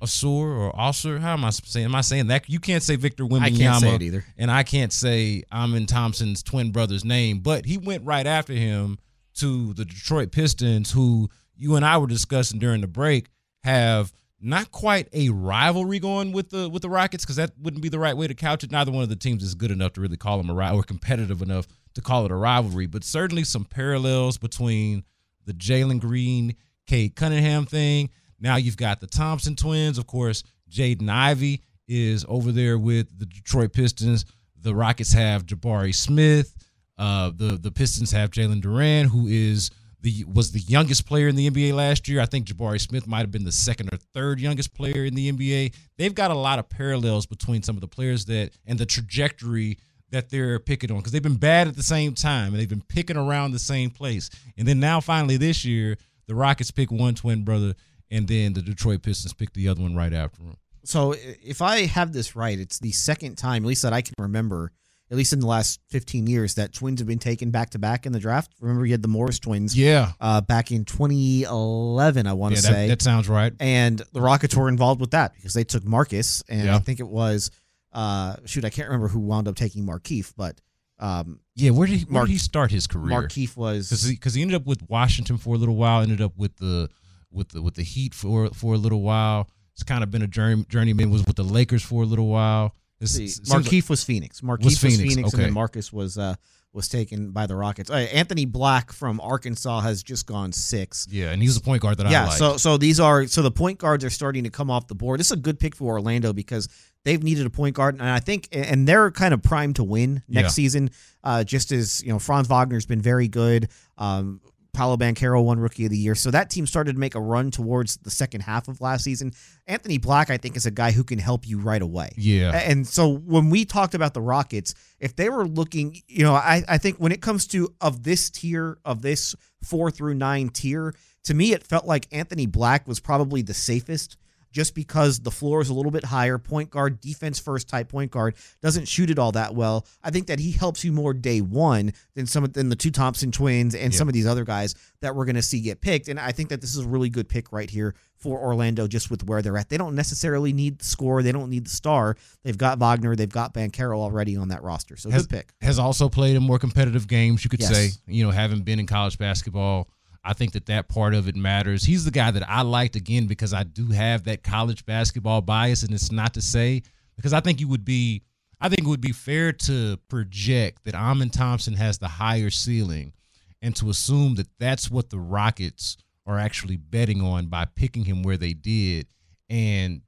Asur 0.00 0.56
or 0.56 0.72
Osur. 0.72 1.20
How 1.20 1.34
am 1.34 1.44
I 1.44 1.50
saying? 1.50 1.84
Am 1.84 1.94
I 1.94 2.00
saying 2.00 2.28
that? 2.28 2.48
You 2.48 2.58
can't 2.58 2.82
say 2.82 2.96
Victor 2.96 3.24
Wembanyama. 3.24 3.42
I 3.42 3.50
can't 3.50 3.80
say 3.82 3.94
it 3.94 4.02
either. 4.02 4.24
And 4.38 4.50
I 4.50 4.62
can't 4.62 4.92
say 4.92 5.42
Amen 5.52 5.84
Thompson's 5.84 6.42
twin 6.42 6.72
brother's 6.72 7.04
name. 7.04 7.40
But 7.40 7.66
he 7.66 7.76
went 7.76 8.06
right 8.06 8.26
after 8.26 8.54
him 8.54 8.98
to 9.34 9.74
the 9.74 9.84
Detroit 9.84 10.32
Pistons, 10.32 10.92
who 10.92 11.28
you 11.56 11.76
and 11.76 11.84
I 11.84 11.98
were 11.98 12.06
discussing 12.06 12.58
during 12.58 12.80
the 12.80 12.86
break, 12.86 13.28
have 13.64 14.12
not 14.42 14.72
quite 14.72 15.08
a 15.12 15.28
rivalry 15.30 16.00
going 16.00 16.32
with 16.32 16.50
the 16.50 16.68
with 16.68 16.82
the 16.82 16.90
Rockets 16.90 17.24
because 17.24 17.36
that 17.36 17.52
wouldn't 17.60 17.82
be 17.82 17.88
the 17.88 17.98
right 17.98 18.16
way 18.16 18.26
to 18.26 18.34
couch 18.34 18.64
it. 18.64 18.72
Neither 18.72 18.90
one 18.90 19.02
of 19.02 19.08
the 19.08 19.16
teams 19.16 19.42
is 19.42 19.54
good 19.54 19.70
enough 19.70 19.92
to 19.94 20.00
really 20.00 20.16
call 20.16 20.36
them 20.38 20.50
a 20.50 20.54
rival 20.54 20.80
or 20.80 20.82
competitive 20.82 21.42
enough 21.42 21.66
to 21.94 22.00
call 22.00 22.24
it 22.24 22.32
a 22.32 22.34
rivalry, 22.34 22.86
but 22.86 23.04
certainly 23.04 23.44
some 23.44 23.64
parallels 23.64 24.38
between 24.38 25.04
the 25.44 25.52
Jalen 25.52 26.00
Green, 26.00 26.56
Cade 26.86 27.14
Cunningham 27.14 27.66
thing. 27.66 28.10
Now 28.40 28.56
you've 28.56 28.76
got 28.76 29.00
the 29.00 29.06
Thompson 29.06 29.54
twins, 29.54 29.98
of 29.98 30.06
course. 30.06 30.42
Jaden 30.70 31.08
Ivey 31.08 31.62
is 31.86 32.24
over 32.28 32.50
there 32.50 32.78
with 32.78 33.16
the 33.18 33.26
Detroit 33.26 33.72
Pistons. 33.72 34.24
The 34.60 34.74
Rockets 34.74 35.12
have 35.12 35.46
Jabari 35.46 35.94
Smith. 35.94 36.54
Uh, 36.98 37.30
the 37.34 37.58
the 37.58 37.70
Pistons 37.70 38.10
have 38.12 38.30
Jalen 38.30 38.60
Duran, 38.60 39.06
who 39.06 39.26
is 39.26 39.70
the 40.02 40.24
was 40.24 40.52
the 40.52 40.60
youngest 40.60 41.06
player 41.06 41.28
in 41.28 41.36
the 41.36 41.48
NBA 41.48 41.72
last 41.72 42.08
year. 42.08 42.20
I 42.20 42.26
think 42.26 42.46
Jabari 42.46 42.80
Smith 42.80 43.06
might 43.06 43.20
have 43.20 43.30
been 43.30 43.44
the 43.44 43.52
second 43.52 43.88
or 43.92 43.96
third 43.96 44.40
youngest 44.40 44.74
player 44.74 45.04
in 45.04 45.14
the 45.14 45.32
NBA. 45.32 45.74
They've 45.96 46.14
got 46.14 46.30
a 46.30 46.36
lot 46.36 46.58
of 46.58 46.68
parallels 46.68 47.24
between 47.26 47.62
some 47.62 47.76
of 47.76 47.80
the 47.80 47.88
players 47.88 48.24
that 48.26 48.50
and 48.66 48.78
the 48.78 48.86
trajectory 48.86 49.78
that 50.10 50.28
they're 50.28 50.58
picking 50.58 50.90
on 50.90 50.98
because 50.98 51.12
they've 51.12 51.22
been 51.22 51.36
bad 51.36 51.68
at 51.68 51.76
the 51.76 51.82
same 51.82 52.14
time 52.14 52.48
and 52.48 52.60
they've 52.60 52.68
been 52.68 52.82
picking 52.82 53.16
around 53.16 53.52
the 53.52 53.58
same 53.58 53.90
place. 53.90 54.28
And 54.58 54.68
then 54.68 54.78
now 54.78 55.00
finally 55.00 55.38
this 55.38 55.64
year, 55.64 55.96
the 56.26 56.34
Rockets 56.34 56.70
pick 56.70 56.90
one 56.90 57.14
twin 57.14 57.44
brother 57.44 57.74
and 58.10 58.28
then 58.28 58.52
the 58.52 58.60
Detroit 58.60 59.02
Pistons 59.02 59.32
pick 59.32 59.52
the 59.54 59.68
other 59.68 59.80
one 59.80 59.96
right 59.96 60.12
after 60.12 60.42
him. 60.42 60.56
So 60.84 61.14
if 61.16 61.62
I 61.62 61.86
have 61.86 62.12
this 62.12 62.36
right, 62.36 62.58
it's 62.58 62.78
the 62.78 62.92
second 62.92 63.36
time, 63.38 63.64
at 63.64 63.68
least 63.68 63.82
that 63.82 63.92
I 63.92 64.02
can 64.02 64.14
remember, 64.18 64.72
at 65.12 65.16
least 65.18 65.32
in 65.32 65.38
the 65.40 65.46
last 65.46 65.78
15 65.90 66.26
years, 66.26 66.54
that 66.54 66.72
twins 66.72 66.98
have 66.98 67.06
been 67.06 67.18
taken 67.20 67.50
back 67.52 67.70
to 67.70 67.78
back 67.78 68.06
in 68.06 68.12
the 68.12 68.18
draft. 68.18 68.50
Remember, 68.60 68.84
you 68.84 68.92
had 68.92 69.02
the 69.02 69.08
Morris 69.08 69.38
twins, 69.38 69.76
Yeah. 69.78 70.12
uh, 70.20 70.40
back 70.40 70.72
in 70.72 70.84
2011, 70.86 72.26
I 72.26 72.32
want 72.32 72.56
to 72.56 72.62
that, 72.62 72.68
say, 72.68 72.88
that 72.88 73.02
sounds 73.02 73.28
right. 73.28 73.52
and 73.60 74.00
the 74.12 74.20
Rockets 74.20 74.56
were 74.56 74.68
involved 74.68 75.00
with 75.00 75.10
that 75.12 75.34
because 75.34 75.54
they 75.54 75.64
took 75.64 75.84
Marcus, 75.84 76.42
and 76.48 76.64
Yeah. 76.66 76.76
I 76.76 76.78
think 76.80 76.98
it 77.00 77.08
was, 77.08 77.50
uh, 77.92 78.36
shoot, 78.46 78.64
I 78.64 78.70
can't 78.70 78.88
remember 78.88 79.08
who 79.08 79.20
wound 79.20 79.48
up 79.48 79.54
taking 79.56 79.84
Markieff, 79.86 80.32
but 80.36 80.60
um, 80.98 81.40
Yeah, 81.56 81.70
where 81.70 81.86
did 81.86 81.98
he, 81.98 82.04
where 82.04 82.12
Mark- 82.14 82.26
did 82.28 82.32
he 82.32 82.38
start 82.38 82.70
his 82.70 82.86
career? 82.86 83.10
Markieff 83.20 83.56
was 83.56 83.90
because 84.08 84.34
he, 84.34 84.38
he 84.40 84.42
ended 84.42 84.54
up 84.54 84.66
with 84.66 84.88
Washington 84.88 85.36
for 85.36 85.54
a 85.54 85.58
little 85.58 85.76
while, 85.76 86.00
ended 86.02 86.20
up 86.20 86.32
with 86.36 86.56
the 86.56 86.88
with 87.30 87.48
the 87.48 87.60
with 87.62 87.74
the 87.74 87.82
Heat 87.82 88.14
for 88.14 88.48
for 88.50 88.74
a 88.74 88.78
little 88.78 89.02
while. 89.02 89.48
It's 89.74 89.82
kind 89.82 90.04
of 90.04 90.10
been 90.10 90.22
a 90.22 90.26
journey, 90.28 90.64
journeyman. 90.68 91.10
Was 91.10 91.24
with 91.26 91.36
the 91.36 91.42
Lakers 91.42 91.82
for 91.82 92.02
a 92.02 92.06
little 92.06 92.28
while. 92.28 92.74
It's, 93.02 93.12
See, 93.12 93.28
like- 93.52 93.88
was 93.90 94.04
Phoenix. 94.04 94.40
Markieff 94.40 94.64
Was 94.64 94.82
was 94.82 94.94
Phoenix, 94.96 95.14
Phoenix, 95.14 95.28
okay. 95.34 95.36
and 95.38 95.46
then 95.46 95.52
Marcus 95.52 95.92
was 95.92 96.16
uh, 96.18 96.34
was 96.72 96.88
taken 96.88 97.32
by 97.32 97.46
the 97.46 97.54
Rockets. 97.56 97.90
Uh, 97.90 97.94
Anthony 97.94 98.44
Black 98.46 98.92
from 98.92 99.20
Arkansas 99.20 99.80
has 99.80 100.02
just 100.02 100.24
gone 100.26 100.52
six. 100.52 101.06
yeah, 101.10 101.30
and 101.30 101.42
he's 101.42 101.56
a 101.56 101.60
point 101.60 101.82
guard 101.82 101.98
that 101.98 102.10
yeah, 102.10 102.22
I 102.24 102.28
like. 102.28 102.38
so 102.38 102.56
so 102.56 102.76
these 102.76 102.98
are 103.00 103.26
so 103.26 103.42
the 103.42 103.50
point 103.50 103.78
guards 103.78 104.04
are 104.04 104.10
starting 104.10 104.44
to 104.44 104.50
come 104.50 104.70
off 104.70 104.86
the 104.88 104.94
board. 104.94 105.20
This 105.20 105.26
is 105.26 105.32
a 105.32 105.36
good 105.36 105.58
pick 105.60 105.76
for 105.76 105.92
Orlando 105.92 106.32
because 106.32 106.68
they've 107.04 107.22
needed 107.22 107.44
a 107.46 107.50
point 107.50 107.74
guard, 107.76 107.94
and 107.96 108.04
I 108.08 108.20
think 108.20 108.48
and 108.52 108.86
they're 108.88 109.10
kind 109.10 109.34
of 109.34 109.42
primed 109.42 109.76
to 109.76 109.84
win 109.84 110.22
next 110.28 110.44
Yeah. 110.44 110.48
season. 110.62 110.90
Uh, 111.24 111.44
just 111.44 111.72
as 111.72 112.02
you 112.02 112.08
know, 112.12 112.18
Franz 112.18 112.48
Wagner's 112.48 112.86
been 112.86 113.02
very 113.02 113.28
good. 113.28 113.68
Um, 113.98 114.40
Paolo 114.72 114.96
Banchero 114.96 115.44
won 115.44 115.58
Rookie 115.58 115.84
of 115.84 115.90
the 115.90 115.98
Year, 115.98 116.14
so 116.14 116.30
that 116.30 116.48
team 116.48 116.66
started 116.66 116.94
to 116.94 116.98
make 116.98 117.14
a 117.14 117.20
run 117.20 117.50
towards 117.50 117.98
the 117.98 118.10
second 118.10 118.40
half 118.40 118.68
of 118.68 118.80
last 118.80 119.04
season. 119.04 119.32
Anthony 119.66 119.98
Black, 119.98 120.30
I 120.30 120.38
think, 120.38 120.56
is 120.56 120.64
a 120.64 120.70
guy 120.70 120.92
who 120.92 121.04
can 121.04 121.18
help 121.18 121.46
you 121.46 121.58
right 121.58 121.82
away. 121.82 122.10
Yeah. 122.16 122.52
and 122.54 122.86
so 122.86 123.08
when 123.08 123.50
we 123.50 123.64
talked 123.64 123.94
about 123.94 124.14
the 124.14 124.22
Rockets, 124.22 124.74
if 124.98 125.14
they 125.14 125.28
were 125.28 125.46
looking, 125.46 126.00
you 126.08 126.24
know, 126.24 126.34
I, 126.34 126.62
I 126.68 126.78
think 126.78 126.96
when 126.96 127.12
it 127.12 127.20
comes 127.20 127.46
to 127.48 127.74
of 127.80 128.02
this 128.02 128.30
tier 128.30 128.78
of 128.84 129.02
this 129.02 129.34
four 129.62 129.90
through 129.90 130.14
nine 130.14 130.48
tier, 130.48 130.94
to 131.24 131.34
me 131.34 131.52
it 131.52 131.62
felt 131.62 131.84
like 131.84 132.08
Anthony 132.10 132.46
Black 132.46 132.88
was 132.88 132.98
probably 132.98 133.42
the 133.42 133.54
safest 133.54 134.16
just 134.52 134.74
because 134.74 135.18
the 135.20 135.30
floor 135.30 135.60
is 135.60 135.68
a 135.70 135.74
little 135.74 135.90
bit 135.90 136.04
higher. 136.04 136.38
Point 136.38 136.70
guard, 136.70 137.00
defense 137.00 137.38
first 137.38 137.68
type 137.68 137.88
point 137.88 138.10
guard 138.10 138.36
doesn't 138.60 138.86
shoot 138.86 139.10
it 139.10 139.18
all 139.18 139.32
that 139.32 139.54
well. 139.54 139.86
I 140.02 140.10
think 140.10 140.28
that 140.28 140.38
he 140.38 140.52
helps 140.52 140.84
you 140.84 140.92
more 140.92 141.14
day 141.14 141.40
one 141.40 141.92
than 142.14 142.26
some 142.26 142.44
than 142.44 142.68
the 142.68 142.76
two 142.76 142.90
Thompson 142.90 143.32
twins 143.32 143.74
and 143.74 143.94
some 143.94 144.08
of 144.08 144.14
these 144.14 144.26
other 144.26 144.44
guys 144.44 144.74
that 145.00 145.16
we're 145.16 145.24
going 145.24 145.36
to 145.36 145.42
see 145.42 145.60
get 145.60 145.80
picked. 145.80 146.08
And 146.08 146.20
I 146.20 146.30
think 146.32 146.50
that 146.50 146.60
this 146.60 146.76
is 146.76 146.84
a 146.84 146.88
really 146.88 147.08
good 147.10 147.28
pick 147.28 147.50
right 147.52 147.68
here 147.68 147.94
for 148.18 148.38
Orlando, 148.38 148.86
just 148.86 149.10
with 149.10 149.24
where 149.26 149.42
they're 149.42 149.56
at. 149.58 149.68
They 149.68 149.76
don't 149.78 149.96
necessarily 149.96 150.52
need 150.52 150.78
the 150.78 150.84
score. 150.84 151.24
They 151.24 151.32
don't 151.32 151.50
need 151.50 151.64
the 151.66 151.70
star. 151.70 152.16
They've 152.44 152.56
got 152.56 152.78
Wagner. 152.78 153.16
They've 153.16 153.28
got 153.28 153.52
Banchero 153.52 153.96
already 153.96 154.36
on 154.36 154.48
that 154.48 154.62
roster. 154.62 154.96
So 154.96 155.10
has, 155.10 155.26
good 155.26 155.38
pick. 155.38 155.52
has 155.60 155.80
also 155.80 156.08
played 156.08 156.36
in 156.36 156.42
more 156.44 156.60
competitive 156.60 157.08
games. 157.08 157.42
You 157.42 157.50
could 157.50 157.60
Yes. 157.60 157.74
say, 157.74 157.90
you 158.06 158.22
know, 158.24 158.30
having 158.30 158.60
been 158.62 158.78
in 158.78 158.86
college 158.86 159.18
basketball, 159.18 159.88
I 160.24 160.34
think 160.34 160.52
that 160.52 160.66
that 160.66 160.88
part 160.88 161.14
of 161.14 161.28
it 161.28 161.34
matters. 161.34 161.84
He's 161.84 162.04
the 162.04 162.10
guy 162.10 162.30
that 162.30 162.48
I 162.48 162.62
liked 162.62 162.94
again 162.94 163.26
because 163.26 163.52
I 163.52 163.64
do 163.64 163.88
have 163.88 164.24
that 164.24 164.42
college 164.42 164.86
basketball 164.86 165.40
bias, 165.40 165.82
and 165.82 165.92
it's 165.92 166.12
not 166.12 166.34
to 166.34 166.42
say 166.42 166.82
because 167.16 167.32
I 167.32 167.40
think 167.40 167.60
you 167.60 167.68
would 167.68 167.84
be, 167.84 168.22
I 168.60 168.68
think 168.68 168.82
it 168.82 168.86
would 168.86 169.00
be 169.00 169.12
fair 169.12 169.52
to 169.52 169.96
project 170.08 170.84
that 170.84 170.94
Amen 170.94 171.30
Thompson 171.30 171.74
has 171.74 171.98
the 171.98 172.08
higher 172.08 172.50
ceiling, 172.50 173.12
and 173.60 173.74
to 173.76 173.90
assume 173.90 174.36
that 174.36 174.48
that's 174.58 174.90
what 174.90 175.10
the 175.10 175.18
Rockets 175.18 175.96
are 176.24 176.38
actually 176.38 176.76
betting 176.76 177.20
on 177.20 177.46
by 177.46 177.64
picking 177.64 178.04
him 178.04 178.22
where 178.22 178.36
they 178.36 178.52
did, 178.52 179.08
and 179.50 180.02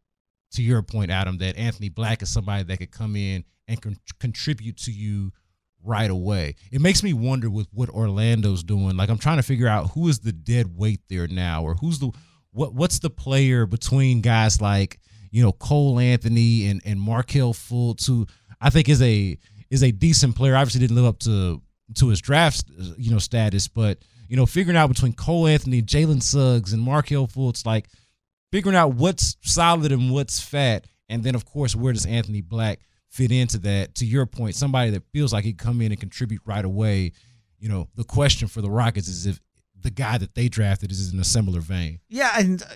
to 0.52 0.62
your 0.62 0.82
point, 0.82 1.10
Adam, 1.10 1.38
that 1.38 1.56
Anthony 1.56 1.88
Black 1.88 2.22
is 2.22 2.30
somebody 2.30 2.62
that 2.62 2.78
could 2.78 2.92
come 2.92 3.16
in 3.16 3.44
and 3.66 3.82
con- 3.82 3.98
contribute 4.20 4.76
to 4.76 4.92
you 4.92 5.32
right 5.84 6.10
away. 6.10 6.56
It 6.72 6.80
makes 6.80 7.02
me 7.02 7.12
wonder 7.12 7.50
with 7.50 7.68
what 7.72 7.90
Orlando's 7.90 8.64
doing. 8.64 8.96
Like 8.96 9.10
I'm 9.10 9.18
trying 9.18 9.36
to 9.36 9.42
figure 9.42 9.68
out 9.68 9.90
who 9.90 10.08
is 10.08 10.20
the 10.20 10.32
dead 10.32 10.76
weight 10.76 11.00
there 11.08 11.28
now, 11.28 11.62
or 11.62 11.74
who's 11.74 11.98
the 11.98 12.10
what 12.52 12.74
what's 12.74 12.98
the 13.00 13.10
player 13.10 13.66
between 13.66 14.20
guys 14.20 14.60
like 14.60 14.98
you 15.30 15.42
know 15.42 15.52
Cole 15.52 15.98
Anthony 15.98 16.68
and 16.68 16.80
and 16.84 17.00
Markelle 17.00 17.54
Fultz, 17.54 18.06
who 18.06 18.26
I 18.60 18.70
think 18.70 18.88
is 18.88 19.02
a 19.02 19.38
is 19.70 19.82
a 19.82 19.90
decent 19.90 20.36
player. 20.36 20.56
Obviously, 20.56 20.80
didn't 20.80 20.96
live 20.96 21.04
up 21.04 21.18
to 21.20 21.62
to 21.96 22.08
his 22.08 22.20
draft, 22.20 22.64
you 22.96 23.10
know, 23.10 23.18
status, 23.18 23.68
but 23.68 23.98
you 24.28 24.36
know, 24.36 24.46
figuring 24.46 24.76
out 24.76 24.88
between 24.88 25.12
Cole 25.12 25.46
Anthony, 25.46 25.82
Jalen 25.82 26.22
Suggs, 26.22 26.72
and 26.72 26.82
Markelle 26.82 27.26
Fultz, 27.26 27.66
like 27.66 27.88
figuring 28.50 28.76
out 28.76 28.94
what's 28.94 29.36
solid 29.42 29.92
and 29.92 30.10
what's 30.10 30.40
fat, 30.40 30.86
and 31.08 31.22
then 31.22 31.34
of 31.34 31.44
course, 31.44 31.76
where 31.76 31.92
does 31.92 32.06
Anthony 32.06 32.40
Black 32.40 32.80
fit 33.14 33.30
into 33.30 33.58
that? 33.58 33.94
To 33.96 34.06
your 34.06 34.26
point, 34.26 34.56
somebody 34.56 34.90
that 34.90 35.04
feels 35.12 35.32
like 35.32 35.44
he'd 35.44 35.58
come 35.58 35.80
in 35.80 35.92
and 35.92 36.00
contribute 36.00 36.42
right 36.44 36.64
away. 36.64 37.12
You 37.58 37.68
know, 37.68 37.88
the 37.94 38.04
question 38.04 38.48
for 38.48 38.60
the 38.60 38.70
Rockets 38.70 39.08
is 39.08 39.26
if 39.26 39.40
the 39.80 39.90
guy 39.90 40.18
that 40.18 40.34
they 40.34 40.48
drafted 40.48 40.90
is 40.90 41.12
in 41.12 41.20
a 41.20 41.24
similar 41.24 41.60
vein. 41.60 42.00
Yeah, 42.08 42.32
and 42.36 42.62
uh, 42.62 42.66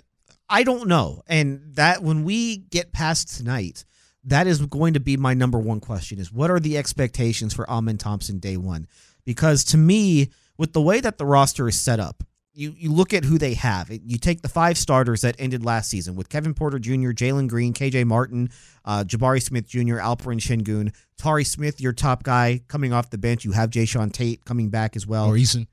I 0.49 0.62
don't 0.62 0.89
know. 0.89 1.22
And 1.26 1.74
that 1.74 2.03
when 2.03 2.24
we 2.24 2.59
get 2.59 2.93
past 2.93 3.36
tonight, 3.36 3.84
that 4.24 4.47
is 4.47 4.64
going 4.66 4.95
to 4.95 5.01
be 5.01 5.16
my 5.16 5.34
number 5.34 5.59
one 5.59 5.80
question 5.80 6.18
is 6.18 6.32
what 6.32 6.51
are 6.51 6.61
the 6.61 6.76
expectations 6.78 7.55
for 7.55 7.68
Amen 7.68 7.99
Thompson 7.99 8.39
day 8.39 8.57
one? 8.57 8.86
Because 9.24 9.64
to 9.64 9.76
me, 9.76 10.30
with 10.57 10.72
the 10.72 10.80
way 10.80 11.01
that 11.01 11.18
the 11.18 11.26
roster 11.26 11.68
is 11.68 11.80
set 11.80 12.01
up, 12.01 12.22
you, 12.59 12.74
you 12.76 12.92
look 12.92 13.14
at 13.14 13.24
who 13.24 13.38
they 13.38 13.54
have. 13.54 13.88
You 13.88 14.18
take 14.18 14.42
the 14.42 14.48
five 14.48 14.76
starters 14.76 15.20
that 15.20 15.36
ended 15.38 15.64
last 15.64 15.88
season 15.88 16.16
with 16.16 16.28
Kevin 16.28 16.54
Porter 16.54 16.80
Jr., 16.80 17.11
Jalen 17.11 17.48
Green, 17.48 17.72
KJ 17.72 18.04
Martin, 18.04 18.50
uh, 18.84 19.04
Jabari 19.06 19.40
Smith 19.40 19.68
Jr., 19.68 19.98
Alperen 19.98 20.40
Sengun, 20.40 20.92
Tari 21.16 21.44
Smith, 21.44 21.80
your 21.80 21.92
top 21.92 22.24
guy 22.24 22.61
coming 22.66 22.92
off 22.92 23.11
the 23.11 23.18
bench. 23.18 23.44
You 23.44 23.52
have 23.52 23.70
Jae'Sean 23.70 24.12
Tate 24.12 24.44
coming 24.44 24.70
back 24.70 24.96
as 24.96 25.06
well. 25.06 25.28
Or 25.28 25.34
Eason. 25.34 25.68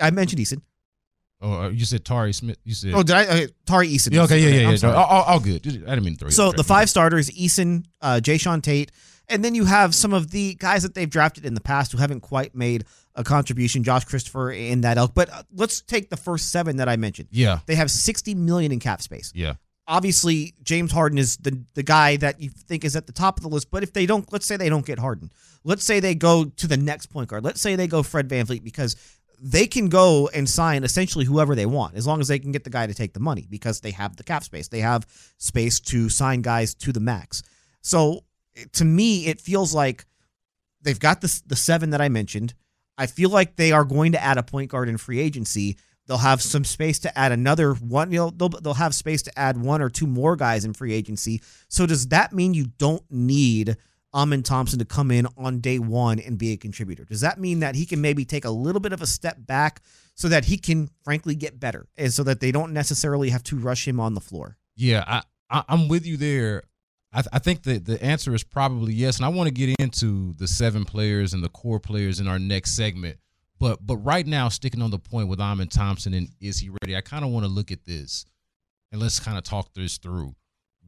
I 0.00 0.10
mentioned 0.10 0.42
Eason. 0.42 0.62
Oh, 1.40 1.52
uh, 1.52 1.68
you 1.68 1.84
said 1.84 2.04
Tari 2.04 2.32
Smith. 2.32 2.58
You 2.64 2.74
said. 2.74 2.92
Oh, 2.94 3.04
did 3.04 3.14
I? 3.14 3.24
Uh, 3.24 3.46
Tari 3.64 3.88
Eason. 3.88 4.12
Yeah, 4.12 4.22
okay, 4.22 4.40
yeah, 4.40 4.48
yeah, 4.48 4.70
yeah. 4.70 4.78
No, 4.82 4.94
all, 4.94 5.22
all, 5.22 5.40
good. 5.40 5.64
I 5.64 5.70
didn't 5.70 6.02
mean 6.02 6.14
to 6.14 6.20
throw 6.20 6.30
So 6.30 6.50
the 6.50 6.64
five 6.64 6.90
starters: 6.90 7.30
Eason, 7.30 7.84
uh, 8.00 8.20
Jae'Sean 8.22 8.62
Tate, 8.62 8.90
and 9.28 9.44
then 9.44 9.54
you 9.54 9.64
have 9.64 9.94
some 9.94 10.12
of 10.12 10.30
the 10.30 10.54
guys 10.54 10.82
that 10.82 10.94
they've 10.94 11.10
drafted 11.10 11.44
in 11.44 11.54
the 11.54 11.60
past 11.60 11.92
who 11.92 11.98
haven't 11.98 12.20
quite 12.20 12.54
made 12.54 12.84
a 13.14 13.24
contribution. 13.24 13.82
Josh 13.82 14.04
Christopher 14.04 14.50
in 14.50 14.82
that 14.82 14.98
elk. 14.98 15.12
But 15.14 15.30
uh, 15.30 15.42
let's 15.54 15.80
take 15.80 16.10
the 16.10 16.16
first 16.16 16.50
seven 16.52 16.76
that 16.76 16.88
I 16.88 16.96
mentioned. 16.96 17.28
Yeah, 17.30 17.60
they 17.66 17.74
have 17.74 17.90
sixty 17.90 18.34
million 18.34 18.72
in 18.72 18.80
cap 18.80 19.02
space. 19.02 19.32
Yeah. 19.34 19.54
Obviously, 19.88 20.54
James 20.64 20.90
Harden 20.90 21.18
is 21.18 21.36
the 21.36 21.62
the 21.74 21.82
guy 21.82 22.16
that 22.16 22.40
you 22.40 22.50
think 22.50 22.84
is 22.84 22.96
at 22.96 23.06
the 23.06 23.12
top 23.12 23.36
of 23.36 23.42
the 23.42 23.48
list. 23.48 23.70
But 23.70 23.82
if 23.82 23.92
they 23.92 24.06
don't, 24.06 24.30
let's 24.32 24.46
say 24.46 24.56
they 24.56 24.68
don't 24.68 24.84
get 24.84 24.98
Harden. 24.98 25.30
Let's 25.64 25.84
say 25.84 26.00
they 26.00 26.14
go 26.14 26.44
to 26.44 26.66
the 26.66 26.76
next 26.76 27.06
point 27.06 27.28
guard. 27.28 27.44
Let's 27.44 27.60
say 27.60 27.76
they 27.76 27.86
go 27.86 28.02
Fred 28.02 28.28
VanVleet 28.28 28.62
because 28.62 28.96
they 29.40 29.66
can 29.66 29.88
go 29.88 30.28
and 30.32 30.48
sign 30.48 30.82
essentially 30.84 31.24
whoever 31.24 31.54
they 31.54 31.66
want 31.66 31.94
as 31.94 32.06
long 32.06 32.20
as 32.20 32.28
they 32.28 32.38
can 32.38 32.52
get 32.52 32.64
the 32.64 32.70
guy 32.70 32.86
to 32.86 32.94
take 32.94 33.12
the 33.12 33.20
money 33.20 33.46
because 33.50 33.80
they 33.80 33.90
have 33.90 34.16
the 34.16 34.24
cap 34.24 34.44
space. 34.44 34.68
They 34.68 34.80
have 34.80 35.06
space 35.38 35.80
to 35.80 36.08
sign 36.08 36.42
guys 36.42 36.74
to 36.76 36.92
the 36.92 37.00
max. 37.00 37.42
So 37.82 38.24
to 38.72 38.84
me, 38.84 39.26
it 39.26 39.40
feels 39.40 39.74
like 39.74 40.06
they've 40.82 40.98
got 40.98 41.20
the, 41.20 41.42
the 41.46 41.56
seven 41.56 41.90
that 41.90 42.00
I 42.00 42.08
mentioned. 42.08 42.54
I 42.98 43.06
feel 43.06 43.30
like 43.30 43.56
they 43.56 43.72
are 43.72 43.84
going 43.84 44.12
to 44.12 44.22
add 44.22 44.38
a 44.38 44.42
point 44.42 44.70
guard 44.70 44.88
in 44.88 44.96
free 44.96 45.20
agency. 45.20 45.76
They'll 46.06 46.18
have 46.18 46.40
some 46.40 46.64
space 46.64 46.98
to 47.00 47.18
add 47.18 47.32
another 47.32 47.74
one. 47.74 48.12
You 48.12 48.18
know, 48.18 48.30
they'll, 48.30 48.48
they'll 48.48 48.74
have 48.74 48.94
space 48.94 49.22
to 49.22 49.38
add 49.38 49.56
one 49.56 49.82
or 49.82 49.88
two 49.88 50.06
more 50.06 50.36
guys 50.36 50.64
in 50.64 50.72
free 50.72 50.92
agency. 50.92 51.42
So 51.68 51.86
does 51.86 52.08
that 52.08 52.32
mean 52.32 52.54
you 52.54 52.66
don't 52.78 53.04
need– 53.10 53.76
Amen 54.16 54.42
Thompson 54.42 54.78
to 54.78 54.86
come 54.86 55.10
in 55.10 55.26
on 55.36 55.60
day 55.60 55.78
one 55.78 56.18
and 56.18 56.38
be 56.38 56.52
a 56.52 56.56
contributor? 56.56 57.04
Does 57.04 57.20
that 57.20 57.38
mean 57.38 57.60
that 57.60 57.74
he 57.74 57.84
can 57.84 58.00
maybe 58.00 58.24
take 58.24 58.46
a 58.46 58.50
little 58.50 58.80
bit 58.80 58.94
of 58.94 59.02
a 59.02 59.06
step 59.06 59.36
back 59.38 59.82
so 60.14 60.28
that 60.28 60.46
he 60.46 60.56
can 60.56 60.88
frankly 61.04 61.34
get 61.34 61.60
better 61.60 61.86
and 61.98 62.10
so 62.10 62.22
that 62.22 62.40
they 62.40 62.50
don't 62.50 62.72
necessarily 62.72 63.28
have 63.28 63.42
to 63.44 63.58
rush 63.58 63.86
him 63.86 64.00
on 64.00 64.14
the 64.14 64.20
floor? 64.22 64.56
Yeah, 64.74 65.04
I, 65.06 65.22
I 65.50 65.74
am 65.74 65.88
with 65.88 66.06
you 66.06 66.16
there. 66.16 66.62
I, 67.16 67.22
th- 67.22 67.30
I 67.32 67.38
think 67.38 67.62
that 67.62 67.86
the 67.86 68.02
answer 68.02 68.34
is 68.34 68.44
probably 68.44 68.92
yes, 68.92 69.16
and 69.16 69.24
I 69.24 69.30
want 69.30 69.48
to 69.48 69.54
get 69.54 69.74
into 69.80 70.34
the 70.34 70.46
seven 70.46 70.84
players 70.84 71.32
and 71.32 71.42
the 71.42 71.48
core 71.48 71.80
players 71.80 72.20
in 72.20 72.28
our 72.28 72.38
next 72.38 72.76
segment. 72.76 73.16
But 73.58 73.84
but 73.84 73.96
right 73.96 74.26
now, 74.26 74.50
sticking 74.50 74.82
on 74.82 74.90
the 74.90 74.98
point 74.98 75.28
with 75.28 75.40
Amen 75.40 75.68
Thompson 75.68 76.12
and 76.12 76.28
is 76.42 76.58
he 76.58 76.68
ready? 76.68 76.94
I 76.94 77.00
kind 77.00 77.24
of 77.24 77.30
want 77.30 77.46
to 77.46 77.50
look 77.50 77.72
at 77.72 77.86
this 77.86 78.26
and 78.92 79.00
let's 79.00 79.18
kind 79.18 79.38
of 79.38 79.44
talk 79.44 79.72
this 79.72 79.96
through. 79.96 80.34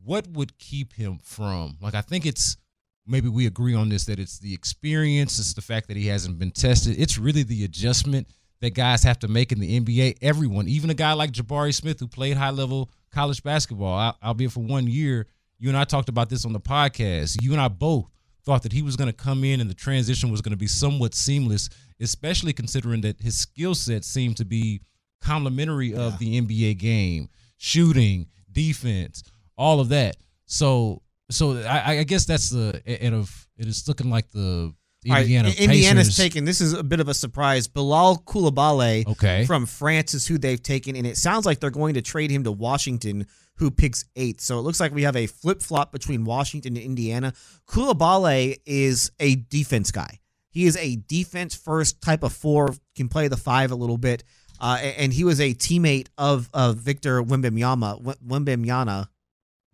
What 0.04 0.28
would 0.28 0.58
keep 0.58 0.92
him 0.92 1.18
from 1.22 1.78
like? 1.80 1.94
I 1.94 2.02
think 2.02 2.26
it's 2.26 2.58
maybe 3.06 3.30
we 3.30 3.46
agree 3.46 3.74
on 3.74 3.88
this 3.88 4.04
that 4.04 4.18
it's 4.18 4.38
the 4.38 4.52
experience, 4.52 5.38
it's 5.38 5.54
the 5.54 5.62
fact 5.62 5.88
that 5.88 5.96
he 5.96 6.08
hasn't 6.08 6.38
been 6.38 6.50
tested. 6.50 7.00
It's 7.00 7.16
really 7.16 7.42
the 7.42 7.64
adjustment 7.64 8.28
that 8.60 8.74
guys 8.74 9.02
have 9.02 9.18
to 9.20 9.28
make 9.28 9.50
in 9.50 9.60
the 9.60 9.80
NBA. 9.80 10.18
Everyone, 10.20 10.68
even 10.68 10.90
a 10.90 10.94
guy 10.94 11.14
like 11.14 11.32
Jabari 11.32 11.74
Smith 11.74 12.00
who 12.00 12.06
played 12.06 12.36
high 12.36 12.50
level 12.50 12.90
college 13.10 13.42
basketball, 13.42 13.94
I, 13.94 14.12
albeit 14.22 14.52
for 14.52 14.60
one 14.60 14.86
year. 14.86 15.26
You 15.58 15.68
and 15.68 15.76
I 15.76 15.84
talked 15.84 16.08
about 16.08 16.28
this 16.28 16.44
on 16.44 16.52
the 16.52 16.60
podcast. 16.60 17.42
You 17.42 17.52
and 17.52 17.60
I 17.60 17.68
both 17.68 18.06
thought 18.44 18.62
that 18.62 18.72
he 18.72 18.82
was 18.82 18.96
going 18.96 19.10
to 19.10 19.16
come 19.16 19.44
in 19.44 19.60
and 19.60 19.68
the 19.68 19.74
transition 19.74 20.30
was 20.30 20.40
going 20.40 20.52
to 20.52 20.58
be 20.58 20.66
somewhat 20.66 21.14
seamless, 21.14 21.68
especially 22.00 22.52
considering 22.52 23.00
that 23.02 23.20
his 23.20 23.38
skill 23.38 23.74
set 23.74 24.04
seemed 24.04 24.36
to 24.36 24.44
be 24.44 24.80
complementary 25.20 25.94
of 25.94 26.18
the 26.18 26.40
NBA 26.40 26.78
game, 26.78 27.28
shooting, 27.56 28.26
defense, 28.52 29.22
all 29.56 29.80
of 29.80 29.88
that. 29.90 30.16
So 30.46 31.02
so 31.30 31.58
I, 31.58 31.98
I 31.98 32.02
guess 32.04 32.24
that's 32.24 32.50
the 32.50 32.80
and 32.86 33.14
of 33.14 33.48
it 33.58 33.66
is 33.66 33.86
looking 33.86 34.10
like 34.10 34.30
the 34.30 34.72
Indiana 35.04 35.48
right, 35.48 35.60
Indiana's 35.60 36.16
taken. 36.16 36.44
This 36.44 36.60
is 36.60 36.72
a 36.72 36.82
bit 36.82 37.00
of 37.00 37.08
a 37.08 37.14
surprise. 37.14 37.68
Bilal 37.68 38.18
Coulibaly 38.26 39.06
okay. 39.06 39.44
from 39.44 39.66
France 39.66 40.14
is 40.14 40.26
who 40.26 40.38
they've 40.38 40.62
taken, 40.62 40.96
and 40.96 41.06
it 41.06 41.16
sounds 41.16 41.46
like 41.46 41.60
they're 41.60 41.70
going 41.70 41.94
to 41.94 42.02
trade 42.02 42.30
him 42.30 42.44
to 42.44 42.52
Washington, 42.52 43.26
who 43.58 43.70
picks 43.70 44.04
eighth. 44.16 44.40
So 44.40 44.58
it 44.58 44.62
looks 44.62 44.80
like 44.80 44.92
we 44.92 45.02
have 45.02 45.16
a 45.16 45.26
flip 45.26 45.62
flop 45.62 45.92
between 45.92 46.24
Washington 46.24 46.76
and 46.76 46.84
Indiana. 46.84 47.32
Coulibaly 47.66 48.58
is 48.66 49.10
a 49.20 49.36
defense 49.36 49.90
guy. 49.90 50.20
He 50.50 50.66
is 50.66 50.76
a 50.76 50.96
defense 50.96 51.54
first 51.54 52.00
type 52.00 52.22
of 52.22 52.32
four, 52.32 52.74
can 52.96 53.08
play 53.08 53.28
the 53.28 53.36
five 53.36 53.70
a 53.70 53.74
little 53.74 53.98
bit, 53.98 54.24
uh, 54.60 54.78
and 54.96 55.12
he 55.12 55.24
was 55.24 55.40
a 55.40 55.54
teammate 55.54 56.08
of 56.16 56.48
of 56.52 56.76
Victor 56.76 57.22
Wembanyama. 57.22 58.16
Wembanyama 58.26 59.08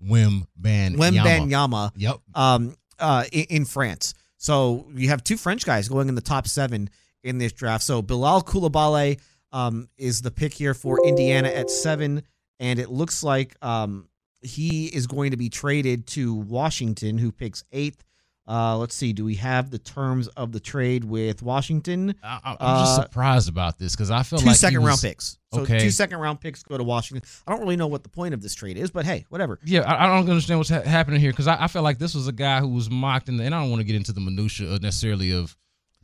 Wim 0.02 0.46
Ban 0.56 0.96
Wembanyama. 0.96 1.92
Yep. 1.96 2.16
Um, 2.34 2.76
uh, 2.98 3.24
in, 3.32 3.44
in, 3.50 3.64
France. 3.64 4.14
So 4.36 4.86
you 4.94 5.08
have 5.08 5.24
two 5.24 5.36
French 5.36 5.64
guys 5.64 5.88
going 5.88 6.08
in 6.08 6.14
the 6.14 6.20
top 6.20 6.46
seven 6.46 6.90
in 7.22 7.38
this 7.38 7.52
draft. 7.52 7.82
So 7.84 8.02
Bilal 8.02 8.42
Coulibaly 8.42 9.20
um, 9.52 9.88
is 9.96 10.22
the 10.22 10.30
pick 10.30 10.52
here 10.52 10.74
for 10.74 11.04
Indiana 11.06 11.48
at 11.48 11.70
seven, 11.70 12.22
and 12.64 12.78
it 12.78 12.90
looks 12.90 13.22
like 13.22 13.54
um, 13.60 14.08
he 14.40 14.86
is 14.86 15.06
going 15.06 15.32
to 15.32 15.36
be 15.36 15.50
traded 15.50 16.06
to 16.08 16.34
Washington, 16.34 17.18
who 17.18 17.30
picks 17.30 17.62
eighth. 17.72 18.02
Uh, 18.48 18.76
let's 18.76 18.94
see. 18.94 19.12
Do 19.12 19.24
we 19.24 19.34
have 19.36 19.70
the 19.70 19.78
terms 19.78 20.28
of 20.28 20.52
the 20.52 20.60
trade 20.60 21.04
with 21.04 21.42
Washington? 21.42 22.14
I, 22.22 22.40
am 22.44 22.56
just 22.58 22.98
uh, 22.98 23.02
surprised 23.02 23.48
about 23.50 23.78
this 23.78 23.94
because 23.94 24.10
I 24.10 24.22
feel 24.22 24.38
two 24.38 24.46
like 24.46 24.56
second 24.56 24.80
was, 24.80 24.88
round 24.88 25.00
picks. 25.00 25.38
So 25.52 25.60
okay. 25.60 25.78
two 25.78 25.90
second 25.90 26.18
round 26.18 26.40
picks 26.40 26.62
go 26.62 26.76
to 26.78 26.84
Washington. 26.84 27.26
I 27.46 27.52
don't 27.52 27.60
really 27.60 27.76
know 27.76 27.86
what 27.86 28.02
the 28.02 28.08
point 28.08 28.32
of 28.32 28.42
this 28.42 28.54
trade 28.54 28.78
is, 28.78 28.90
but 28.90 29.04
hey, 29.04 29.26
whatever. 29.28 29.58
Yeah, 29.64 29.80
I, 29.80 30.04
I 30.04 30.06
don't 30.06 30.28
understand 30.28 30.58
what's 30.58 30.70
ha- 30.70 30.82
happening 30.82 31.20
here 31.20 31.32
because 31.32 31.46
I, 31.46 31.64
I 31.64 31.68
feel 31.68 31.82
like 31.82 31.98
this 31.98 32.14
was 32.14 32.28
a 32.28 32.32
guy 32.32 32.60
who 32.60 32.68
was 32.68 32.90
mocked, 32.90 33.28
in 33.28 33.36
the, 33.36 33.44
and 33.44 33.54
I 33.54 33.60
don't 33.60 33.70
want 33.70 33.80
to 33.80 33.86
get 33.86 33.96
into 33.96 34.12
the 34.12 34.20
minutia 34.20 34.78
necessarily 34.78 35.32
of 35.32 35.54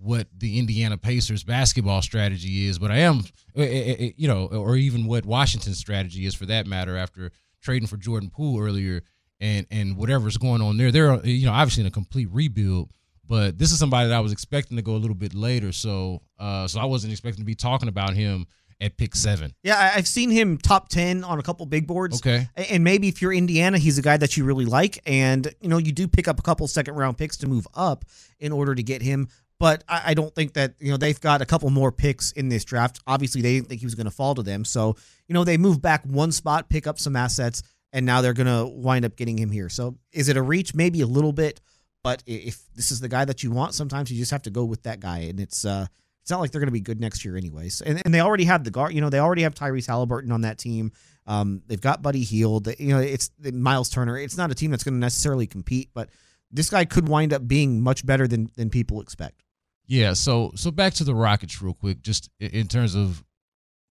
what 0.00 0.26
the 0.36 0.58
Indiana 0.58 0.96
Pacers 0.96 1.44
basketball 1.44 2.02
strategy 2.02 2.66
is, 2.66 2.78
but 2.78 2.90
I 2.90 2.98
am, 2.98 3.20
eh, 3.54 3.62
eh, 3.62 3.96
eh, 3.98 4.10
you 4.16 4.28
know, 4.28 4.46
or 4.46 4.76
even 4.76 5.06
what 5.06 5.26
Washington's 5.26 5.78
strategy 5.78 6.26
is 6.26 6.34
for 6.34 6.46
that 6.46 6.66
matter 6.66 6.96
after 6.96 7.30
trading 7.60 7.86
for 7.86 7.96
Jordan 7.96 8.30
Poole 8.30 8.60
earlier 8.60 9.02
and 9.40 9.66
and 9.70 9.96
whatever's 9.96 10.36
going 10.36 10.62
on 10.62 10.76
there. 10.76 10.92
They're 10.92 11.24
you 11.24 11.46
know 11.46 11.52
obviously 11.52 11.82
in 11.82 11.86
a 11.86 11.90
complete 11.90 12.28
rebuild, 12.30 12.90
but 13.26 13.58
this 13.58 13.72
is 13.72 13.78
somebody 13.78 14.08
that 14.08 14.14
I 14.14 14.20
was 14.20 14.32
expecting 14.32 14.76
to 14.76 14.82
go 14.82 14.92
a 14.92 14.98
little 14.98 15.14
bit 15.14 15.34
later. 15.34 15.72
So 15.72 16.22
uh, 16.38 16.66
so 16.66 16.80
I 16.80 16.84
wasn't 16.84 17.12
expecting 17.12 17.42
to 17.42 17.46
be 17.46 17.54
talking 17.54 17.88
about 17.88 18.14
him 18.14 18.46
at 18.80 18.96
pick 18.96 19.14
seven. 19.14 19.54
Yeah, 19.62 19.92
I've 19.94 20.08
seen 20.08 20.30
him 20.30 20.56
top 20.58 20.88
ten 20.88 21.24
on 21.24 21.38
a 21.38 21.42
couple 21.42 21.66
big 21.66 21.86
boards. 21.86 22.20
Okay, 22.20 22.48
and 22.56 22.84
maybe 22.84 23.08
if 23.08 23.20
you're 23.20 23.32
Indiana, 23.32 23.78
he's 23.78 23.98
a 23.98 24.02
guy 24.02 24.16
that 24.16 24.36
you 24.36 24.44
really 24.44 24.64
like, 24.64 25.00
and 25.06 25.52
you 25.60 25.68
know 25.68 25.78
you 25.78 25.92
do 25.92 26.08
pick 26.08 26.28
up 26.28 26.38
a 26.38 26.42
couple 26.42 26.66
second 26.68 26.94
round 26.94 27.18
picks 27.18 27.36
to 27.38 27.46
move 27.46 27.66
up 27.74 28.04
in 28.38 28.52
order 28.52 28.74
to 28.74 28.82
get 28.82 29.02
him. 29.02 29.28
But 29.60 29.84
I, 29.88 30.14
don't 30.14 30.34
think 30.34 30.54
that 30.54 30.74
you 30.80 30.90
know 30.90 30.96
they've 30.96 31.20
got 31.20 31.42
a 31.42 31.46
couple 31.46 31.70
more 31.70 31.92
picks 31.92 32.32
in 32.32 32.48
this 32.48 32.64
draft. 32.64 32.98
Obviously, 33.06 33.42
they 33.42 33.54
didn't 33.54 33.68
think 33.68 33.80
he 33.80 33.86
was 33.86 33.94
going 33.94 34.06
to 34.06 34.10
fall 34.10 34.34
to 34.34 34.42
them, 34.42 34.64
so 34.64 34.96
you 35.28 35.34
know 35.34 35.44
they 35.44 35.58
move 35.58 35.80
back 35.80 36.02
one 36.04 36.32
spot, 36.32 36.68
pick 36.68 36.86
up 36.86 36.98
some 36.98 37.14
assets 37.14 37.62
and 37.92 38.06
now 38.06 38.20
they're 38.20 38.32
going 38.32 38.46
to 38.46 38.66
wind 38.66 39.04
up 39.04 39.16
getting 39.16 39.38
him 39.38 39.50
here. 39.50 39.68
So 39.68 39.96
is 40.12 40.28
it 40.28 40.36
a 40.36 40.42
reach? 40.42 40.74
Maybe 40.74 41.00
a 41.00 41.06
little 41.06 41.32
bit, 41.32 41.60
but 42.02 42.22
if 42.26 42.62
this 42.74 42.90
is 42.90 43.00
the 43.00 43.08
guy 43.08 43.24
that 43.24 43.42
you 43.42 43.50
want, 43.50 43.74
sometimes 43.74 44.10
you 44.10 44.18
just 44.18 44.30
have 44.30 44.42
to 44.42 44.50
go 44.50 44.64
with 44.64 44.82
that 44.84 45.00
guy, 45.00 45.20
and 45.20 45.40
it's 45.40 45.64
uh, 45.64 45.86
it's 46.22 46.30
not 46.30 46.40
like 46.40 46.50
they're 46.50 46.60
going 46.60 46.68
to 46.68 46.72
be 46.72 46.80
good 46.80 47.00
next 47.00 47.24
year 47.24 47.36
anyways. 47.36 47.80
And, 47.80 48.00
and 48.04 48.14
they 48.14 48.20
already 48.20 48.44
have 48.44 48.64
the 48.64 48.70
guard, 48.70 48.92
you 48.92 49.00
know, 49.00 49.10
they 49.10 49.18
already 49.18 49.42
have 49.42 49.54
Tyrese 49.54 49.88
Haliburton 49.88 50.32
on 50.32 50.42
that 50.42 50.58
team. 50.58 50.92
Um, 51.26 51.62
they've 51.66 51.80
got 51.80 52.02
Buddy 52.02 52.22
Hield, 52.22 52.68
you 52.78 52.88
know, 52.88 53.00
it's 53.00 53.30
Miles 53.40 53.88
Turner. 53.88 54.18
It's 54.18 54.36
not 54.36 54.50
a 54.50 54.54
team 54.54 54.70
that's 54.70 54.84
going 54.84 54.94
to 54.94 55.00
necessarily 55.00 55.46
compete, 55.46 55.90
but 55.94 56.10
this 56.50 56.70
guy 56.70 56.84
could 56.84 57.08
wind 57.08 57.32
up 57.32 57.46
being 57.46 57.80
much 57.80 58.04
better 58.04 58.26
than 58.26 58.50
than 58.56 58.70
people 58.70 59.00
expect. 59.00 59.42
Yeah. 59.90 60.12
So 60.12 60.52
so 60.54 60.70
back 60.70 60.94
to 60.94 61.04
the 61.04 61.16
Rockets 61.16 61.60
real 61.60 61.74
quick, 61.74 62.00
just 62.00 62.30
in 62.38 62.68
terms 62.68 62.94
of 62.94 63.24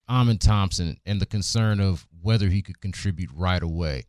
Amen 0.10 0.38
Thompson 0.38 0.97
and 1.06 1.20
the 1.20 1.26
concern 1.26 1.82
of 1.82 2.08
whether 2.22 2.47
he 2.47 2.62
could 2.62 2.80
contribute 2.80 3.30
right 3.36 3.62
away. 3.62 4.06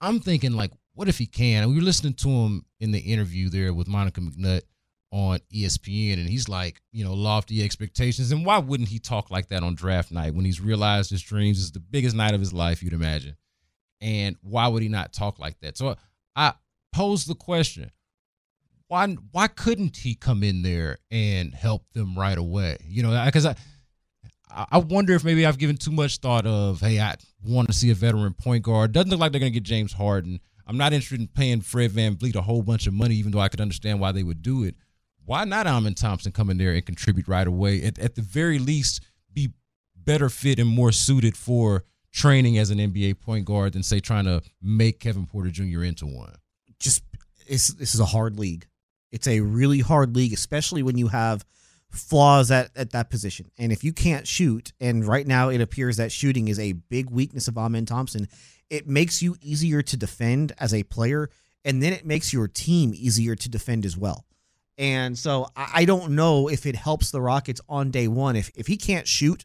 I'm 0.00 0.20
thinking 0.20 0.52
like 0.52 0.72
what 0.94 1.08
if 1.08 1.18
he 1.18 1.26
can? 1.26 1.64
And 1.64 1.70
we 1.70 1.76
were 1.76 1.84
listening 1.84 2.14
to 2.14 2.28
him 2.30 2.64
in 2.80 2.92
the 2.92 2.98
interview 2.98 3.50
there 3.50 3.74
with 3.74 3.88
Monica 3.88 4.22
McNutt 4.22 4.62
on 5.10 5.38
ESPN, 5.54 6.14
and 6.14 6.28
he's 6.28 6.48
like, 6.48 6.80
you 6.92 7.04
know, 7.04 7.12
lofty 7.12 7.62
expectations. 7.62 8.32
And 8.32 8.46
why 8.46 8.58
wouldn't 8.58 8.88
he 8.88 8.98
talk 8.98 9.30
like 9.30 9.48
that 9.48 9.62
on 9.62 9.74
draft 9.74 10.12
night 10.12 10.34
when 10.34 10.46
he's 10.46 10.62
realized 10.62 11.10
his 11.10 11.22
dreams 11.22 11.58
is 11.58 11.72
the 11.72 11.80
biggest 11.80 12.16
night 12.16 12.32
of 12.32 12.40
his 12.40 12.54
life, 12.54 12.82
you'd 12.82 12.94
imagine? 12.94 13.36
And 14.00 14.36
why 14.40 14.68
would 14.68 14.82
he 14.82 14.88
not 14.88 15.12
talk 15.12 15.38
like 15.38 15.60
that? 15.60 15.76
So 15.76 15.96
I 16.34 16.54
pose 16.90 17.26
the 17.26 17.34
question: 17.34 17.90
Why 18.88 19.06
why 19.32 19.48
couldn't 19.48 19.96
he 19.96 20.14
come 20.14 20.42
in 20.42 20.62
there 20.62 20.98
and 21.10 21.54
help 21.54 21.90
them 21.92 22.16
right 22.16 22.38
away? 22.38 22.78
You 22.86 23.02
know, 23.02 23.24
because 23.24 23.46
I. 23.46 23.56
I 24.56 24.78
wonder 24.78 25.14
if 25.14 25.24
maybe 25.24 25.44
I've 25.44 25.58
given 25.58 25.76
too 25.76 25.90
much 25.90 26.18
thought 26.18 26.46
of, 26.46 26.80
hey, 26.80 27.00
I 27.00 27.16
want 27.44 27.66
to 27.66 27.74
see 27.74 27.90
a 27.90 27.94
veteran 27.94 28.34
point 28.34 28.62
guard. 28.62 28.92
Doesn't 28.92 29.10
look 29.10 29.18
like 29.18 29.32
they're 29.32 29.40
going 29.40 29.50
to 29.50 29.58
get 29.58 29.64
James 29.64 29.92
Harden. 29.92 30.38
I'm 30.64 30.76
not 30.76 30.92
interested 30.92 31.18
in 31.18 31.26
paying 31.26 31.60
Fred 31.60 31.90
VanVleet 31.90 32.36
a 32.36 32.40
whole 32.40 32.62
bunch 32.62 32.86
of 32.86 32.94
money, 32.94 33.16
even 33.16 33.32
though 33.32 33.40
I 33.40 33.48
could 33.48 33.60
understand 33.60 33.98
why 33.98 34.12
they 34.12 34.22
would 34.22 34.42
do 34.42 34.62
it 34.62 34.76
why 35.26 35.44
not 35.44 35.66
Amen 35.66 35.94
Thompson 35.94 36.32
come 36.32 36.50
in 36.50 36.58
there 36.58 36.72
and 36.72 36.84
contribute 36.84 37.28
right 37.28 37.46
away? 37.46 37.82
At, 37.82 37.98
at 37.98 38.14
the 38.14 38.22
very 38.22 38.58
least, 38.58 39.00
be 39.32 39.52
better 39.96 40.28
fit 40.28 40.58
and 40.58 40.68
more 40.68 40.92
suited 40.92 41.36
for 41.36 41.84
training 42.12 42.58
as 42.58 42.70
an 42.70 42.78
NBA 42.78 43.20
point 43.20 43.44
guard 43.44 43.72
than 43.72 43.82
say 43.82 44.00
trying 44.00 44.24
to 44.24 44.42
make 44.62 45.00
Kevin 45.00 45.26
Porter 45.26 45.50
Jr. 45.50 45.82
into 45.82 46.06
one. 46.06 46.34
Just 46.78 47.02
this 47.48 47.70
is 47.70 48.00
a 48.00 48.06
hard 48.06 48.38
league. 48.38 48.66
It's 49.14 49.28
a 49.28 49.38
really 49.38 49.78
hard 49.78 50.16
league, 50.16 50.32
especially 50.32 50.82
when 50.82 50.98
you 50.98 51.06
have 51.06 51.44
flaws 51.88 52.50
at, 52.50 52.70
at 52.74 52.90
that 52.90 53.10
position. 53.10 53.48
And 53.56 53.70
if 53.70 53.84
you 53.84 53.92
can't 53.92 54.26
shoot, 54.26 54.72
and 54.80 55.06
right 55.06 55.24
now 55.24 55.50
it 55.50 55.60
appears 55.60 55.98
that 55.98 56.10
shooting 56.10 56.48
is 56.48 56.58
a 56.58 56.72
big 56.72 57.10
weakness 57.10 57.46
of 57.46 57.56
Amen 57.56 57.86
Thompson, 57.86 58.26
it 58.70 58.88
makes 58.88 59.22
you 59.22 59.36
easier 59.40 59.82
to 59.82 59.96
defend 59.96 60.52
as 60.58 60.74
a 60.74 60.82
player, 60.82 61.30
and 61.64 61.80
then 61.80 61.92
it 61.92 62.04
makes 62.04 62.32
your 62.32 62.48
team 62.48 62.92
easier 62.92 63.36
to 63.36 63.48
defend 63.48 63.84
as 63.84 63.96
well. 63.96 64.24
And 64.78 65.16
so 65.16 65.46
I 65.56 65.84
don't 65.84 66.16
know 66.16 66.48
if 66.48 66.66
it 66.66 66.74
helps 66.74 67.12
the 67.12 67.20
Rockets 67.20 67.60
on 67.68 67.92
day 67.92 68.08
one. 68.08 68.34
If 68.34 68.50
if 68.56 68.66
he 68.66 68.76
can't 68.76 69.06
shoot, 69.06 69.44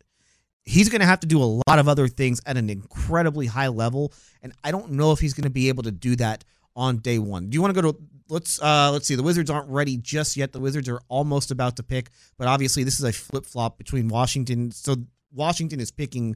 he's 0.63 0.89
going 0.89 1.01
to 1.01 1.05
have 1.05 1.19
to 1.19 1.27
do 1.27 1.43
a 1.43 1.61
lot 1.67 1.77
of 1.77 1.87
other 1.87 2.07
things 2.07 2.41
at 2.47 2.57
an 2.57 2.71
incredibly 2.71 3.45
high 3.45 3.67
level, 3.67 4.13
and 4.41 4.51
I 4.63 4.71
don't 4.71 4.93
know 4.93 5.11
if 5.11 5.19
he's 5.19 5.35
going 5.35 5.43
to 5.43 5.51
be 5.51 5.69
able 5.69 5.83
to 5.83 5.91
do 5.91 6.15
that 6.15 6.43
on 6.75 6.97
day 6.97 7.19
one. 7.19 7.51
Do 7.51 7.55
you 7.55 7.61
want 7.61 7.75
to 7.75 7.79
go 7.79 7.91
to 7.91 7.99
let's 8.29 8.61
uh 8.61 8.91
let's 8.91 9.07
see. 9.07 9.15
The 9.15 9.23
Wizards 9.23 9.49
aren't 9.49 9.69
ready 9.69 9.97
just 9.97 10.37
yet. 10.37 10.51
The 10.51 10.59
Wizards 10.59 10.87
are 10.89 11.01
almost 11.07 11.51
about 11.51 11.75
to 11.77 11.83
pick, 11.83 12.09
but 12.37 12.47
obviously 12.47 12.83
this 12.83 12.99
is 12.99 13.05
a 13.05 13.11
flip 13.11 13.45
flop 13.45 13.77
between 13.77 14.07
Washington. 14.07 14.71
So 14.71 14.95
Washington 15.31 15.79
is 15.79 15.91
picking 15.91 16.35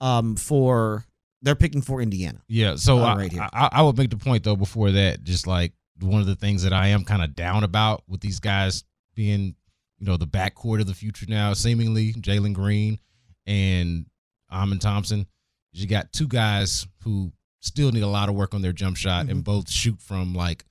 um 0.00 0.36
for 0.36 1.04
they're 1.42 1.54
picking 1.54 1.82
for 1.82 2.00
Indiana. 2.00 2.40
Yeah. 2.48 2.76
So 2.76 2.98
uh, 2.98 3.16
right 3.16 3.38
I, 3.38 3.48
I, 3.52 3.68
I 3.72 3.82
would 3.82 3.98
make 3.98 4.10
the 4.10 4.16
point 4.16 4.44
though 4.44 4.56
before 4.56 4.90
that, 4.92 5.22
just 5.22 5.46
like 5.46 5.72
one 6.00 6.20
of 6.20 6.26
the 6.26 6.36
things 6.36 6.62
that 6.62 6.72
I 6.72 6.88
am 6.88 7.04
kind 7.04 7.22
of 7.22 7.36
down 7.36 7.64
about 7.64 8.02
with 8.08 8.20
these 8.20 8.40
guys 8.40 8.84
being, 9.14 9.54
you 9.98 10.06
know, 10.06 10.16
the 10.16 10.26
backcourt 10.26 10.80
of 10.80 10.86
the 10.86 10.94
future 10.94 11.26
now, 11.28 11.52
seemingly 11.52 12.14
Jalen 12.14 12.54
Green 12.54 12.98
and 13.46 14.06
Amen 14.50 14.78
Thompson. 14.78 15.26
You 15.72 15.86
got 15.86 16.12
two 16.12 16.28
guys 16.28 16.86
who 17.02 17.32
still 17.60 17.90
need 17.90 18.02
a 18.02 18.08
lot 18.08 18.28
of 18.28 18.34
work 18.34 18.54
on 18.54 18.62
their 18.62 18.72
jump 18.72 18.96
shot 18.96 19.22
mm-hmm. 19.22 19.30
and 19.30 19.44
both 19.44 19.70
shoot 19.70 20.00
from 20.00 20.34
like 20.34 20.64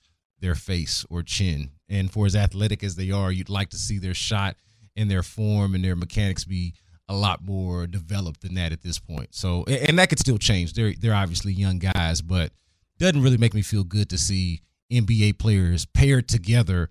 their 0.43 0.55
face 0.55 1.05
or 1.09 1.23
chin. 1.23 1.71
And 1.89 2.11
for 2.11 2.25
as 2.25 2.35
athletic 2.35 2.83
as 2.83 2.97
they 2.97 3.09
are, 3.09 3.31
you'd 3.31 3.49
like 3.49 3.69
to 3.69 3.77
see 3.77 3.97
their 3.97 4.13
shot 4.13 4.57
and 4.95 5.09
their 5.09 5.23
form 5.23 5.73
and 5.73 5.83
their 5.83 5.95
mechanics 5.95 6.43
be 6.43 6.73
a 7.07 7.15
lot 7.15 7.43
more 7.43 7.87
developed 7.87 8.41
than 8.41 8.55
that 8.55 8.73
at 8.73 8.81
this 8.81 8.99
point. 8.99 9.33
So, 9.33 9.63
and 9.63 9.97
that 9.97 10.09
could 10.09 10.19
still 10.19 10.37
change. 10.37 10.73
They're 10.73 10.93
they're 10.99 11.15
obviously 11.15 11.53
young 11.53 11.79
guys, 11.79 12.21
but 12.21 12.51
doesn't 12.99 13.21
really 13.21 13.37
make 13.37 13.53
me 13.53 13.61
feel 13.61 13.83
good 13.83 14.09
to 14.09 14.17
see 14.17 14.61
NBA 14.91 15.39
players 15.39 15.85
paired 15.85 16.27
together 16.27 16.89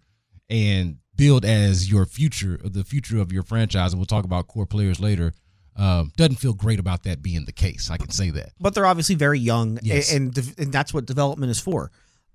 and 0.49 0.97
build 1.15 1.45
as 1.45 1.91
your 1.91 2.07
future, 2.07 2.59
the 2.65 2.85
future 2.85 3.19
of 3.19 3.33
your 3.33 3.43
franchise. 3.43 3.93
And 3.93 4.01
we'll 4.01 4.07
talk 4.07 4.25
about 4.25 4.49
core 4.49 4.67
players 4.67 4.99
later. 4.99 5.33
Um, 5.77 6.11
doesn't 6.17 6.37
feel 6.37 6.53
great 6.53 6.79
about 6.79 7.05
that 7.05 7.23
being 7.23 7.45
the 7.45 7.53
case. 7.53 7.91
I 7.91 7.97
can 7.97 8.11
say 8.11 8.31
that. 8.31 8.53
But 8.61 8.75
they're 8.75 8.87
obviously 8.87 9.15
very 9.15 9.39
young, 9.39 9.79
yes. 9.83 10.13
and, 10.13 10.37
and 10.59 10.71
that's 10.71 10.93
what 10.93 11.07
development 11.07 11.51
is 11.51 11.61
for. 11.61 11.91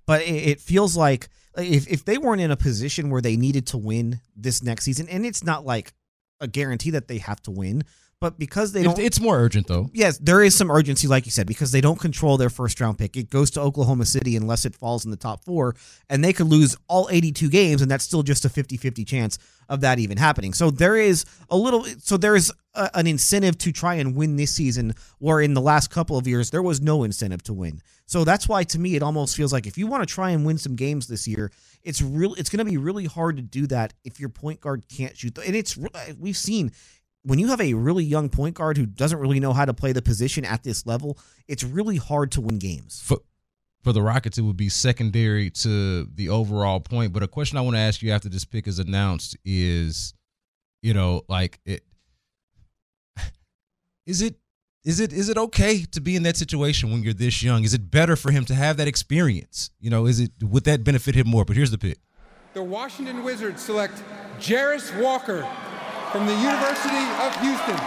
But 0.08 0.22
it 0.22 0.58
feels 0.58 0.96
like 0.96 1.28
if, 1.58 1.86
if 1.86 2.02
they 2.06 2.16
weren't 2.16 2.40
in 2.40 2.50
a 2.50 2.56
position 2.56 3.10
where 3.10 3.20
they 3.20 3.36
needed 3.36 3.66
to 3.68 3.76
win 3.76 4.22
this 4.34 4.62
next 4.62 4.86
season, 4.86 5.06
and 5.06 5.26
it's 5.26 5.44
not 5.44 5.66
like 5.66 5.92
a 6.40 6.48
guarantee 6.48 6.92
that 6.92 7.08
they 7.08 7.18
have 7.18 7.42
to 7.42 7.50
win, 7.50 7.84
but 8.18 8.38
because 8.38 8.72
they 8.72 8.82
don't, 8.82 8.98
it's 8.98 9.20
more 9.20 9.38
urgent 9.38 9.66
though. 9.66 9.90
Yes, 9.92 10.16
there 10.16 10.42
is 10.42 10.54
some 10.54 10.70
urgency, 10.70 11.06
like 11.06 11.26
you 11.26 11.30
said, 11.30 11.46
because 11.46 11.72
they 11.72 11.82
don't 11.82 12.00
control 12.00 12.38
their 12.38 12.48
first 12.48 12.80
round 12.80 12.96
pick. 12.96 13.18
It 13.18 13.28
goes 13.28 13.50
to 13.50 13.60
Oklahoma 13.60 14.06
City 14.06 14.34
unless 14.34 14.64
it 14.64 14.74
falls 14.74 15.04
in 15.04 15.10
the 15.10 15.16
top 15.18 15.44
four, 15.44 15.76
and 16.08 16.24
they 16.24 16.32
could 16.32 16.46
lose 16.46 16.74
all 16.88 17.08
82 17.10 17.50
games, 17.50 17.82
and 17.82 17.90
that's 17.90 18.04
still 18.04 18.22
just 18.22 18.46
a 18.46 18.48
50 18.48 18.78
50 18.78 19.04
chance 19.04 19.38
of 19.68 19.82
that 19.82 19.98
even 19.98 20.16
happening. 20.16 20.54
So 20.54 20.70
there 20.70 20.96
is 20.96 21.26
a 21.50 21.56
little, 21.56 21.84
so 21.98 22.16
there 22.16 22.34
is 22.34 22.50
an 22.94 23.06
incentive 23.06 23.58
to 23.58 23.72
try 23.72 23.94
and 23.94 24.14
win 24.14 24.36
this 24.36 24.52
season, 24.52 24.94
where 25.18 25.40
in 25.40 25.54
the 25.54 25.60
last 25.60 25.90
couple 25.90 26.16
of 26.16 26.26
years, 26.26 26.50
there 26.50 26.62
was 26.62 26.80
no 26.80 27.02
incentive 27.02 27.42
to 27.44 27.52
win. 27.52 27.80
So 28.06 28.24
that's 28.24 28.48
why, 28.48 28.64
to 28.64 28.78
me, 28.78 28.96
it 28.96 29.02
almost 29.02 29.36
feels 29.36 29.52
like 29.52 29.66
if 29.66 29.76
you 29.76 29.86
want 29.86 30.06
to 30.06 30.12
try 30.12 30.30
and 30.30 30.46
win 30.46 30.58
some 30.58 30.76
games 30.76 31.06
this 31.08 31.28
year, 31.28 31.50
it's 31.82 32.00
real. 32.00 32.34
It's 32.34 32.50
going 32.50 32.64
to 32.64 32.70
be 32.70 32.76
really 32.76 33.06
hard 33.06 33.36
to 33.36 33.42
do 33.42 33.66
that 33.66 33.94
if 34.04 34.18
your 34.18 34.28
point 34.28 34.60
guard 34.60 34.84
can't 34.88 35.16
shoot. 35.16 35.36
And 35.38 35.54
it's 35.54 35.76
uh, 35.76 36.14
we've 36.18 36.36
seen 36.36 36.72
when 37.22 37.38
you 37.38 37.48
have 37.48 37.60
a 37.60 37.74
really 37.74 38.04
young 38.04 38.28
point 38.28 38.54
guard 38.54 38.76
who 38.76 38.86
doesn't 38.86 39.18
really 39.18 39.40
know 39.40 39.52
how 39.52 39.64
to 39.64 39.74
play 39.74 39.92
the 39.92 40.02
position 40.02 40.44
at 40.44 40.62
this 40.62 40.86
level, 40.86 41.18
it's 41.46 41.62
really 41.62 41.96
hard 41.96 42.32
to 42.32 42.40
win 42.40 42.58
games. 42.58 43.02
For, 43.04 43.18
for 43.82 43.92
the 43.92 44.02
Rockets, 44.02 44.38
it 44.38 44.42
would 44.42 44.56
be 44.56 44.68
secondary 44.68 45.50
to 45.50 46.04
the 46.04 46.30
overall 46.30 46.80
point. 46.80 47.12
But 47.12 47.22
a 47.22 47.28
question 47.28 47.58
I 47.58 47.60
want 47.60 47.76
to 47.76 47.80
ask 47.80 48.02
you 48.02 48.12
after 48.12 48.28
this 48.28 48.44
pick 48.44 48.66
is 48.66 48.78
announced 48.78 49.36
is, 49.44 50.14
you 50.82 50.94
know, 50.94 51.22
like 51.28 51.60
it 51.64 51.84
is 54.08 54.22
it 54.22 54.36
is 54.84 55.00
it 55.00 55.12
is 55.12 55.28
it 55.28 55.36
okay 55.36 55.84
to 55.84 56.00
be 56.00 56.16
in 56.16 56.22
that 56.22 56.36
situation 56.36 56.90
when 56.90 57.02
you're 57.02 57.12
this 57.12 57.42
young? 57.42 57.62
Is 57.62 57.74
it 57.74 57.90
better 57.90 58.16
for 58.16 58.30
him 58.30 58.44
to 58.46 58.54
have 58.54 58.78
that 58.78 58.88
experience? 58.88 59.70
You 59.78 59.90
know, 59.90 60.06
is 60.06 60.18
it 60.18 60.32
would 60.40 60.64
that 60.64 60.82
benefit 60.82 61.14
him 61.14 61.28
more? 61.28 61.44
But 61.44 61.56
here's 61.56 61.70
the 61.70 61.78
pick. 61.78 61.98
The 62.54 62.62
Washington 62.62 63.22
Wizards 63.22 63.62
select 63.62 64.02
Jarace 64.38 64.98
Walker 65.00 65.46
from 66.10 66.24
the 66.26 66.32
University 66.32 67.04
of 67.20 67.40
Houston. 67.42 67.78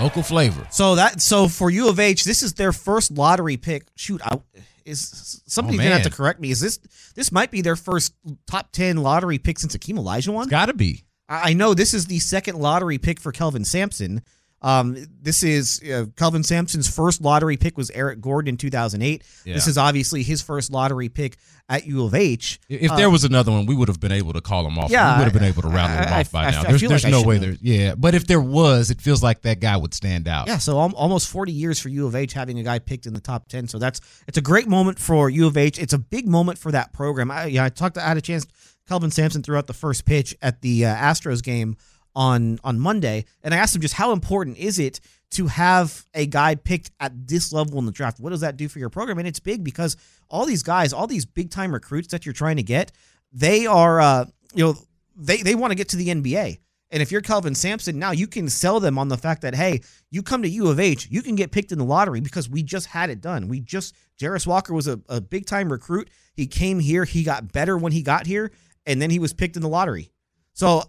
Local 0.00 0.22
flavor. 0.22 0.64
So 0.70 0.94
that 0.94 1.20
so 1.20 1.48
for 1.48 1.68
U 1.68 1.88
of 1.88 1.98
H, 1.98 2.22
this 2.22 2.44
is 2.44 2.54
their 2.54 2.72
first 2.72 3.10
lottery 3.10 3.56
pick. 3.56 3.88
Shoot, 3.96 4.20
I, 4.24 4.38
is 4.84 5.42
somebody's 5.48 5.80
oh, 5.80 5.82
gonna 5.82 5.96
have 5.96 6.04
to 6.04 6.10
correct 6.10 6.38
me. 6.38 6.52
Is 6.52 6.60
this 6.60 6.78
this 7.16 7.32
might 7.32 7.50
be 7.50 7.60
their 7.60 7.74
first 7.74 8.14
top 8.46 8.70
ten 8.70 8.98
lottery 8.98 9.38
pick 9.38 9.58
since 9.58 9.76
Akeem 9.76 9.98
Olajuwon? 9.98 10.48
Got 10.48 10.66
to 10.66 10.74
be. 10.74 11.07
I 11.28 11.52
know 11.52 11.74
this 11.74 11.94
is 11.94 12.06
the 12.06 12.18
second 12.18 12.58
lottery 12.58 12.98
pick 12.98 13.20
for 13.20 13.32
Kelvin 13.32 13.64
Sampson. 13.64 14.22
Um, 14.60 14.96
this 15.22 15.42
is 15.44 15.80
uh, 15.82 16.06
Kelvin 16.16 16.42
Sampson's 16.42 16.92
first 16.92 17.20
lottery 17.20 17.56
pick 17.56 17.76
was 17.76 17.90
Eric 17.90 18.20
Gordon 18.20 18.54
in 18.54 18.56
2008. 18.56 19.22
Yeah. 19.44 19.54
This 19.54 19.68
is 19.68 19.78
obviously 19.78 20.22
his 20.24 20.42
first 20.42 20.72
lottery 20.72 21.08
pick 21.08 21.36
at 21.68 21.86
U 21.86 22.04
of 22.04 22.14
H. 22.14 22.58
If 22.68 22.96
there 22.96 23.10
was 23.10 23.24
another 23.24 23.52
one, 23.52 23.66
we 23.66 23.76
would 23.76 23.88
have 23.88 24.00
been 24.00 24.10
able 24.10 24.32
to 24.32 24.40
call 24.40 24.66
him 24.66 24.78
off. 24.78 24.90
Yeah, 24.90 25.14
we 25.14 25.18
would 25.18 25.24
have 25.24 25.32
been 25.32 25.48
able 25.48 25.62
to 25.62 25.68
rattle 25.68 25.96
him 25.96 26.12
I, 26.12 26.20
off 26.20 26.32
by 26.32 26.46
I, 26.46 26.50
now. 26.50 26.62
there's, 26.64 26.80
there's 26.80 27.04
like 27.04 27.10
no 27.10 27.22
way 27.22 27.38
there. 27.38 27.54
Yeah, 27.60 27.94
but 27.94 28.14
if 28.14 28.26
there 28.26 28.40
was, 28.40 28.90
it 28.90 29.00
feels 29.00 29.22
like 29.22 29.42
that 29.42 29.60
guy 29.60 29.76
would 29.76 29.94
stand 29.94 30.26
out. 30.26 30.48
Yeah, 30.48 30.58
so 30.58 30.76
almost 30.76 31.28
40 31.28 31.52
years 31.52 31.78
for 31.78 31.88
U 31.90 32.06
of 32.06 32.16
H 32.16 32.32
having 32.32 32.58
a 32.58 32.64
guy 32.64 32.80
picked 32.80 33.06
in 33.06 33.12
the 33.12 33.20
top 33.20 33.48
10. 33.48 33.68
So 33.68 33.78
that's 33.78 34.00
it's 34.26 34.38
a 34.38 34.42
great 34.42 34.66
moment 34.66 34.98
for 34.98 35.30
U 35.30 35.46
of 35.46 35.56
H. 35.56 35.78
It's 35.78 35.92
a 35.92 35.98
big 35.98 36.26
moment 36.26 36.58
for 36.58 36.72
that 36.72 36.92
program. 36.92 37.30
I, 37.30 37.46
yeah, 37.46 37.64
I 37.64 37.68
talked. 37.68 37.96
I 37.96 38.08
had 38.08 38.16
a 38.16 38.22
chance. 38.22 38.46
Kelvin 38.88 39.10
Sampson 39.10 39.42
threw 39.42 39.56
out 39.56 39.66
the 39.66 39.74
first 39.74 40.04
pitch 40.06 40.34
at 40.40 40.62
the 40.62 40.86
uh, 40.86 40.94
Astros 40.94 41.42
game 41.42 41.76
on 42.16 42.58
on 42.64 42.80
Monday, 42.80 43.26
and 43.42 43.54
I 43.54 43.58
asked 43.58 43.76
him 43.76 43.82
just 43.82 43.94
how 43.94 44.12
important 44.12 44.56
is 44.56 44.78
it 44.78 45.00
to 45.32 45.46
have 45.46 46.06
a 46.14 46.26
guy 46.26 46.54
picked 46.54 46.90
at 46.98 47.28
this 47.28 47.52
level 47.52 47.78
in 47.78 47.84
the 47.84 47.92
draft? 47.92 48.18
What 48.18 48.30
does 48.30 48.40
that 48.40 48.56
do 48.56 48.66
for 48.66 48.78
your 48.78 48.88
program? 48.88 49.18
And 49.18 49.28
it's 49.28 49.40
big 49.40 49.62
because 49.62 49.96
all 50.30 50.46
these 50.46 50.62
guys, 50.62 50.92
all 50.94 51.06
these 51.06 51.26
big 51.26 51.50
time 51.50 51.72
recruits 51.72 52.08
that 52.08 52.24
you're 52.24 52.32
trying 52.32 52.56
to 52.56 52.62
get, 52.62 52.92
they 53.30 53.66
are 53.66 54.00
uh, 54.00 54.24
you 54.54 54.64
know 54.64 54.74
they 55.14 55.42
they 55.42 55.54
want 55.54 55.70
to 55.70 55.76
get 55.76 55.90
to 55.90 55.96
the 55.96 56.08
NBA. 56.08 56.58
And 56.90 57.02
if 57.02 57.12
you're 57.12 57.20
Kelvin 57.20 57.54
Sampson, 57.54 57.98
now 57.98 58.12
you 58.12 58.26
can 58.26 58.48
sell 58.48 58.80
them 58.80 58.98
on 58.98 59.08
the 59.08 59.18
fact 59.18 59.42
that, 59.42 59.54
hey, 59.54 59.82
you 60.10 60.22
come 60.22 60.42
to 60.42 60.48
U 60.48 60.68
of 60.68 60.80
H, 60.80 61.08
you 61.10 61.20
can 61.20 61.34
get 61.34 61.52
picked 61.52 61.70
in 61.70 61.78
the 61.78 61.84
lottery 61.84 62.20
because 62.20 62.48
we 62.48 62.62
just 62.62 62.86
had 62.86 63.10
it 63.10 63.20
done. 63.20 63.48
We 63.48 63.60
just, 63.60 63.94
Jarace 64.18 64.46
Walker 64.46 64.72
was 64.72 64.88
a, 64.88 64.98
a 65.08 65.20
big 65.20 65.44
time 65.44 65.70
recruit. 65.70 66.08
He 66.32 66.46
came 66.46 66.80
here, 66.80 67.04
he 67.04 67.24
got 67.24 67.52
better 67.52 67.76
when 67.76 67.92
he 67.92 68.02
got 68.02 68.26
here, 68.26 68.52
and 68.88 69.00
then 69.00 69.10
he 69.10 69.20
was 69.20 69.32
picked 69.32 69.54
in 69.54 69.62
the 69.62 69.68
lottery. 69.68 70.10
So 70.54 70.82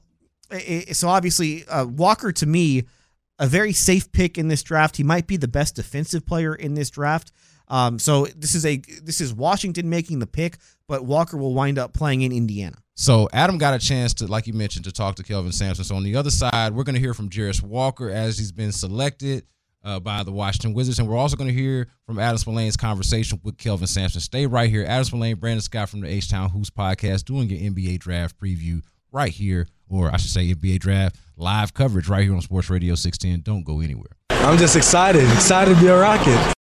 so 0.92 1.10
obviously 1.10 1.68
uh, 1.68 1.86
Walker 1.86 2.32
to 2.32 2.46
me 2.48 2.86
a 3.38 3.46
very 3.46 3.72
safe 3.72 4.12
pick 4.12 4.38
in 4.38 4.48
this 4.48 4.64
draft. 4.64 4.98
He 4.98 5.04
might 5.04 5.28
be 5.28 5.38
the 5.38 5.48
best 5.48 5.76
defensive 5.76 6.26
player 6.26 6.56
in 6.56 6.74
this 6.74 6.90
draft. 6.90 7.32
Um, 7.68 8.00
so 8.00 8.26
this 8.26 8.56
is 8.56 8.66
a 8.66 8.78
this 9.04 9.22
is 9.22 9.32
Washington 9.34 9.90
making 9.90 10.20
the 10.20 10.28
pick, 10.28 10.58
but 10.88 11.06
Walker 11.06 11.38
will 11.38 11.54
wind 11.54 11.78
up 11.78 11.94
playing 11.94 12.24
in 12.24 12.32
Indiana. 12.32 12.78
So 12.96 13.30
Adam 13.32 13.58
got 13.58 13.74
a 13.76 13.80
chance 13.80 14.14
to, 14.16 14.28
like 14.28 14.48
you 14.48 14.54
mentioned, 14.54 14.86
to 14.86 14.92
talk 14.92 15.16
to 15.16 15.24
Kelvin 15.24 15.52
Sampson. 15.52 15.86
So 15.86 15.96
on 15.96 16.04
the 16.04 16.16
other 16.16 16.32
side, 16.32 16.74
we're 16.74 16.84
going 16.84 16.96
to 16.96 17.00
hear 17.00 17.14
from 17.14 17.30
Jarace 17.30 17.62
Walker 17.62 18.10
as 18.10 18.38
he's 18.38 18.52
been 18.52 18.72
selected. 18.72 19.46
Uh, 19.82 19.98
by 19.98 20.24
the 20.24 20.32
Washington 20.32 20.74
Wizards. 20.74 21.00
And 21.00 21.08
we're 21.08 21.16
also 21.16 21.38
going 21.38 21.48
to 21.48 21.54
hear 21.54 21.88
from 22.06 22.20
Adam 22.20 22.38
Spolane's 22.38 22.76
conversation 22.76 23.40
with 23.44 23.58
Kelvin 23.58 23.88
Sampson. 23.88 24.20
Stay 24.20 24.46
right 24.46 24.70
here. 24.70 24.84
Adam 24.86 25.06
Spolane, 25.06 25.40
Brandon 25.40 25.62
Scott 25.62 25.88
from 25.88 26.02
the 26.02 26.08
H 26.10 26.30
Town 26.30 26.50
Hoops 26.50 26.70
podcast 26.70 27.24
doing 27.24 27.50
your 27.50 27.60
NBA 27.72 28.00
draft 28.00 28.38
preview 28.38 28.82
right 29.12 29.32
here, 29.32 29.68
or 29.88 30.14
I 30.14 30.18
should 30.18 30.32
say 30.32 30.54
NBA 30.54 30.80
draft 30.80 31.18
live 31.38 31.74
coverage 31.74 32.10
right 32.10 32.24
here 32.24 32.34
on 32.36 32.42
Sports 32.42 32.70
Radio 32.70 32.96
610. 32.96 33.42
Don't 33.42 33.64
go 33.64 33.80
anywhere. 33.80 34.12
I'm 34.30 34.58
just 34.58 34.76
excited, 34.76 35.24
excited 35.32 35.76
to 35.76 35.82
be 35.82 35.88
a 35.88 35.98
Rocket. 35.98 36.56